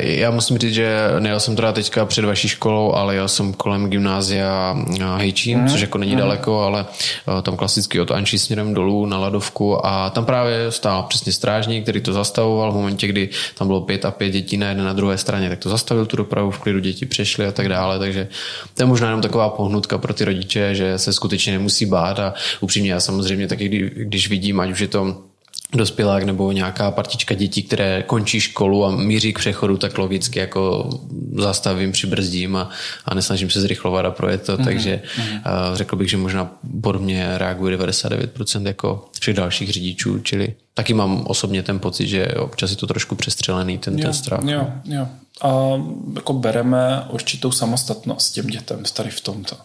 Já 0.00 0.30
musím 0.30 0.58
říct, 0.58 0.74
že 0.74 0.98
nejel 1.18 1.40
jsem 1.40 1.56
teda 1.56 1.72
teďka 1.72 2.04
před 2.06 2.24
vaší 2.24 2.48
školou, 2.48 2.92
ale 2.92 3.14
jel 3.14 3.28
jsem 3.28 3.52
kolem 3.52 3.90
gymnázia 3.90 4.76
Hejčín, 5.16 5.58
mm. 5.58 5.68
což 5.68 5.80
jako 5.80 5.98
není 5.98 6.12
mm. 6.12 6.18
daleko, 6.18 6.60
ale 6.60 6.86
eh, 7.38 7.42
tam 7.42 7.56
klasicky 7.56 8.00
od 8.00 8.10
Ančí 8.10 8.38
směrem 8.38 8.74
dolů 8.74 9.06
na 9.06 9.18
Ladovku 9.18 9.86
a 9.86 10.10
tam 10.10 10.24
právě 10.24 10.72
stál 10.72 11.02
přesně 11.02 11.32
strážník, 11.32 11.82
který 11.82 12.00
to 12.00 12.12
zastavoval 12.12 12.72
v 12.72 12.74
momentě, 12.74 13.06
kdy 13.06 13.28
tam 13.54 13.66
bylo 13.66 13.80
pět 13.80 14.04
a 14.04 14.10
pět 14.10 14.30
dětí 14.30 14.56
na 14.56 14.68
jedné 14.68 14.84
na 14.84 14.92
druhé 14.92 15.18
straně, 15.18 15.48
tak 15.48 15.58
to 15.58 15.68
zastavil 15.68 16.06
tu 16.06 16.16
dopravu, 16.16 16.50
v 16.50 16.58
klidu 16.58 16.78
děti 16.78 17.06
přešly 17.06 17.46
a 17.46 17.52
tak 17.52 17.68
dále, 17.68 17.98
takže 17.98 18.28
to 18.74 18.82
je 18.82 18.86
možná 18.86 19.06
jenom 19.06 19.22
taková 19.22 19.48
pohnutka 19.48 19.98
pro 19.98 20.14
ty 20.14 20.24
rodiče, 20.24 20.74
že 20.74 20.98
se 20.98 21.12
skutečně 21.12 21.52
nemusí 21.52 21.86
bát 21.86 22.18
a 22.18 22.34
upřímně 22.60 22.92
já 22.92 23.00
samozřejmě 23.00 23.48
taky, 23.48 23.90
když 23.94 24.28
vidím, 24.28 24.60
ať 24.60 24.70
už 24.70 24.80
je 24.80 24.88
to 24.88 25.16
dospělák 25.76 26.22
nebo 26.22 26.52
nějaká 26.52 26.90
partička 26.90 27.34
dětí, 27.34 27.62
které 27.62 28.02
končí 28.02 28.40
školu 28.40 28.84
a 28.84 28.90
míří 28.90 29.32
k 29.32 29.38
přechodu, 29.38 29.76
tak 29.76 29.98
logicky 29.98 30.38
jako 30.38 30.90
zastavím, 31.36 31.92
přibrzdím 31.92 32.56
a, 32.56 32.70
a 33.04 33.14
nesnažím 33.14 33.50
se 33.50 33.60
zrychlovat 33.60 34.04
a 34.04 34.10
projet 34.10 34.46
to, 34.46 34.56
mm-hmm. 34.56 34.64
takže 34.64 35.02
mm-hmm. 35.16 35.34
Uh, 35.34 35.76
řekl 35.76 35.96
bych, 35.96 36.10
že 36.10 36.16
možná 36.16 36.50
podobně 36.82 37.38
reaguje 37.38 37.78
99% 37.78 38.66
jako 38.66 39.08
všech 39.20 39.36
dalších 39.36 39.72
řidičů, 39.72 40.18
čili 40.18 40.54
taky 40.74 40.94
mám 40.94 41.24
osobně 41.26 41.62
ten 41.62 41.78
pocit, 41.78 42.06
že 42.06 42.26
občas 42.26 42.70
je 42.70 42.76
to 42.76 42.86
trošku 42.86 43.14
přestřelený 43.14 43.78
ten, 43.78 43.98
jo, 43.98 44.02
ten 44.02 44.12
strach. 44.12 44.44
Jo, 44.44 44.66
jo. 44.84 45.08
A 45.42 45.50
jako 46.14 46.32
bereme 46.32 47.04
určitou 47.10 47.52
samostatnost 47.52 48.34
těm 48.34 48.46
dětem 48.46 48.82
tady 48.94 49.10
v 49.10 49.20
tomto. 49.20 49.56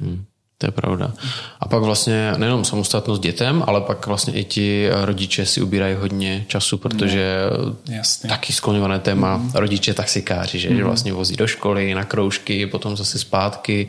Hmm. 0.00 0.24
To 0.62 0.66
je 0.66 0.72
pravda. 0.72 1.12
A 1.60 1.68
pak 1.68 1.82
vlastně 1.82 2.32
nejenom 2.36 2.64
samostatnost 2.64 3.22
dětem, 3.22 3.64
ale 3.66 3.80
pak 3.80 4.06
vlastně 4.06 4.32
i 4.32 4.44
ti 4.44 4.88
rodiče 4.90 5.46
si 5.46 5.62
ubírají 5.62 5.94
hodně 5.94 6.44
času, 6.48 6.78
protože 6.78 7.36
no, 7.66 7.76
jasně. 7.94 8.28
taky 8.28 8.52
skloňované 8.52 8.98
téma 8.98 9.36
mm. 9.36 9.50
rodiče 9.54 9.94
taxikáři, 9.94 10.58
že? 10.58 10.70
Mm. 10.70 10.76
že 10.76 10.84
vlastně 10.84 11.12
vozí 11.12 11.36
do 11.36 11.46
školy, 11.46 11.94
na 11.94 12.04
kroužky, 12.04 12.66
potom 12.66 12.96
zase 12.96 13.18
zpátky 13.18 13.88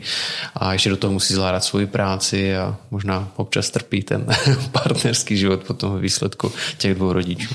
a 0.54 0.72
ještě 0.72 0.90
do 0.90 0.96
toho 0.96 1.12
musí 1.12 1.34
zvládat 1.34 1.64
svoji 1.64 1.86
práci 1.86 2.56
a 2.56 2.76
možná 2.90 3.28
občas 3.36 3.70
trpí 3.70 4.02
ten 4.02 4.26
partnerský 4.72 5.36
život 5.36 5.62
potom 5.62 5.94
ve 5.94 6.00
výsledku 6.00 6.52
těch 6.78 6.94
dvou 6.94 7.12
rodičů. 7.12 7.54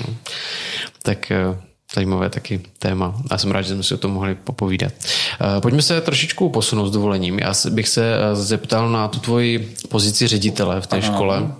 Tak 1.02 1.30
eh, 1.30 1.69
zajímavé 1.94 2.30
taky 2.30 2.60
téma. 2.78 3.14
Já 3.30 3.38
jsem 3.38 3.50
rád, 3.50 3.62
že 3.62 3.74
jsme 3.74 3.82
si 3.82 3.94
o 3.94 3.98
tom 3.98 4.10
mohli 4.10 4.34
popovídat. 4.34 4.92
Eh, 5.02 5.60
pojďme 5.60 5.82
se 5.82 6.00
trošičku 6.00 6.48
posunout 6.48 6.86
s 6.86 6.90
dovolením. 6.90 7.38
Já 7.38 7.52
bych 7.70 7.88
se 7.88 8.14
eh, 8.14 8.36
zeptal 8.36 8.90
na 8.90 9.08
tu 9.08 9.18
tvoji 9.18 9.74
pozici 9.88 10.26
ředitele 10.26 10.80
v 10.80 10.86
té 10.86 10.96
Aha. 10.98 11.14
škole. 11.14 11.52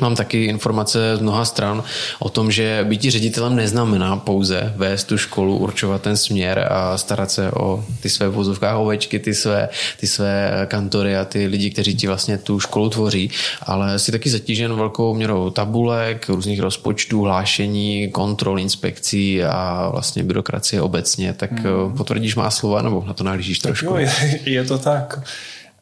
Mám 0.00 0.16
taky 0.16 0.44
informace 0.44 1.16
z 1.16 1.20
mnoha 1.20 1.44
stran 1.44 1.82
o 2.18 2.28
tom, 2.28 2.50
že 2.50 2.86
být 2.88 3.02
ředitelem 3.02 3.56
neznamená 3.56 4.16
pouze 4.16 4.72
vést 4.76 5.04
tu 5.04 5.18
školu, 5.18 5.56
určovat 5.56 6.02
ten 6.02 6.16
směr 6.16 6.68
a 6.70 6.98
starat 6.98 7.30
se 7.30 7.52
o 7.52 7.84
ty 8.00 8.10
své 8.10 8.28
vozovkách 8.28 8.76
ovečky, 8.76 9.18
ty 9.18 9.34
své, 9.34 9.68
ty 10.00 10.06
své 10.06 10.66
kantory 10.66 11.16
a 11.16 11.24
ty 11.24 11.46
lidi, 11.46 11.70
kteří 11.70 11.94
ti 11.94 12.06
vlastně 12.06 12.38
tu 12.38 12.60
školu 12.60 12.90
tvoří, 12.90 13.30
ale 13.62 13.98
si 13.98 14.12
taky 14.12 14.30
zatížen 14.30 14.76
velkou 14.76 15.14
měrou 15.14 15.50
tabulek, 15.50 16.28
různých 16.28 16.60
rozpočtů, 16.60 17.22
hlášení, 17.22 18.10
kontrol, 18.10 18.60
inspekcí 18.60 19.44
a 19.44 19.88
vlastně 19.92 20.22
byrokracie 20.22 20.82
obecně. 20.82 21.32
Tak 21.32 21.52
hmm. 21.52 21.96
potvrdíš 21.96 22.36
má 22.36 22.50
slova 22.50 22.82
nebo 22.82 23.04
na 23.06 23.14
to 23.14 23.24
nahlížíš 23.24 23.58
trošku? 23.58 23.86
Jo, 23.86 23.96
je, 23.96 24.40
je 24.44 24.64
to 24.64 24.78
tak. 24.78 25.20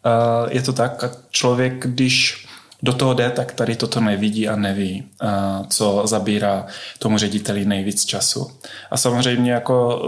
Uh, 0.06 0.52
je 0.52 0.62
to 0.62 0.72
tak 0.72 1.04
a 1.04 1.10
člověk, 1.30 1.86
když 1.86 2.47
do 2.82 2.92
toho 2.92 3.14
jde, 3.14 3.30
tak 3.30 3.52
tady 3.52 3.76
toto 3.76 4.00
nevidí 4.00 4.48
a 4.48 4.56
neví, 4.56 5.04
co 5.68 6.02
zabírá 6.04 6.66
tomu 6.98 7.18
řediteli 7.18 7.64
nejvíc 7.64 8.04
času. 8.04 8.50
A 8.90 8.96
samozřejmě 8.96 9.52
jako 9.52 10.02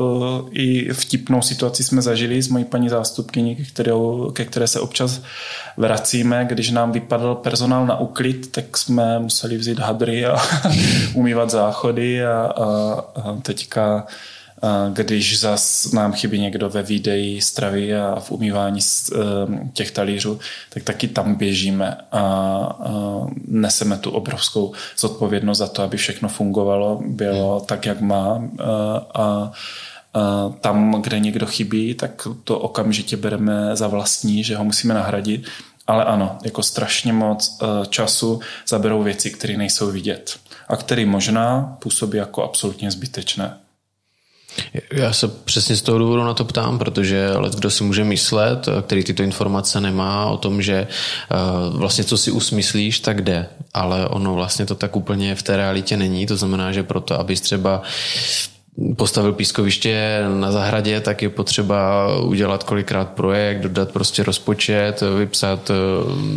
e, 0.46 0.50
i 0.50 0.92
vtipnou 0.92 1.42
situaci 1.42 1.84
jsme 1.84 2.02
zažili 2.02 2.42
s 2.42 2.48
mojí 2.48 2.64
paní 2.64 2.88
zástupkyní, 2.88 3.56
kterou, 3.56 4.30
ke 4.30 4.44
které 4.44 4.66
se 4.66 4.80
občas 4.80 5.22
vracíme. 5.76 6.44
Když 6.48 6.70
nám 6.70 6.92
vypadl 6.92 7.34
personál 7.34 7.86
na 7.86 8.00
uklid, 8.00 8.52
tak 8.52 8.76
jsme 8.76 9.18
museli 9.18 9.56
vzít 9.56 9.78
hadry 9.78 10.26
a 10.26 10.36
umývat 11.14 11.50
záchody 11.50 12.24
a, 12.24 12.32
a, 12.42 12.64
a 13.14 13.36
teďka 13.42 14.06
když 14.92 15.40
zas 15.40 15.92
nám 15.92 16.12
chybí 16.12 16.40
někdo 16.40 16.68
ve 16.68 16.82
výdeji 16.82 17.40
stravy 17.40 17.96
a 17.96 18.20
v 18.20 18.30
umývání 18.30 18.80
ehm, 18.80 19.70
těch 19.72 19.90
talířů, 19.90 20.38
tak 20.70 20.82
taky 20.82 21.08
tam 21.08 21.34
běžíme 21.34 21.96
a 22.12 22.78
neseme 23.48 23.98
tu 23.98 24.10
obrovskou 24.10 24.72
zodpovědnost 24.98 25.58
za 25.58 25.66
to, 25.66 25.82
aby 25.82 25.96
všechno 25.96 26.28
fungovalo, 26.28 27.00
bylo 27.06 27.58
hmm. 27.58 27.66
tak, 27.66 27.86
jak 27.86 28.00
má 28.00 28.42
a 29.14 29.52
tam, 30.60 31.02
kde 31.02 31.20
někdo 31.20 31.46
chybí, 31.46 31.94
tak 31.94 32.28
to 32.44 32.58
okamžitě 32.58 33.16
bereme 33.16 33.76
za 33.76 33.86
vlastní, 33.86 34.44
že 34.44 34.56
ho 34.56 34.64
musíme 34.64 34.94
nahradit. 34.94 35.46
Ale 35.86 36.04
ano, 36.04 36.38
jako 36.44 36.62
strašně 36.62 37.12
moc 37.12 37.58
e, 37.62 37.86
času 37.86 38.40
zaberou 38.68 39.02
věci, 39.02 39.30
které 39.30 39.56
nejsou 39.56 39.90
vidět 39.90 40.38
a 40.68 40.76
které 40.76 41.06
možná 41.06 41.76
působí 41.80 42.18
jako 42.18 42.44
absolutně 42.44 42.90
zbytečné. 42.90 43.56
Já 44.92 45.12
se 45.12 45.28
přesně 45.28 45.76
z 45.76 45.82
toho 45.82 45.98
důvodu 45.98 46.24
na 46.24 46.34
to 46.34 46.44
ptám, 46.44 46.78
protože 46.78 47.32
let, 47.32 47.54
kdo 47.54 47.70
si 47.70 47.84
může 47.84 48.04
myslet, 48.04 48.68
který 48.86 49.04
tyto 49.04 49.22
informace 49.22 49.80
nemá 49.80 50.26
o 50.26 50.36
tom, 50.36 50.62
že 50.62 50.86
vlastně 51.70 52.04
co 52.04 52.18
si 52.18 52.30
usmyslíš, 52.30 53.00
tak 53.00 53.22
jde. 53.22 53.46
Ale 53.74 54.08
ono 54.08 54.34
vlastně 54.34 54.66
to 54.66 54.74
tak 54.74 54.96
úplně 54.96 55.34
v 55.34 55.42
té 55.42 55.56
realitě 55.56 55.96
není. 55.96 56.26
To 56.26 56.36
znamená, 56.36 56.72
že 56.72 56.82
proto, 56.82 57.20
abys 57.20 57.40
třeba 57.40 57.82
postavil 58.96 59.32
pískoviště 59.32 60.20
na 60.40 60.52
zahradě, 60.52 61.00
tak 61.00 61.22
je 61.22 61.28
potřeba 61.28 62.06
udělat 62.20 62.64
kolikrát 62.64 63.10
projekt, 63.10 63.60
dodat 63.60 63.90
prostě 63.90 64.22
rozpočet, 64.22 65.02
vypsat 65.18 65.70
eh, 65.70 65.74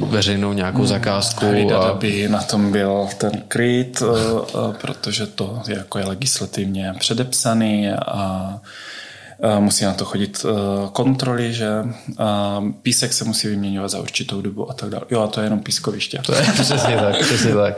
veřejnou 0.05 0.53
nějakou 0.53 0.77
hmm. 0.77 0.87
zakázku. 0.87 1.45
Hlídat, 1.45 1.83
a... 1.83 1.89
aby 1.89 2.27
na 2.29 2.41
tom 2.41 2.71
byl 2.71 3.07
ten 3.17 3.43
kryt, 3.47 4.01
eh, 4.01 4.05
eh, 4.49 4.77
protože 4.81 5.27
to 5.27 5.61
je 5.67 5.77
jako 5.77 5.99
je 5.99 6.05
legislativně 6.05 6.93
předepsaný 6.99 7.89
a 7.91 8.53
musí 9.59 9.85
na 9.85 9.93
to 9.93 10.05
chodit 10.05 10.45
kontroly, 10.91 11.53
že 11.53 11.67
písek 12.81 13.13
se 13.13 13.25
musí 13.25 13.47
vyměňovat 13.47 13.91
za 13.91 13.99
určitou 13.99 14.41
dobu 14.41 14.69
a 14.69 14.73
tak 14.73 14.89
dále. 14.89 15.03
Jo, 15.11 15.21
a 15.21 15.27
to 15.27 15.39
je 15.39 15.45
jenom 15.45 15.59
pískoviště. 15.59 16.19
To 16.25 16.35
je 16.35 16.41
přesně 16.41 16.95
tak, 16.95 17.19
přesně 17.19 17.53
tak. 17.53 17.73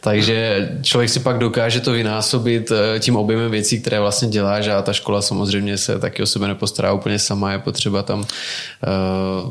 Takže 0.00 0.68
člověk 0.82 1.10
si 1.10 1.20
pak 1.20 1.38
dokáže 1.38 1.80
to 1.80 1.92
vynásobit 1.92 2.70
e, 2.70 3.00
tím 3.00 3.16
objemem 3.16 3.50
věcí, 3.50 3.80
které 3.80 4.00
vlastně 4.00 4.28
dělá, 4.28 4.60
že 4.60 4.72
a 4.72 4.82
ta 4.82 4.92
škola 4.92 5.22
samozřejmě 5.22 5.78
se 5.78 5.98
taky 5.98 6.22
o 6.22 6.26
sebe 6.26 6.48
nepostará 6.48 6.92
úplně 6.92 7.18
sama, 7.18 7.52
je 7.52 7.58
potřeba 7.58 8.02
tam 8.02 8.20
uh, 8.20 8.26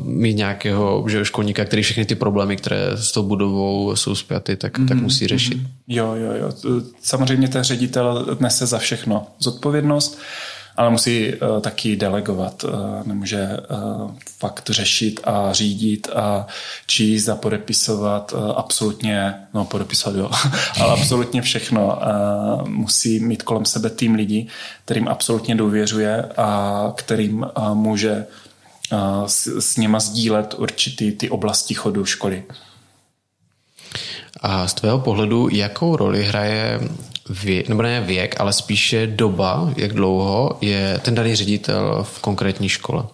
mít 0.04 0.34
nějakého 0.34 1.04
že 1.08 1.24
školníka, 1.24 1.64
který 1.64 1.82
všechny 1.82 2.04
ty 2.04 2.14
problémy, 2.14 2.56
které 2.56 2.90
s 2.94 3.12
tou 3.12 3.22
budovou 3.22 3.96
jsou 3.96 4.14
zpěty, 4.14 4.56
tak, 4.56 4.78
mm-hmm. 4.78 4.88
tak 4.88 4.96
mhm, 4.96 5.04
musí 5.04 5.26
řešit. 5.26 5.58
Jo, 5.88 6.14
jo, 6.14 6.32
jo. 6.32 6.80
Samozřejmě 7.02 7.48
ten 7.48 7.62
ředitel 7.62 8.36
nese 8.40 8.66
za 8.66 8.78
všechno 8.78 9.26
zodpovědnost 9.38 10.18
ale 10.80 10.90
musí 10.90 11.34
uh, 11.34 11.60
taky 11.60 11.96
delegovat. 11.96 12.64
Uh, 12.64 12.70
nemůže 13.04 13.48
uh, 13.48 14.10
fakt 14.38 14.70
řešit 14.70 15.20
a 15.24 15.52
řídit 15.52 16.08
a 16.14 16.46
číst 16.86 17.28
a 17.28 17.36
podepisovat 17.36 18.32
uh, 18.32 18.52
absolutně, 18.56 19.34
no 19.54 19.64
podepisovat 19.64 20.16
jo, 20.16 20.30
ale 20.80 20.92
absolutně 20.92 21.42
všechno. 21.42 21.86
Uh, 21.86 22.68
musí 22.68 23.20
mít 23.20 23.42
kolem 23.42 23.64
sebe 23.64 23.90
tým 23.90 24.14
lidí, 24.14 24.48
kterým 24.84 25.08
absolutně 25.08 25.54
důvěřuje 25.54 26.22
a 26.36 26.92
kterým 26.96 27.46
uh, 27.56 27.74
může 27.74 28.26
uh, 28.92 29.26
s, 29.26 29.46
s 29.46 29.76
něma 29.76 30.00
sdílet 30.00 30.54
určitý 30.58 31.12
ty 31.12 31.30
oblasti 31.30 31.74
chodu 31.74 32.04
školy. 32.04 32.44
A 34.40 34.68
z 34.68 34.74
tvého 34.74 34.98
pohledu, 34.98 35.48
jakou 35.52 35.96
roli 35.96 36.24
hraje 36.24 36.80
věk, 37.30 37.68
nebo 37.68 37.82
ne 37.82 38.00
věk, 38.00 38.40
ale 38.40 38.52
spíše 38.52 39.06
doba, 39.06 39.70
jak 39.76 39.92
dlouho 39.92 40.58
je 40.60 41.00
ten 41.02 41.14
daný 41.14 41.34
ředitel 41.36 42.06
v 42.12 42.18
konkrétní 42.20 42.68
škole. 42.68 43.04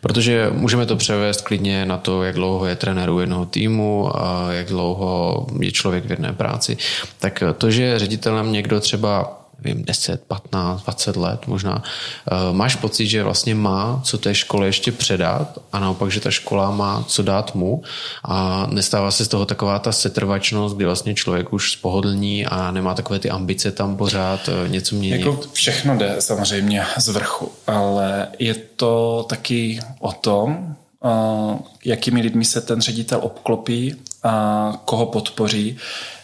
Protože 0.00 0.46
můžeme 0.52 0.86
to 0.86 0.96
převést 0.96 1.40
klidně 1.40 1.86
na 1.86 1.96
to, 1.96 2.22
jak 2.22 2.34
dlouho 2.34 2.66
je 2.66 2.76
trenér 2.76 3.10
u 3.10 3.20
jednoho 3.20 3.46
týmu 3.46 4.10
a 4.22 4.52
jak 4.52 4.66
dlouho 4.66 5.46
je 5.60 5.72
člověk 5.72 6.04
v 6.04 6.10
jedné 6.10 6.32
práci. 6.32 6.76
Tak 7.18 7.42
to, 7.58 7.70
že 7.70 7.98
ředitelem 7.98 8.52
někdo 8.52 8.80
třeba 8.80 9.43
nevím, 9.64 9.84
10, 9.84 10.24
15, 10.28 10.82
20 10.82 11.16
let 11.16 11.46
možná, 11.46 11.82
eh, 11.82 12.52
máš 12.52 12.76
pocit, 12.76 13.06
že 13.06 13.22
vlastně 13.22 13.54
má 13.54 14.00
co 14.04 14.18
té 14.18 14.34
škole 14.34 14.66
ještě 14.66 14.92
předat 14.92 15.58
a 15.72 15.78
naopak, 15.78 16.10
že 16.10 16.20
ta 16.20 16.30
škola 16.30 16.70
má 16.70 17.04
co 17.06 17.22
dát 17.22 17.54
mu 17.54 17.82
a 18.24 18.66
nestává 18.70 19.10
se 19.10 19.24
z 19.24 19.28
toho 19.28 19.46
taková 19.46 19.78
ta 19.78 19.92
setrvačnost, 19.92 20.76
kdy 20.76 20.84
vlastně 20.84 21.14
člověk 21.14 21.52
už 21.52 21.72
spohodlní 21.72 22.46
a 22.46 22.70
nemá 22.70 22.94
takové 22.94 23.18
ty 23.18 23.30
ambice 23.30 23.72
tam 23.72 23.96
pořád 23.96 24.48
eh, 24.48 24.68
něco 24.68 24.94
měnit. 24.94 25.18
Jako 25.18 25.40
všechno 25.52 25.96
jde 25.96 26.16
samozřejmě 26.18 26.84
z 26.96 27.08
vrchu, 27.08 27.52
ale 27.66 28.28
je 28.38 28.54
to 28.54 29.26
taky 29.28 29.80
o 30.00 30.12
tom, 30.12 30.76
eh, 31.04 31.58
jakými 31.84 32.20
lidmi 32.20 32.44
se 32.44 32.60
ten 32.60 32.80
ředitel 32.80 33.18
obklopí 33.22 33.96
a 34.22 34.72
koho 34.84 35.06
podpoří. 35.06 35.76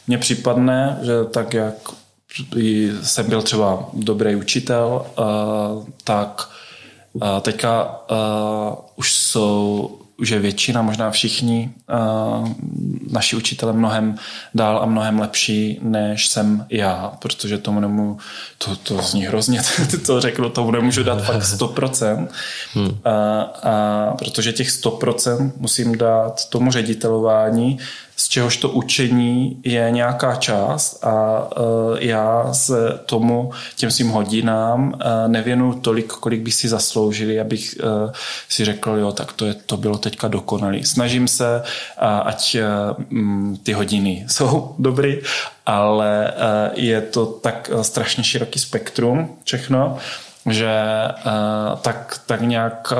Mně 0.06 0.18
připadne, 0.18 0.98
že 1.02 1.12
tak, 1.30 1.54
jak 1.54 1.74
jsem 3.02 3.28
byl 3.28 3.42
třeba 3.42 3.88
dobrý 3.92 4.36
učitel, 4.36 5.06
tak 6.04 6.48
teďka 7.42 8.00
už 8.96 9.14
jsou 9.14 10.00
už 10.20 10.28
je 10.28 10.38
většina, 10.38 10.82
možná 10.82 11.10
všichni 11.10 11.70
uh, 12.40 12.48
naši 13.10 13.36
učitele 13.36 13.72
mnohem 13.72 14.14
dál 14.54 14.78
a 14.82 14.86
mnohem 14.86 15.20
lepší, 15.20 15.78
než 15.82 16.28
jsem 16.28 16.66
já, 16.70 17.12
protože 17.18 17.58
tomu 17.58 17.80
nemůžu, 17.80 18.18
to, 18.58 18.76
to 18.76 19.02
zní 19.02 19.26
hrozně, 19.26 19.62
to 20.06 20.20
řeknu, 20.20 20.50
tomu 20.50 20.70
nemůžu 20.70 21.02
dát 21.02 21.24
fakt 21.24 21.42
100%, 21.42 22.28
hmm. 22.74 22.86
uh, 22.86 22.92
a 23.62 24.14
protože 24.18 24.52
těch 24.52 24.68
100% 24.68 25.52
musím 25.56 25.98
dát 25.98 26.48
tomu 26.48 26.72
ředitelování, 26.72 27.78
z 28.20 28.28
čehož 28.28 28.56
to 28.56 28.68
učení 28.68 29.60
je 29.64 29.90
nějaká 29.90 30.36
část 30.36 31.04
a 31.04 31.48
uh, 31.60 31.96
já 31.98 32.52
se 32.52 33.00
tomu, 33.06 33.52
těm 33.76 33.90
svým 33.90 34.08
hodinám 34.08 34.88
uh, 34.88 35.00
nevěnu 35.26 35.74
tolik, 35.74 36.12
kolik 36.12 36.40
by 36.40 36.50
si 36.50 36.68
zasloužili, 36.68 37.40
abych 37.40 37.74
uh, 37.82 38.12
si 38.48 38.64
řekl, 38.64 38.90
jo, 38.90 39.12
tak 39.12 39.32
to, 39.32 39.46
je, 39.46 39.54
to 39.54 39.76
bylo 39.76 39.98
teďka 39.98 40.28
dokonalý. 40.28 40.84
Snažím 40.84 41.28
se, 41.28 41.62
ať 41.98 42.56
ty 43.62 43.72
hodiny 43.72 44.24
jsou 44.28 44.74
dobrý, 44.78 45.18
ale 45.66 46.32
je 46.74 47.00
to 47.00 47.26
tak 47.26 47.70
strašně 47.82 48.24
široký 48.24 48.58
spektrum 48.58 49.36
všechno, 49.44 49.98
že 50.50 50.72
tak, 51.82 52.20
tak 52.26 52.40
nějak 52.40 52.92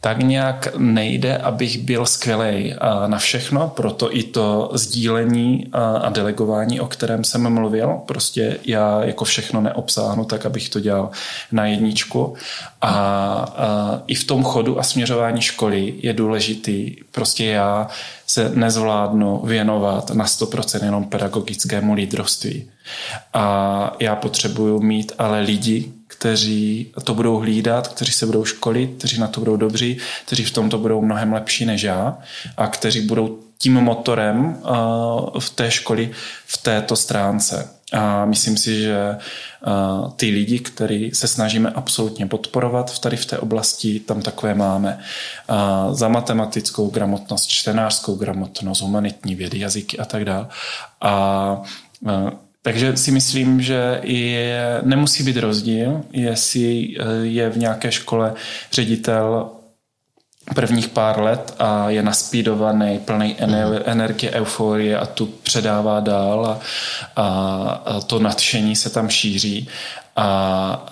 tak 0.00 0.18
nějak 0.18 0.68
nejde, 0.78 1.38
abych 1.38 1.78
byl 1.78 2.06
skvělý 2.06 2.74
na 3.06 3.18
všechno, 3.18 3.68
proto 3.68 4.16
i 4.16 4.22
to 4.22 4.70
sdílení 4.74 5.66
a 5.72 6.08
delegování, 6.08 6.80
o 6.80 6.86
kterém 6.86 7.24
jsem 7.24 7.54
mluvil, 7.54 8.00
prostě 8.06 8.58
já 8.64 9.04
jako 9.04 9.24
všechno 9.24 9.60
neobsáhnu 9.60 10.24
tak, 10.24 10.46
abych 10.46 10.68
to 10.68 10.80
dělal 10.80 11.10
na 11.52 11.66
jedničku 11.66 12.34
a, 12.80 12.88
a 12.88 14.02
i 14.06 14.14
v 14.14 14.24
tom 14.24 14.44
chodu 14.44 14.78
a 14.78 14.82
směřování 14.82 15.40
školy 15.40 15.94
je 16.02 16.12
důležitý, 16.12 16.96
prostě 17.10 17.44
já 17.44 17.88
se 18.26 18.52
nezvládnu 18.54 19.40
věnovat 19.44 20.10
na 20.10 20.24
100% 20.24 20.84
jenom 20.84 21.04
pedagogickému 21.04 21.94
lídrovství. 21.94 22.70
A 23.34 23.96
já 24.00 24.16
potřebuju 24.16 24.80
mít 24.80 25.12
ale 25.18 25.40
lidi, 25.40 25.92
kteří 26.20 26.92
to 27.04 27.14
budou 27.14 27.36
hlídat, 27.36 27.88
kteří 27.88 28.12
se 28.12 28.26
budou 28.26 28.44
školit, 28.44 28.90
kteří 28.98 29.20
na 29.20 29.26
to 29.26 29.40
budou 29.40 29.56
dobří, 29.56 29.98
kteří 30.26 30.44
v 30.44 30.50
tomto 30.50 30.78
budou 30.78 31.02
mnohem 31.02 31.32
lepší 31.32 31.64
než 31.64 31.82
já 31.82 32.18
a 32.56 32.66
kteří 32.66 33.00
budou 33.00 33.38
tím 33.58 33.74
motorem 33.74 34.56
uh, 34.62 35.40
v 35.40 35.50
té 35.50 35.70
škole 35.70 36.06
v 36.46 36.56
této 36.62 36.96
stránce. 36.96 37.70
A 37.92 38.24
myslím 38.24 38.56
si, 38.56 38.82
že 38.82 39.16
uh, 39.16 40.10
ty 40.10 40.30
lidi, 40.30 40.58
který 40.58 41.10
se 41.14 41.28
snažíme 41.28 41.70
absolutně 41.70 42.26
podporovat 42.26 42.90
v 42.90 42.98
tady 42.98 43.16
v 43.16 43.26
té 43.26 43.38
oblasti, 43.38 44.00
tam 44.00 44.22
takové 44.22 44.54
máme. 44.54 45.00
Za 45.92 46.08
matematickou 46.08 46.90
gramotnost, 46.90 47.46
čtenářskou 47.46 48.14
gramotnost, 48.14 48.80
humanitní 48.80 49.34
vědy, 49.34 49.58
jazyky 49.58 49.98
a 49.98 50.04
tak 50.04 50.24
dále. 50.24 50.46
A 51.00 51.62
takže 52.62 52.96
si 52.96 53.10
myslím, 53.10 53.62
že 53.62 54.00
je, 54.02 54.80
nemusí 54.82 55.22
být 55.22 55.36
rozdíl, 55.36 56.02
jestli 56.12 56.96
eh, 56.98 57.04
je 57.22 57.50
v 57.50 57.58
nějaké 57.58 57.92
škole 57.92 58.34
ředitel 58.72 59.50
prvních 60.54 60.88
pár 60.88 61.20
let 61.20 61.54
a 61.58 61.90
je 61.90 62.02
naspídovaný, 62.02 62.98
plný 62.98 63.36
energie, 63.84 64.32
euforie 64.32 64.98
a 64.98 65.06
tu 65.06 65.26
předává 65.26 66.00
dál 66.00 66.46
a, 66.46 66.60
a, 67.16 67.26
a 67.86 68.00
to 68.00 68.18
nadšení 68.18 68.76
se 68.76 68.90
tam 68.90 69.08
šíří. 69.08 69.68
A, 70.16 70.26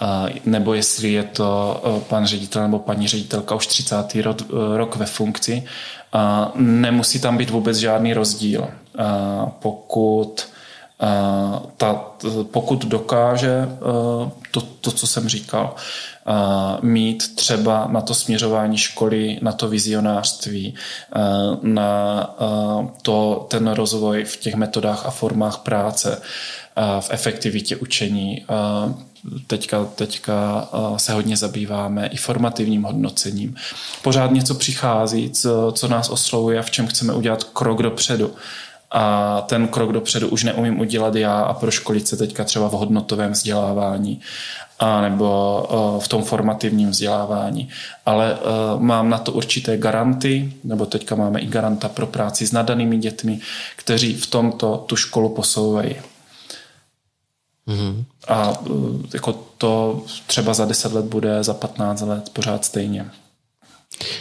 a, 0.01 0.27
nebo 0.45 0.75
jestli 0.75 1.13
je 1.13 1.23
to 1.23 1.83
eh, 1.85 2.05
pan 2.09 2.27
ředitel 2.27 2.63
nebo 2.63 2.79
paní 2.79 3.09
ředitelka 3.09 3.55
už 3.55 3.67
30. 3.67 3.97
rok, 4.23 4.37
eh, 4.43 4.77
rok 4.77 4.97
ve 4.97 5.07
funkci, 5.07 5.65
a 6.13 6.53
nemusí 6.55 7.21
tam 7.21 7.37
být 7.37 7.51
vůbec 7.51 7.77
žádný 7.77 8.15
rozdíl. 8.15 8.69
A 8.99 9.47
pokud 9.47 10.49
ta, 11.77 12.05
pokud 12.51 12.85
dokáže 12.85 13.69
to, 14.51 14.61
to, 14.61 14.91
co 14.91 15.07
jsem 15.07 15.29
říkal, 15.29 15.75
mít 16.83 17.37
třeba 17.37 17.87
na 17.91 18.01
to 18.01 18.15
směřování 18.15 18.79
školy, 18.79 19.39
na 19.43 19.53
to 19.53 19.69
vizionářství, 19.69 20.75
na 21.63 22.23
to, 23.03 23.47
ten 23.51 23.69
rozvoj 23.69 24.25
v 24.25 24.37
těch 24.37 24.55
metodách 24.55 25.07
a 25.07 25.11
formách 25.11 25.59
práce, 25.59 26.23
v 27.01 27.09
efektivitě 27.11 27.77
učení. 27.77 28.45
Teďka, 29.47 29.85
teďka 29.85 30.69
se 30.97 31.13
hodně 31.13 31.37
zabýváme 31.37 32.07
i 32.07 32.17
formativním 32.17 32.83
hodnocením. 32.83 33.57
Pořád 34.03 34.31
něco 34.31 34.55
přichází, 34.55 35.31
co, 35.31 35.73
co 35.73 35.89
nás 35.89 36.09
oslovuje 36.09 36.59
a 36.59 36.63
v 36.63 36.71
čem 36.71 36.87
chceme 36.87 37.13
udělat 37.13 37.45
krok 37.45 37.83
dopředu 37.83 38.35
a 38.91 39.41
ten 39.41 39.69
krok 39.69 39.93
dopředu 39.93 40.29
už 40.29 40.45
neumím 40.45 40.81
udělat 40.81 41.15
já 41.15 41.41
a 41.41 41.55
proškolit 41.55 42.09
se 42.09 42.17
teďka 42.17 42.45
třeba 42.45 42.69
v 42.69 42.73
hodnotovém 42.73 43.33
vzdělávání 43.33 44.21
a 44.79 45.01
nebo 45.01 45.99
v 46.03 46.09
tom 46.09 46.23
formativním 46.23 46.91
vzdělávání. 46.91 47.69
Ale 48.07 48.39
mám 48.79 49.11
na 49.11 49.19
to 49.19 49.33
určité 49.33 49.77
garanty, 49.77 50.53
nebo 50.65 50.87
teďka 50.87 51.15
máme 51.15 51.41
i 51.41 51.47
garanta 51.47 51.89
pro 51.89 52.07
práci 52.07 52.47
s 52.47 52.53
nadanými 52.53 52.99
dětmi, 52.99 53.41
kteří 53.77 54.15
v 54.15 54.27
tomto 54.27 54.77
tu 54.77 54.97
školu 54.97 55.29
posouvají. 55.29 55.95
Mm-hmm. 57.69 58.05
A 58.29 58.53
jako 59.15 59.33
to 59.59 60.03
třeba 60.27 60.55
za 60.55 60.65
10 60.65 60.93
let 60.93 61.05
bude, 61.05 61.45
za 61.45 61.55
15 61.55 62.01
let 62.01 62.31
pořád 62.33 62.65
stejně. 62.65 63.11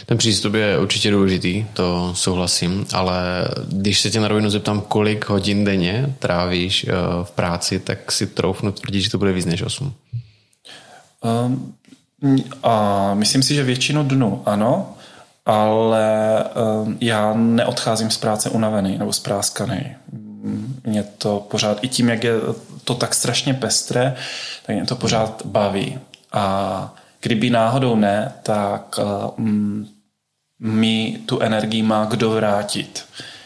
Ten 0.06 0.18
přístup 0.18 0.54
je 0.54 0.78
určitě 0.78 1.10
důležitý, 1.10 1.66
to 1.72 2.14
souhlasím, 2.14 2.86
ale 2.92 3.48
když 3.68 4.00
se 4.00 4.10
tě 4.10 4.20
na 4.20 4.28
rovinu 4.28 4.50
zeptám, 4.50 4.80
kolik 4.80 5.28
hodin 5.28 5.64
denně 5.64 6.14
trávíš 6.18 6.86
eh, 6.88 6.92
v 7.22 7.30
práci, 7.30 7.78
tak 7.78 8.12
si 8.12 8.26
troufnu 8.26 8.72
tvrdit, 8.72 9.00
že 9.00 9.10
to 9.10 9.18
bude 9.18 9.32
víc 9.32 9.46
než 9.46 9.62
8. 9.62 9.94
Um, 11.46 11.74
a 12.62 13.14
myslím 13.14 13.42
si, 13.42 13.54
že 13.54 13.64
většinu 13.64 14.04
dnu 14.04 14.42
ano, 14.46 14.94
ale 15.46 16.44
um, 16.44 16.98
já 17.00 17.34
neodcházím 17.34 18.10
z 18.10 18.16
práce 18.16 18.50
unavený 18.50 18.98
nebo 18.98 19.12
spráskaný. 19.12 19.96
Mě 20.84 21.02
to 21.02 21.46
pořád, 21.50 21.78
i 21.82 21.88
tím, 21.88 22.08
jak 22.08 22.24
je 22.24 22.34
to 22.84 22.94
tak 22.94 23.14
strašně 23.14 23.54
pestré, 23.54 24.14
tak 24.66 24.76
mě 24.76 24.84
to 24.84 24.96
pořád 24.96 25.42
baví. 25.44 25.98
A 26.32 26.94
Kdyby 27.20 27.50
náhodou 27.50 27.96
ne, 27.96 28.32
tak 28.42 29.00
mm, 29.36 29.86
mi 30.60 31.18
tu 31.26 31.40
energii 31.40 31.82
má 31.82 32.04
kdo 32.04 32.30
vrátit. 32.30 33.04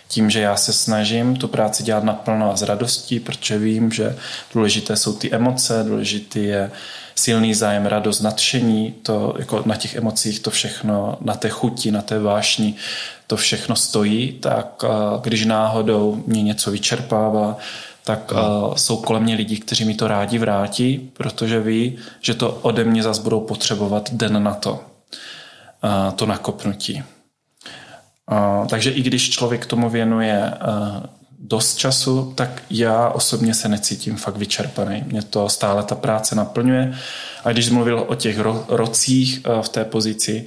Tím, 0.08 0.30
že 0.30 0.40
já 0.40 0.56
se 0.56 0.72
snažím 0.72 1.36
tu 1.36 1.48
práci 1.48 1.82
dělat 1.82 2.04
naplno 2.04 2.52
a 2.52 2.56
s 2.56 2.62
radostí, 2.62 3.20
protože 3.20 3.58
vím, 3.58 3.92
že 3.92 4.16
důležité 4.54 4.96
jsou 4.96 5.12
ty 5.12 5.32
emoce, 5.32 5.84
důležitý 5.84 6.44
je 6.44 6.70
silný 7.14 7.54
zájem, 7.54 7.86
radost, 7.86 8.20
nadšení, 8.20 8.94
to 9.02 9.34
jako 9.38 9.62
na 9.66 9.76
těch 9.76 9.94
emocích 9.94 10.40
to 10.40 10.50
všechno, 10.50 11.18
na 11.20 11.34
té 11.34 11.48
chuti, 11.48 11.90
na 11.90 12.02
té 12.02 12.18
vášni, 12.18 12.74
to 13.26 13.36
všechno 13.36 13.76
stojí, 13.76 14.32
tak 14.32 14.84
když 15.22 15.44
náhodou 15.44 16.22
mě 16.26 16.42
něco 16.42 16.70
vyčerpává, 16.70 17.58
tak 18.04 18.32
uh, 18.32 18.74
jsou 18.74 18.96
kolem 18.96 19.22
mě 19.22 19.34
lidi, 19.34 19.56
kteří 19.58 19.84
mi 19.84 19.94
to 19.94 20.08
rádi 20.08 20.38
vrátí, 20.38 21.10
protože 21.12 21.60
ví, 21.60 21.98
že 22.20 22.34
to 22.34 22.50
ode 22.50 22.84
mě 22.84 23.02
zase 23.02 23.22
budou 23.22 23.40
potřebovat 23.40 24.12
den 24.12 24.42
na 24.42 24.54
to, 24.54 24.72
uh, 24.72 26.14
to 26.14 26.26
nakopnutí. 26.26 27.02
Uh, 28.30 28.66
takže 28.66 28.90
i 28.90 29.02
když 29.02 29.30
člověk 29.30 29.66
tomu 29.66 29.90
věnuje 29.90 30.52
uh, 30.52 31.06
dost 31.38 31.76
času, 31.76 32.32
tak 32.34 32.62
já 32.70 33.08
osobně 33.08 33.54
se 33.54 33.68
necítím 33.68 34.16
fakt 34.16 34.36
vyčerpaný. 34.36 35.04
Mě 35.06 35.22
to 35.22 35.48
stále 35.48 35.82
ta 35.82 35.94
práce 35.94 36.34
naplňuje. 36.34 36.94
A 37.44 37.52
když 37.52 37.70
mluvil 37.70 38.04
o 38.08 38.14
těch 38.14 38.38
ro- 38.38 38.64
rocích 38.68 39.40
uh, 39.46 39.62
v 39.62 39.68
té 39.68 39.84
pozici, 39.84 40.46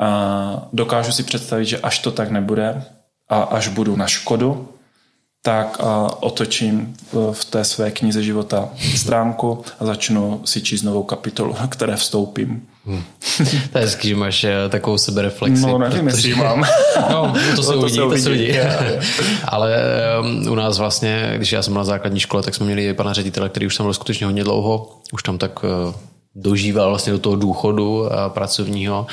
uh, 0.00 0.62
dokážu 0.72 1.12
si 1.12 1.22
představit, 1.22 1.64
že 1.64 1.78
až 1.78 1.98
to 1.98 2.10
tak 2.10 2.30
nebude 2.30 2.84
a 3.28 3.42
až 3.42 3.68
budu 3.68 3.96
na 3.96 4.06
škodu, 4.06 4.68
tak 5.42 5.80
a 5.80 6.22
otočím 6.22 6.96
v 7.32 7.44
té 7.44 7.64
své 7.64 7.90
knize 7.90 8.22
života 8.22 8.68
stránku 8.96 9.64
a 9.80 9.84
začnu 9.84 10.40
si 10.44 10.62
číst 10.62 10.82
novou 10.82 11.02
kapitolu, 11.02 11.56
na 11.60 11.66
které 11.66 11.96
vstoupím. 11.96 12.62
Hmm. 12.86 13.02
To 13.72 13.78
je 13.78 13.84
hezký, 13.84 14.08
že 14.08 14.16
máš 14.16 14.44
eh, 14.44 14.68
takovou 14.68 14.98
sebereflexi. 14.98 15.62
No, 15.62 15.78
nevím, 15.78 16.04
protože... 16.04 16.28
jestli 16.28 16.42
mám. 16.42 16.64
No, 17.10 17.34
to 17.56 17.62
se 17.62 17.72
no, 17.72 17.78
uvidí, 17.78 17.96
to 17.96 18.02
se 18.02 18.06
uvidí. 18.06 18.16
To 18.16 18.22
se 18.22 18.30
uvidí. 18.30 18.52
Ale 19.44 19.76
um, 20.20 20.48
u 20.48 20.54
nás 20.54 20.78
vlastně, 20.78 21.32
když 21.36 21.52
já 21.52 21.62
jsem 21.62 21.72
byl 21.72 21.80
na 21.80 21.84
základní 21.84 22.20
škole, 22.20 22.42
tak 22.42 22.54
jsme 22.54 22.66
měli 22.66 22.94
pana 22.94 23.12
ředitele, 23.12 23.48
který 23.48 23.66
už 23.66 23.76
tam 23.76 23.86
byl 23.86 23.94
skutečně 23.94 24.26
hodně 24.26 24.44
dlouho. 24.44 24.98
Už 25.12 25.22
tam 25.22 25.38
tak 25.38 25.64
uh, 25.64 25.94
dožíval 26.34 26.88
vlastně 26.88 27.12
do 27.12 27.18
toho 27.18 27.36
důchodu 27.36 28.06
eh, 28.06 28.16
pracovního. 28.28 29.06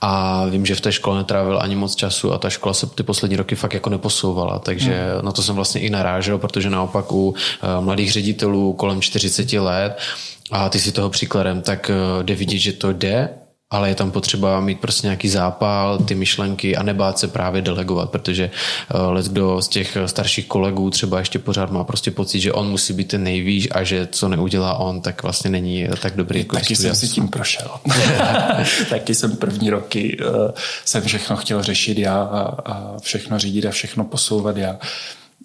A 0.00 0.44
vím, 0.46 0.66
že 0.66 0.74
v 0.74 0.80
té 0.80 0.92
škole 0.92 1.18
netrávil 1.18 1.58
ani 1.62 1.76
moc 1.76 1.94
času 1.94 2.32
a 2.32 2.38
ta 2.38 2.50
škola 2.50 2.74
se 2.74 2.86
ty 2.86 3.02
poslední 3.02 3.36
roky 3.36 3.54
fakt 3.54 3.74
jako 3.74 3.90
neposouvala, 3.90 4.58
takže 4.58 5.04
hmm. 5.14 5.24
na 5.24 5.32
to 5.32 5.42
jsem 5.42 5.54
vlastně 5.54 5.80
i 5.80 5.90
narážel, 5.90 6.38
protože 6.38 6.70
naopak 6.70 7.12
u 7.12 7.34
eh, 7.36 7.80
mladých 7.80 8.12
ředitelů 8.12 8.72
kolem 8.72 9.00
40 9.00 9.52
let 9.52 9.98
a 10.50 10.68
ty 10.68 10.80
si 10.80 10.92
toho 10.92 11.10
příkladem, 11.10 11.62
tak 11.62 11.90
eh, 11.90 12.22
jde 12.22 12.34
vidět, 12.34 12.58
že 12.58 12.72
to 12.72 12.92
jde 12.92 13.28
ale 13.74 13.88
je 13.88 13.94
tam 13.94 14.10
potřeba 14.10 14.60
mít 14.60 14.80
prostě 14.80 15.06
nějaký 15.06 15.28
zápal, 15.28 15.98
ty 15.98 16.14
myšlenky 16.14 16.76
a 16.76 16.82
nebát 16.82 17.18
se 17.18 17.28
právě 17.28 17.62
delegovat, 17.62 18.10
protože 18.10 18.50
eh, 18.90 18.98
let 18.98 19.26
kdo 19.26 19.62
z 19.62 19.68
těch 19.68 19.96
starších 20.06 20.46
kolegů 20.46 20.90
třeba 20.90 21.18
ještě 21.18 21.38
pořád 21.38 21.70
má 21.70 21.84
prostě 21.84 22.10
pocit, 22.10 22.40
že 22.40 22.52
on 22.52 22.70
musí 22.70 22.92
být 22.92 23.08
ten 23.08 23.22
nejvýš 23.22 23.68
a 23.70 23.82
že 23.82 24.08
co 24.12 24.28
neudělá 24.28 24.74
on, 24.74 25.00
tak 25.00 25.22
vlastně 25.22 25.50
není 25.50 25.88
tak 26.02 26.16
dobrý. 26.16 26.38
Jako 26.38 26.56
Taky 26.56 26.76
jsem 26.76 26.94
si 26.94 27.08
tím 27.08 27.28
prošel. 27.28 27.70
Taky 28.90 29.14
jsem 29.14 29.36
první 29.36 29.70
roky 29.70 30.18
uh, 30.20 30.50
jsem 30.84 31.02
všechno 31.02 31.36
chtěl 31.36 31.62
řešit 31.62 31.98
já 31.98 32.22
a, 32.22 32.40
a 32.72 32.98
všechno 33.02 33.38
řídit 33.38 33.66
a 33.66 33.70
všechno 33.70 34.04
posouvat 34.04 34.56
já. 34.56 34.76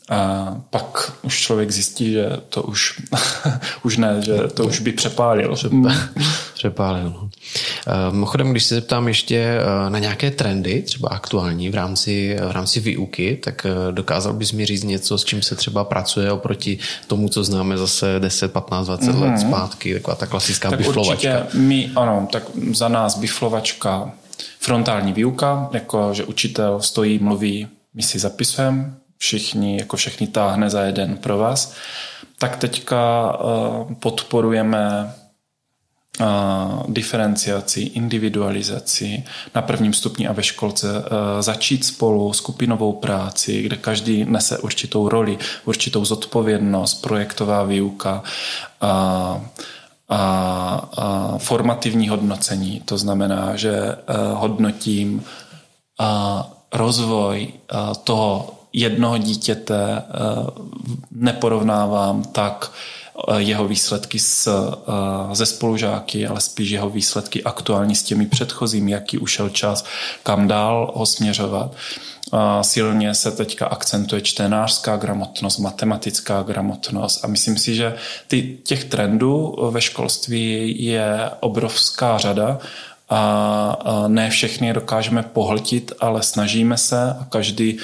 A 0.09 0.55
pak 0.69 1.11
už 1.21 1.41
člověk 1.41 1.71
zjistí, 1.71 2.11
že 2.11 2.29
to 2.49 2.63
už, 2.63 3.01
už 3.83 3.97
ne, 3.97 4.21
že 4.21 4.37
to 4.53 4.65
už 4.65 4.79
by 4.79 4.91
přepálil. 4.91 5.55
Přepálil. 6.53 7.03
No. 7.03 7.29
Eh, 7.87 8.11
mimochodem, 8.11 8.51
když 8.51 8.63
se 8.63 8.75
zeptám 8.75 9.07
ještě 9.07 9.37
eh, 9.37 9.89
na 9.89 9.99
nějaké 9.99 10.31
trendy, 10.31 10.81
třeba 10.81 11.09
aktuální 11.09 11.69
v 11.69 11.75
rámci, 11.75 12.37
v 12.47 12.51
rámci 12.51 12.79
výuky, 12.79 13.39
tak 13.43 13.65
eh, 13.65 13.91
dokázal 13.91 14.33
bys 14.33 14.51
mi 14.51 14.65
říct 14.65 14.83
něco, 14.83 15.17
s 15.17 15.25
čím 15.25 15.41
se 15.41 15.55
třeba 15.55 15.83
pracuje 15.83 16.31
oproti 16.31 16.79
tomu, 17.07 17.29
co 17.29 17.43
známe 17.43 17.77
zase 17.77 18.15
10, 18.19 18.53
15, 18.53 18.85
20 18.85 19.05
mm-hmm. 19.05 19.21
let 19.21 19.29
mhm. 19.29 19.39
zpátky, 19.39 19.93
taková 19.93 20.15
ta 20.15 20.25
klasická 20.25 20.69
tak 20.69 20.79
biflovačka. 20.79 21.13
Určitě 21.13 21.57
my, 21.57 21.91
ano, 21.95 22.27
tak 22.31 22.43
za 22.73 22.87
nás 22.87 23.17
biflovačka, 23.17 24.11
frontální 24.59 25.13
výuka, 25.13 25.69
jako 25.73 26.09
že 26.13 26.25
učitel 26.25 26.81
stojí, 26.81 27.19
mluví, 27.19 27.67
my 27.93 28.03
si 28.03 28.19
zapisujeme, 28.19 28.93
všichni, 29.19 29.77
jako 29.77 29.97
všechny 29.97 30.27
táhne 30.27 30.69
za 30.69 30.81
jeden 30.81 31.17
pro 31.17 31.37
vás, 31.37 31.73
tak 32.37 32.57
teďka 32.57 33.31
uh, 33.37 33.93
podporujeme 33.93 35.13
uh, 36.19 36.83
diferenciaci, 36.87 37.81
individualizaci 37.81 39.23
na 39.55 39.61
prvním 39.61 39.93
stupni 39.93 40.27
a 40.27 40.33
ve 40.33 40.43
školce 40.43 40.87
uh, 40.87 41.05
začít 41.39 41.85
spolu 41.85 42.33
skupinovou 42.33 42.93
práci, 42.93 43.61
kde 43.61 43.75
každý 43.75 44.25
nese 44.25 44.57
určitou 44.57 45.09
roli, 45.09 45.37
určitou 45.65 46.05
zodpovědnost, 46.05 47.01
projektová 47.01 47.63
výuka 47.63 48.23
a, 48.81 48.89
a, 50.09 50.21
a 50.97 51.37
formativní 51.37 52.09
hodnocení. 52.09 52.81
To 52.85 52.97
znamená, 52.97 53.55
že 53.55 53.95
hodnotím 54.33 55.23
rozvoj 56.71 57.53
toho 58.03 58.58
jednoho 58.73 59.17
dítěte 59.17 59.97
eh, 59.97 60.03
neporovnávám 61.11 62.23
tak 62.23 62.71
eh, 63.31 63.41
jeho 63.41 63.67
výsledky 63.67 64.19
s, 64.19 64.47
eh, 64.47 65.35
ze 65.35 65.45
spolužáky, 65.45 66.27
ale 66.27 66.41
spíš 66.41 66.69
jeho 66.69 66.89
výsledky 66.89 67.43
aktuální 67.43 67.95
s 67.95 68.03
těmi 68.03 68.25
předchozími, 68.25 68.91
jaký 68.91 69.17
ušel 69.17 69.49
čas, 69.49 69.85
kam 70.23 70.47
dál 70.47 70.91
ho 70.95 71.05
směřovat. 71.05 71.71
Silně 72.61 73.15
se 73.15 73.31
teďka 73.31 73.65
akcentuje 73.65 74.21
čtenářská 74.21 74.97
gramotnost, 74.97 75.57
matematická 75.57 76.43
gramotnost 76.43 77.25
a 77.25 77.27
myslím 77.27 77.57
si, 77.57 77.75
že 77.75 77.95
ty, 78.27 78.57
těch 78.63 78.83
trendů 78.83 79.55
ve 79.71 79.81
školství 79.81 80.75
je 80.83 81.29
obrovská 81.39 82.17
řada 82.17 82.59
a 83.09 83.77
ne 84.07 84.29
všechny 84.29 84.73
dokážeme 84.73 85.23
pohltit, 85.23 85.91
ale 85.99 86.23
snažíme 86.23 86.77
se 86.77 87.17
a 87.21 87.25
každý 87.29 87.77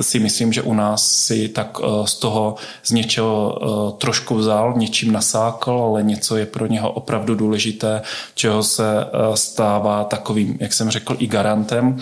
si 0.00 0.18
myslím, 0.18 0.52
že 0.52 0.62
u 0.62 0.74
nás 0.74 1.06
si 1.10 1.48
tak 1.48 1.78
e, 1.82 2.06
z 2.06 2.14
toho 2.14 2.54
z 2.84 2.90
něčeho 2.90 3.58
e, 3.58 3.98
trošku 3.98 4.34
vzal, 4.34 4.74
něčím 4.76 5.12
nasákl, 5.12 5.72
ale 5.72 6.02
něco 6.02 6.36
je 6.36 6.46
pro 6.46 6.66
něho 6.66 6.92
opravdu 6.92 7.34
důležité, 7.34 8.02
čeho 8.34 8.62
se 8.62 9.00
e, 9.00 9.36
stává 9.36 10.04
takovým, 10.04 10.56
jak 10.60 10.72
jsem 10.72 10.90
řekl, 10.90 11.16
i 11.18 11.26
garantem 11.26 11.98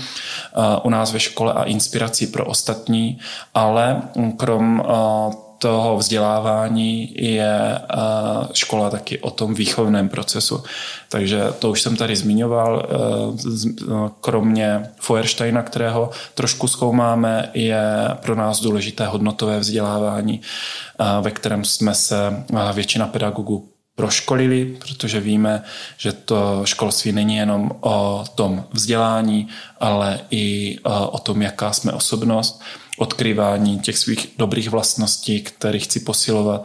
u 0.83 0.91
nás 0.91 1.13
ve 1.13 1.21
škole 1.21 1.53
a 1.53 1.65
inspirací 1.65 2.27
pro 2.27 2.47
ostatní, 2.47 3.19
ale 3.55 4.03
krom 4.37 4.83
toho 5.65 5.97
vzdělávání 5.97 7.15
je 7.17 7.79
eh, 7.79 7.97
škola 8.53 8.91
taky 8.91 9.19
o 9.19 9.31
tom 9.31 9.55
výchovném 9.55 10.09
procesu. 10.09 10.63
Takže 11.09 11.45
to 11.59 11.71
už 11.71 11.83
jsem 11.83 11.97
tady 11.97 12.17
zmiňoval. 12.17 12.87
Eh, 12.87 14.11
kromě 14.21 14.91
Feuersteina, 15.01 15.63
kterého 15.63 16.11
trošku 16.35 16.69
zkoumáme, 16.69 17.51
je 17.55 17.83
pro 18.23 18.35
nás 18.35 18.61
důležité 18.61 19.07
hodnotové 19.07 19.59
vzdělávání, 19.59 20.41
eh, 20.41 21.05
ve 21.21 21.31
kterém 21.31 21.65
jsme 21.65 21.95
se 21.95 22.45
většina 22.73 23.07
pedagogů 23.07 23.69
proškolili, 23.97 24.65
protože 24.65 25.21
víme, 25.21 25.63
že 25.97 26.13
to 26.13 26.61
školství 26.65 27.13
není 27.13 27.37
jenom 27.37 27.71
o 27.81 28.25
tom 28.35 28.65
vzdělání, 28.73 29.49
ale 29.81 30.21
i 30.31 30.79
o 31.11 31.19
tom, 31.19 31.43
jaká 31.43 31.73
jsme 31.73 31.93
osobnost 31.93 32.63
odkrývání 32.99 33.79
těch 33.79 33.99
svých 33.99 34.29
dobrých 34.39 34.71
vlastností, 34.71 35.43
které 35.43 35.79
chci 35.79 36.01
posilovat, 36.01 36.65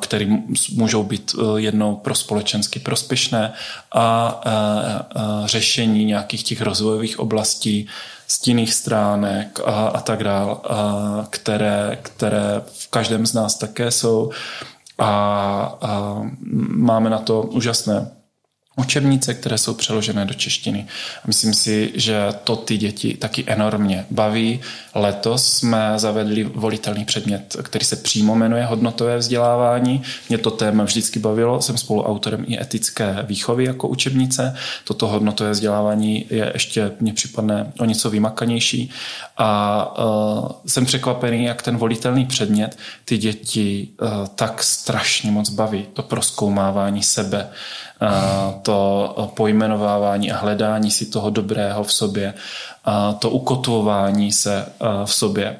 které 0.00 0.26
můžou 0.72 1.02
být 1.02 1.34
e, 1.34 1.60
jednou 1.60 1.96
pro 1.96 2.14
společensky 2.14 2.78
prospěšné 2.78 3.52
a 3.94 4.40
řešení 5.44 6.04
nějakých 6.04 6.42
těch 6.42 6.60
rozvojových 6.62 7.18
oblastí, 7.18 7.86
stinných 8.28 8.74
stránek 8.74 9.60
a, 9.64 9.88
a 9.88 10.00
tak 10.00 10.24
dál, 10.24 10.60
a 10.64 11.26
které, 11.30 11.98
které 12.02 12.62
v 12.78 12.90
každém 12.90 13.26
z 13.26 13.34
nás 13.34 13.58
také 13.58 13.90
jsou. 13.90 14.30
A, 14.98 15.10
a 15.80 16.22
máme 16.76 17.10
na 17.10 17.18
to 17.18 17.42
úžasné 17.42 18.15
učebnice, 18.76 19.34
které 19.34 19.58
jsou 19.58 19.74
přeložené 19.74 20.24
do 20.24 20.34
češtiny. 20.34 20.86
Myslím 21.26 21.54
si, 21.54 21.92
že 21.94 22.28
to 22.44 22.56
ty 22.56 22.76
děti 22.76 23.14
taky 23.14 23.44
enormně 23.46 24.06
baví. 24.10 24.60
Letos 24.94 25.52
jsme 25.52 25.92
zavedli 25.96 26.44
volitelný 26.44 27.04
předmět, 27.04 27.56
který 27.62 27.84
se 27.84 27.96
přímo 27.96 28.34
jmenuje 28.34 28.64
hodnotové 28.64 29.18
vzdělávání. 29.18 30.02
Mě 30.28 30.38
to 30.38 30.50
téma 30.50 30.84
vždycky 30.84 31.18
bavilo, 31.18 31.62
jsem 31.62 31.78
spoluautorem 31.78 32.44
i 32.48 32.60
etické 32.60 33.16
výchovy 33.22 33.64
jako 33.64 33.88
učebnice. 33.88 34.56
Toto 34.84 35.06
hodnotové 35.06 35.50
vzdělávání 35.50 36.26
je 36.30 36.50
ještě, 36.54 36.92
mně 37.00 37.12
připadne 37.12 37.72
o 37.78 37.84
něco 37.84 38.10
vymakanější 38.10 38.90
a 39.36 39.98
uh, 39.98 40.48
jsem 40.66 40.86
překvapený, 40.86 41.44
jak 41.44 41.62
ten 41.62 41.76
volitelný 41.76 42.26
předmět 42.26 42.78
ty 43.04 43.18
děti 43.18 43.88
uh, 44.00 44.08
tak 44.34 44.62
strašně 44.62 45.30
moc 45.30 45.50
baví. 45.50 45.86
To 45.92 46.02
proskoumávání 46.02 47.02
sebe, 47.02 47.48
to 48.62 49.32
pojmenovávání 49.36 50.32
a 50.32 50.36
hledání 50.36 50.90
si 50.90 51.06
toho 51.06 51.30
dobrého 51.30 51.84
v 51.84 51.92
sobě, 51.92 52.34
to 53.18 53.30
ukotvování 53.30 54.32
se 54.32 54.66
v 55.04 55.14
sobě. 55.14 55.58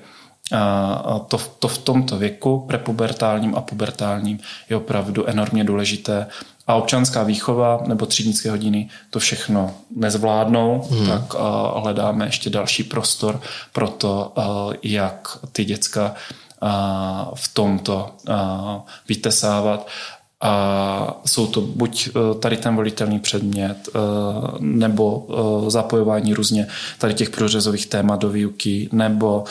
To, 1.29 1.39
to 1.59 1.69
v 1.69 1.79
tomto 1.79 2.19
věku, 2.19 2.65
prepubertálním 2.69 3.55
a 3.55 3.61
pubertálním, 3.61 4.39
je 4.71 4.77
opravdu 4.77 5.29
enormně 5.29 5.65
důležité. 5.65 6.27
A 6.67 6.75
občanská 6.75 7.23
výchova 7.23 7.83
nebo 7.87 8.07
třídnické 8.07 8.51
hodiny 8.51 8.89
to 9.11 9.19
všechno 9.19 9.75
nezvládnou, 9.97 10.89
hmm. 10.91 11.07
tak 11.07 11.35
hledáme 11.77 12.27
ještě 12.27 12.51
další 12.51 12.85
prostor 12.85 13.41
pro 13.73 13.89
to, 13.89 14.33
jak 14.83 15.39
ty 15.53 15.65
děcka 15.65 16.15
v 17.35 17.55
tomto 17.55 18.11
vytesávat 19.09 19.89
a 20.41 21.21
jsou 21.27 21.47
to 21.47 21.61
buď 21.61 22.09
e, 22.09 22.39
tady 22.39 22.57
ten 22.57 22.77
volitelný 22.77 23.19
předmět, 23.19 23.89
e, 23.89 23.99
nebo 24.61 25.27
e, 25.67 25.71
zapojování 25.71 26.35
různě 26.35 26.67
tady 26.99 27.15
těch 27.15 27.31
průřezových 27.31 27.87
témat 27.87 28.21
do 28.21 28.29
výuky, 28.31 28.89
nebo 28.93 29.45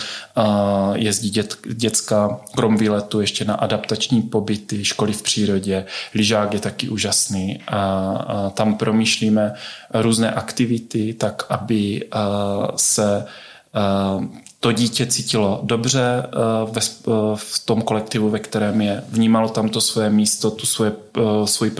jezdí 0.94 1.30
dět, 1.30 1.58
děcka 1.74 2.40
krom 2.56 2.78
výletu 2.78 3.22
ještě 3.22 3.46
na 3.46 3.54
adaptační 3.54 4.22
pobyty, 4.22 4.86
školy 4.86 5.14
v 5.14 5.22
přírodě. 5.22 5.86
Lyžák 6.14 6.54
je 6.54 6.60
taky 6.60 6.90
úžasný 6.90 7.60
a 7.68 8.52
tam 8.54 8.76
promýšlíme 8.76 9.54
různé 9.94 10.32
aktivity 10.32 11.14
tak, 11.14 11.46
aby 11.50 12.08
se 12.76 13.26
to 14.66 14.72
dítě 14.72 15.06
cítilo 15.06 15.60
dobře 15.64 16.24
eh, 16.26 16.30
ve, 16.72 16.82
eh, 16.82 17.12
v 17.36 17.66
tom 17.66 17.82
kolektivu, 17.82 18.30
ve 18.30 18.40
kterém 18.40 18.82
je, 18.82 19.04
vnímalo 19.10 19.50
tam 19.50 19.70
to 19.70 19.82
svoje 19.82 20.10
místo, 20.10 20.52
tu 20.52 20.66
svoje, 20.66 20.92
eh, 21.18 21.48
svoji 21.48 21.72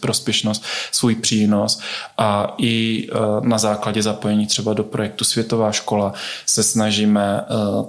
prospěšnost, 0.00 0.64
svůj 0.92 1.14
přínos. 1.14 1.80
A 2.18 2.54
i 2.58 3.08
na 3.40 3.58
základě 3.58 4.02
zapojení 4.02 4.46
třeba 4.46 4.72
do 4.72 4.84
projektu 4.84 5.24
Světová 5.24 5.72
škola 5.72 6.12
se 6.46 6.62
snažíme 6.62 7.44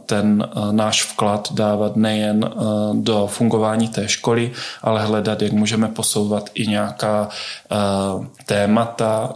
ten 0.05 0.49
náš 0.71 1.03
vklad 1.03 1.53
dávat 1.53 1.95
nejen 1.95 2.49
do 2.93 3.27
fungování 3.27 3.87
té 3.87 4.07
školy, 4.07 4.51
ale 4.81 5.05
hledat, 5.05 5.41
jak 5.41 5.51
můžeme 5.51 5.87
posouvat 5.87 6.49
i 6.53 6.67
nějaká 6.67 7.29
témata 8.45 9.33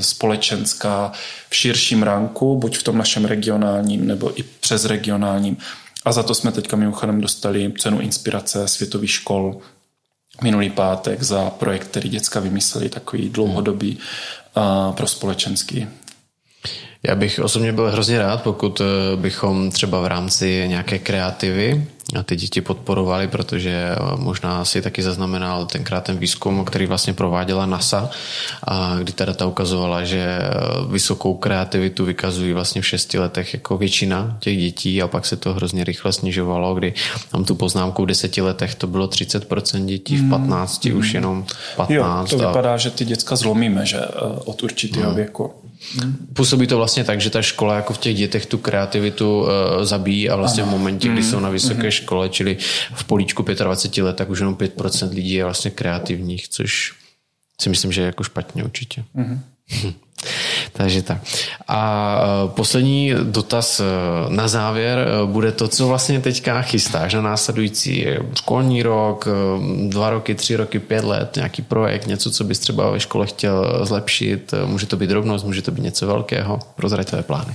společenská 0.00 1.12
v 1.48 1.56
širším 1.56 2.02
ranku, 2.02 2.58
buď 2.58 2.78
v 2.78 2.82
tom 2.82 2.98
našem 2.98 3.24
regionálním 3.24 4.06
nebo 4.06 4.40
i 4.40 4.42
přes 4.42 4.84
regionálním. 4.84 5.56
A 6.04 6.12
za 6.12 6.22
to 6.22 6.34
jsme 6.34 6.52
teďka 6.52 6.76
mimochodem 6.76 7.20
dostali 7.20 7.72
cenu 7.78 8.00
inspirace 8.00 8.68
světových 8.68 9.10
škol 9.10 9.58
minulý 10.42 10.70
pátek 10.70 11.22
za 11.22 11.50
projekt, 11.50 11.84
který 11.84 12.08
děcka 12.08 12.40
vymysleli, 12.40 12.88
takový 12.88 13.28
dlouhodobý 13.28 13.98
pro 14.94 15.06
společenský 15.06 15.88
já 17.08 17.14
bych 17.14 17.40
osobně 17.40 17.72
byl 17.72 17.90
hrozně 17.90 18.18
rád, 18.18 18.42
pokud 18.42 18.80
eh, 18.80 19.16
bychom 19.16 19.70
třeba 19.70 20.00
v 20.00 20.06
rámci 20.06 20.64
nějaké 20.68 20.98
kreativy 20.98 21.86
ty 22.22 22.36
děti 22.36 22.60
podporovali, 22.60 23.28
protože 23.28 23.70
eh, 23.70 23.96
možná 24.16 24.64
si 24.64 24.82
taky 24.82 25.02
zaznamenal 25.02 25.66
tenkrát 25.66 26.04
ten 26.04 26.18
výzkum, 26.18 26.64
který 26.64 26.86
vlastně 26.86 27.12
prováděla 27.12 27.66
NASA, 27.66 28.10
a 28.64 28.96
kdy 28.98 29.12
ta 29.12 29.24
data 29.24 29.46
ukazovala, 29.46 30.04
že 30.04 30.18
eh, 30.18 30.50
vysokou 30.88 31.34
kreativitu 31.34 32.04
vykazují 32.04 32.52
vlastně 32.52 32.82
v 32.82 32.86
šesti 32.86 33.18
letech 33.18 33.54
jako 33.54 33.78
většina 33.78 34.36
těch 34.40 34.58
dětí 34.58 35.02
a 35.02 35.08
pak 35.08 35.26
se 35.26 35.36
to 35.36 35.54
hrozně 35.54 35.84
rychle 35.84 36.12
snižovalo, 36.12 36.74
kdy 36.74 36.94
tam 37.30 37.44
tu 37.44 37.54
poznámku 37.54 38.02
v 38.02 38.06
deseti 38.06 38.40
letech 38.40 38.74
to 38.74 38.86
bylo 38.86 39.06
30% 39.06 39.84
dětí, 39.84 40.16
v 40.16 40.30
15 40.30 40.84
mm. 40.84 40.96
už 40.96 41.06
hmm. 41.06 41.14
jenom 41.14 41.46
15. 41.76 41.90
Jo, 42.32 42.38
to 42.38 42.46
vypadá, 42.46 42.76
že 42.76 42.90
ty 42.90 43.04
děcka 43.04 43.36
zlomíme, 43.36 43.86
že 43.86 44.00
od 44.44 44.62
určitého 44.62 45.10
no. 45.10 45.14
věku. 45.14 45.63
Působí 46.32 46.66
to 46.66 46.76
vlastně 46.76 47.04
tak, 47.04 47.20
že 47.20 47.30
ta 47.30 47.42
škola 47.42 47.76
jako 47.76 47.92
v 47.92 47.98
těch 47.98 48.16
dětech 48.16 48.46
tu 48.46 48.58
kreativitu 48.58 49.40
uh, 49.40 49.48
zabíjí 49.82 50.30
a 50.30 50.36
vlastně 50.36 50.62
ano. 50.62 50.72
v 50.72 50.78
momentě, 50.78 51.08
kdy 51.08 51.20
mm. 51.20 51.30
jsou 51.30 51.40
na 51.40 51.50
vysoké 51.50 51.84
mm. 51.84 51.90
škole, 51.90 52.28
čili 52.28 52.56
v 52.94 53.04
políčku 53.04 53.42
25 53.42 54.04
let, 54.04 54.16
tak 54.16 54.30
už 54.30 54.38
jenom 54.38 54.54
5% 54.54 55.14
lidí 55.14 55.32
je 55.32 55.44
vlastně 55.44 55.70
kreativních, 55.70 56.48
což 56.48 56.94
si 57.60 57.68
myslím, 57.68 57.92
že 57.92 58.00
je 58.00 58.06
jako 58.06 58.24
špatně 58.24 58.64
určitě. 58.64 59.04
Mm. 59.14 59.40
Takže 60.72 61.02
tak. 61.02 61.18
A 61.68 62.20
e, 62.44 62.48
poslední 62.48 63.12
dotaz 63.22 63.80
e, 63.80 63.84
na 64.28 64.48
závěr 64.48 64.98
e, 64.98 65.26
bude 65.26 65.52
to, 65.52 65.68
co 65.68 65.88
vlastně 65.88 66.20
teďka 66.20 66.62
chystáš 66.62 67.14
na 67.14 67.20
následující 67.20 68.06
školní 68.34 68.82
rok, 68.82 69.28
dva 69.88 70.10
roky, 70.10 70.34
tři 70.34 70.56
roky, 70.56 70.78
pět 70.78 71.04
let, 71.04 71.36
nějaký 71.36 71.62
projekt, 71.62 72.06
něco, 72.06 72.30
co 72.30 72.44
bys 72.44 72.58
třeba 72.58 72.90
ve 72.90 73.00
škole 73.00 73.26
chtěl 73.26 73.86
zlepšit. 73.86 74.54
Může 74.66 74.86
to 74.86 74.96
být 74.96 75.10
drobnost, 75.10 75.44
může 75.44 75.62
to 75.62 75.70
být 75.70 75.82
něco 75.82 76.06
velkého. 76.06 76.60
Prozrať 76.74 77.06
tvé 77.06 77.22
plány. 77.22 77.54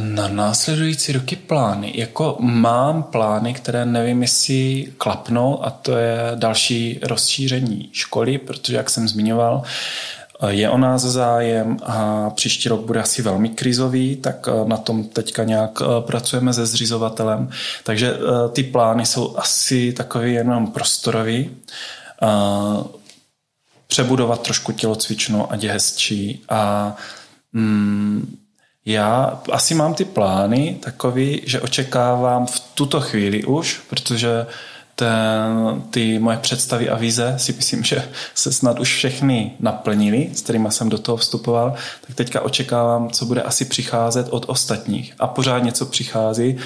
Na 0.00 0.28
následující 0.28 1.12
roky 1.12 1.36
plány. 1.36 1.92
Jako 1.94 2.36
mám 2.40 3.02
plány, 3.02 3.54
které 3.54 3.84
nevím, 3.84 4.22
jestli 4.22 4.92
klapnou 4.98 5.64
a 5.64 5.70
to 5.70 5.96
je 5.96 6.18
další 6.34 7.00
rozšíření 7.02 7.88
školy, 7.92 8.38
protože 8.38 8.76
jak 8.76 8.90
jsem 8.90 9.08
zmiňoval, 9.08 9.62
je 10.48 10.70
o 10.70 10.78
nás 10.78 11.02
zájem 11.02 11.76
a 11.82 12.30
příští 12.30 12.68
rok 12.68 12.80
bude 12.80 13.00
asi 13.00 13.22
velmi 13.22 13.48
krizový, 13.48 14.16
tak 14.16 14.48
eh, 14.48 14.68
na 14.68 14.76
tom 14.76 15.04
teďka 15.04 15.44
nějak 15.44 15.82
eh, 15.82 15.86
pracujeme 16.00 16.52
se 16.52 16.66
zřizovatelem. 16.66 17.50
Takže 17.84 18.14
eh, 18.14 18.48
ty 18.48 18.62
plány 18.62 19.06
jsou 19.06 19.36
asi 19.38 19.92
takový 19.92 20.32
jenom 20.32 20.66
prostorový. 20.66 21.50
Přebudovat 23.86 24.42
trošku 24.42 24.72
tělocvičnu, 24.72 25.52
ať 25.52 25.62
je 25.62 25.72
hezčí. 25.72 26.44
A 26.48 26.96
mm, 27.52 28.36
já 28.84 29.40
asi 29.52 29.74
mám 29.74 29.94
ty 29.94 30.04
plány 30.04 30.78
takový, 30.82 31.42
že 31.46 31.60
očekávám 31.60 32.46
v 32.46 32.60
tuto 32.74 33.00
chvíli 33.00 33.44
už, 33.44 33.80
protože 33.88 34.46
ten, 35.00 35.82
ty 35.90 36.18
moje 36.18 36.36
představy 36.36 36.88
a 36.88 36.96
vize 36.96 37.34
si 37.36 37.52
myslím, 37.52 37.84
že 37.84 38.08
se 38.34 38.52
snad 38.52 38.80
už 38.80 38.94
všechny 38.94 39.52
naplnily, 39.60 40.30
s 40.34 40.40
kterými 40.40 40.68
jsem 40.70 40.88
do 40.88 40.98
toho 40.98 41.16
vstupoval, 41.16 41.74
tak 42.06 42.16
teďka 42.16 42.40
očekávám, 42.40 43.10
co 43.10 43.26
bude 43.26 43.42
asi 43.42 43.64
přicházet 43.64 44.26
od 44.30 44.44
ostatních. 44.48 45.14
A 45.18 45.26
pořád 45.26 45.58
něco 45.58 45.86
přichází 45.86 46.56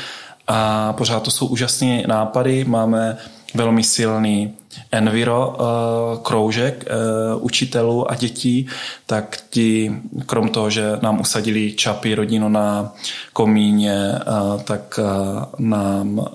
a 0.48 0.92
pořád 0.92 1.22
to 1.22 1.30
jsou 1.30 1.46
úžasné 1.46 2.02
nápady. 2.06 2.64
Máme 2.64 3.16
velmi 3.54 3.82
silný 3.82 4.54
Enviro 4.92 5.56
eh, 5.58 6.18
kroužek 6.22 6.84
eh, 6.86 6.94
učitelů 7.36 8.10
a 8.10 8.14
dětí, 8.14 8.66
tak 9.06 9.38
ti, 9.50 9.92
krom 10.26 10.48
toho, 10.48 10.70
že 10.70 10.98
nám 11.02 11.20
usadili 11.20 11.72
čapy 11.72 12.14
rodinu 12.14 12.48
na 12.48 12.92
komíně, 13.32 14.12
eh, 14.14 14.62
tak 14.64 15.00
nám 15.58 16.26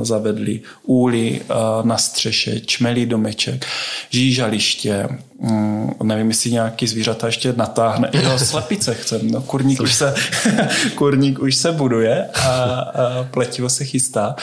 zavedli 0.00 0.60
úly 0.82 1.40
na 1.82 1.98
střeše, 1.98 2.60
čmelí 2.60 3.06
domeček, 3.06 3.66
žížaliště, 4.10 5.08
mm, 5.40 5.92
nevím, 6.02 6.28
jestli 6.28 6.50
nějaký 6.50 6.86
zvířata 6.86 7.26
ještě 7.26 7.52
natáhne. 7.56 8.10
Jo, 8.22 8.38
slepice 8.38 8.94
chcem, 8.94 9.30
no, 9.30 9.42
kurník, 9.42 9.80
už 9.80 9.94
se, 9.94 10.14
kurník 10.94 11.38
už 11.38 11.54
se 11.56 11.72
buduje 11.72 12.26
a, 12.26 12.48
a 12.48 13.24
pletivo 13.30 13.68
se 13.68 13.84
chystá. 13.84 14.36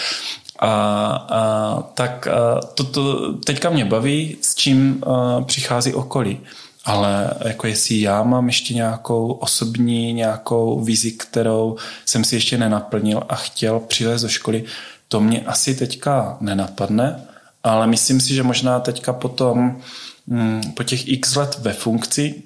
A, 0.59 0.71
a 1.29 1.81
tak 1.93 2.27
a 2.27 2.61
to, 2.61 2.83
to 2.83 3.33
teďka 3.33 3.69
mě 3.69 3.85
baví, 3.85 4.37
s 4.41 4.55
čím 4.55 5.03
a, 5.05 5.41
přichází 5.41 5.93
okolí. 5.93 6.39
ale 6.85 7.33
jako 7.45 7.67
jestli 7.67 8.01
já 8.01 8.23
mám 8.23 8.47
ještě 8.47 8.73
nějakou 8.73 9.31
osobní, 9.31 10.13
nějakou 10.13 10.79
vizi, 10.79 11.11
kterou 11.11 11.75
jsem 12.05 12.23
si 12.23 12.35
ještě 12.35 12.57
nenaplnil 12.57 13.23
a 13.29 13.35
chtěl 13.35 13.79
přivést 13.79 14.21
do 14.21 14.29
školy, 14.29 14.63
to 15.07 15.19
mě 15.19 15.41
asi 15.41 15.75
teďka 15.75 16.37
nenapadne, 16.41 17.27
ale 17.63 17.87
myslím 17.87 18.21
si, 18.21 18.33
že 18.33 18.43
možná 18.43 18.79
teďka 18.79 19.13
potom 19.13 19.81
mm, 20.27 20.61
po 20.75 20.83
těch 20.83 21.07
x 21.07 21.35
let 21.35 21.59
ve 21.61 21.73
funkci 21.73 22.43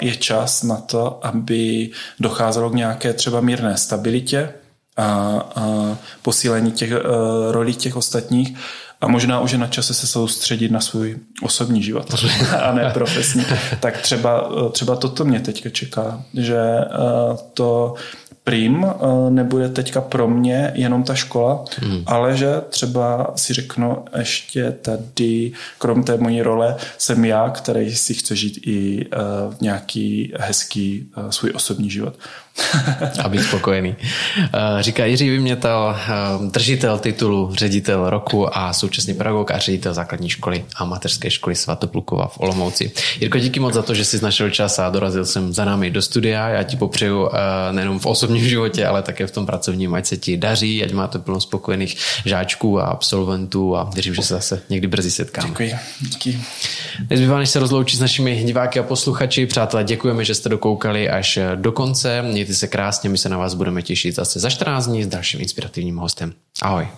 je 0.00 0.16
čas 0.16 0.62
na 0.62 0.76
to, 0.76 1.26
aby 1.26 1.90
docházelo 2.20 2.70
k 2.70 2.74
nějaké 2.74 3.12
třeba 3.12 3.40
mírné 3.40 3.76
stabilitě 3.76 4.54
a, 4.96 5.04
a 5.56 5.96
posílení 6.22 6.72
těch 6.72 6.90
uh, 6.92 6.98
rolí 7.50 7.74
těch 7.74 7.96
ostatních 7.96 8.56
a 9.00 9.08
možná 9.08 9.40
už 9.40 9.52
je 9.52 9.58
na 9.58 9.66
čase 9.66 9.94
se 9.94 10.06
soustředit 10.06 10.70
na 10.70 10.80
svůj 10.80 11.16
osobní 11.42 11.82
život 11.82 12.14
a 12.62 12.72
ne 12.72 12.90
profesní. 12.94 13.44
tak 13.80 14.00
třeba, 14.00 14.50
eh, 14.66 14.70
třeba 14.70 14.96
toto 14.96 15.24
mě 15.24 15.40
teďka 15.40 15.70
čeká, 15.70 16.22
že 16.34 16.60
uh, 17.30 17.36
to 17.54 17.94
prim 18.44 18.84
eh, 18.84 19.30
nebude 19.30 19.68
teďka 19.68 20.00
pro 20.00 20.28
mě 20.28 20.72
jenom 20.74 21.02
ta 21.02 21.14
škola, 21.14 21.64
hmm. 21.76 22.02
ale 22.06 22.36
že 22.36 22.48
třeba 22.68 23.32
si 23.36 23.54
řeknu 23.54 24.04
ještě 24.18 24.70
tady, 24.70 25.52
krom 25.78 26.02
té 26.02 26.16
mojí 26.16 26.42
role, 26.42 26.76
jsem 26.98 27.24
já, 27.24 27.50
který 27.50 27.94
si 27.94 28.14
chce 28.14 28.36
žít 28.36 28.60
i 28.66 29.06
uh, 29.06 29.54
nějaký 29.60 30.32
hezký 30.38 31.10
uh, 31.16 31.28
svůj 31.30 31.52
osobní 31.54 31.90
život. 31.90 32.14
A 33.22 33.28
být 33.28 33.42
spokojený. 33.42 33.96
Říká 34.80 35.04
Jiří 35.04 35.30
Vymětal, 35.30 35.96
držitel 36.50 36.98
titulu 36.98 37.54
ředitel 37.54 38.10
roku 38.10 38.58
a 38.58 38.72
současně 38.72 39.14
pedagog 39.14 39.50
a 39.50 39.58
ředitel 39.58 39.94
základní 39.94 40.28
školy 40.28 40.64
a 40.76 40.84
mateřské 40.84 41.30
školy 41.30 41.56
Svatoplukova 41.56 42.26
v 42.26 42.40
Olomouci. 42.40 42.92
Jirko, 43.20 43.38
díky 43.38 43.60
moc 43.60 43.74
za 43.74 43.82
to, 43.82 43.94
že 43.94 44.04
jsi 44.04 44.24
našel 44.24 44.50
čas 44.50 44.78
a 44.78 44.90
dorazil 44.90 45.24
jsem 45.24 45.52
za 45.52 45.64
námi 45.64 45.90
do 45.90 46.02
studia. 46.02 46.48
Já 46.48 46.62
ti 46.62 46.76
popřeju 46.76 47.30
nejenom 47.70 47.98
v 47.98 48.06
osobním 48.06 48.48
životě, 48.48 48.86
ale 48.86 49.02
také 49.02 49.26
v 49.26 49.30
tom 49.30 49.46
pracovním, 49.46 49.94
ať 49.94 50.06
se 50.06 50.16
ti 50.16 50.36
daří, 50.36 50.84
ať 50.84 50.92
máte 50.92 51.18
plno 51.18 51.40
spokojených 51.40 51.96
žáčků 52.24 52.80
a 52.80 52.84
absolventů 52.84 53.76
a 53.76 53.90
věřím, 53.94 54.14
že 54.14 54.22
se 54.22 54.34
zase 54.34 54.62
někdy 54.70 54.86
brzy 54.86 55.10
setkáme. 55.10 55.48
Děkuji. 55.48 55.74
Díky. 56.00 56.38
Nezbývá, 57.10 57.38
než 57.38 57.50
se 57.50 57.58
rozloučit 57.58 57.98
s 57.98 58.00
našimi 58.00 58.44
diváky 58.44 58.78
a 58.78 58.82
posluchači. 58.82 59.46
Přátelé, 59.46 59.84
děkujeme, 59.84 60.24
že 60.24 60.34
jste 60.34 60.48
dokoukali 60.48 61.10
až 61.10 61.38
do 61.54 61.72
konce. 61.72 62.22
Mějte 62.44 62.58
se 62.58 62.68
krásně, 62.68 63.10
my 63.10 63.18
se 63.18 63.28
na 63.28 63.38
vás 63.38 63.54
budeme 63.54 63.82
těšit 63.82 64.14
zase 64.14 64.40
za 64.40 64.50
14 64.50 64.86
dní 64.86 65.04
s 65.04 65.06
dalším 65.06 65.40
inspirativním 65.40 65.96
hostem. 65.96 66.34
Ahoj. 66.62 66.88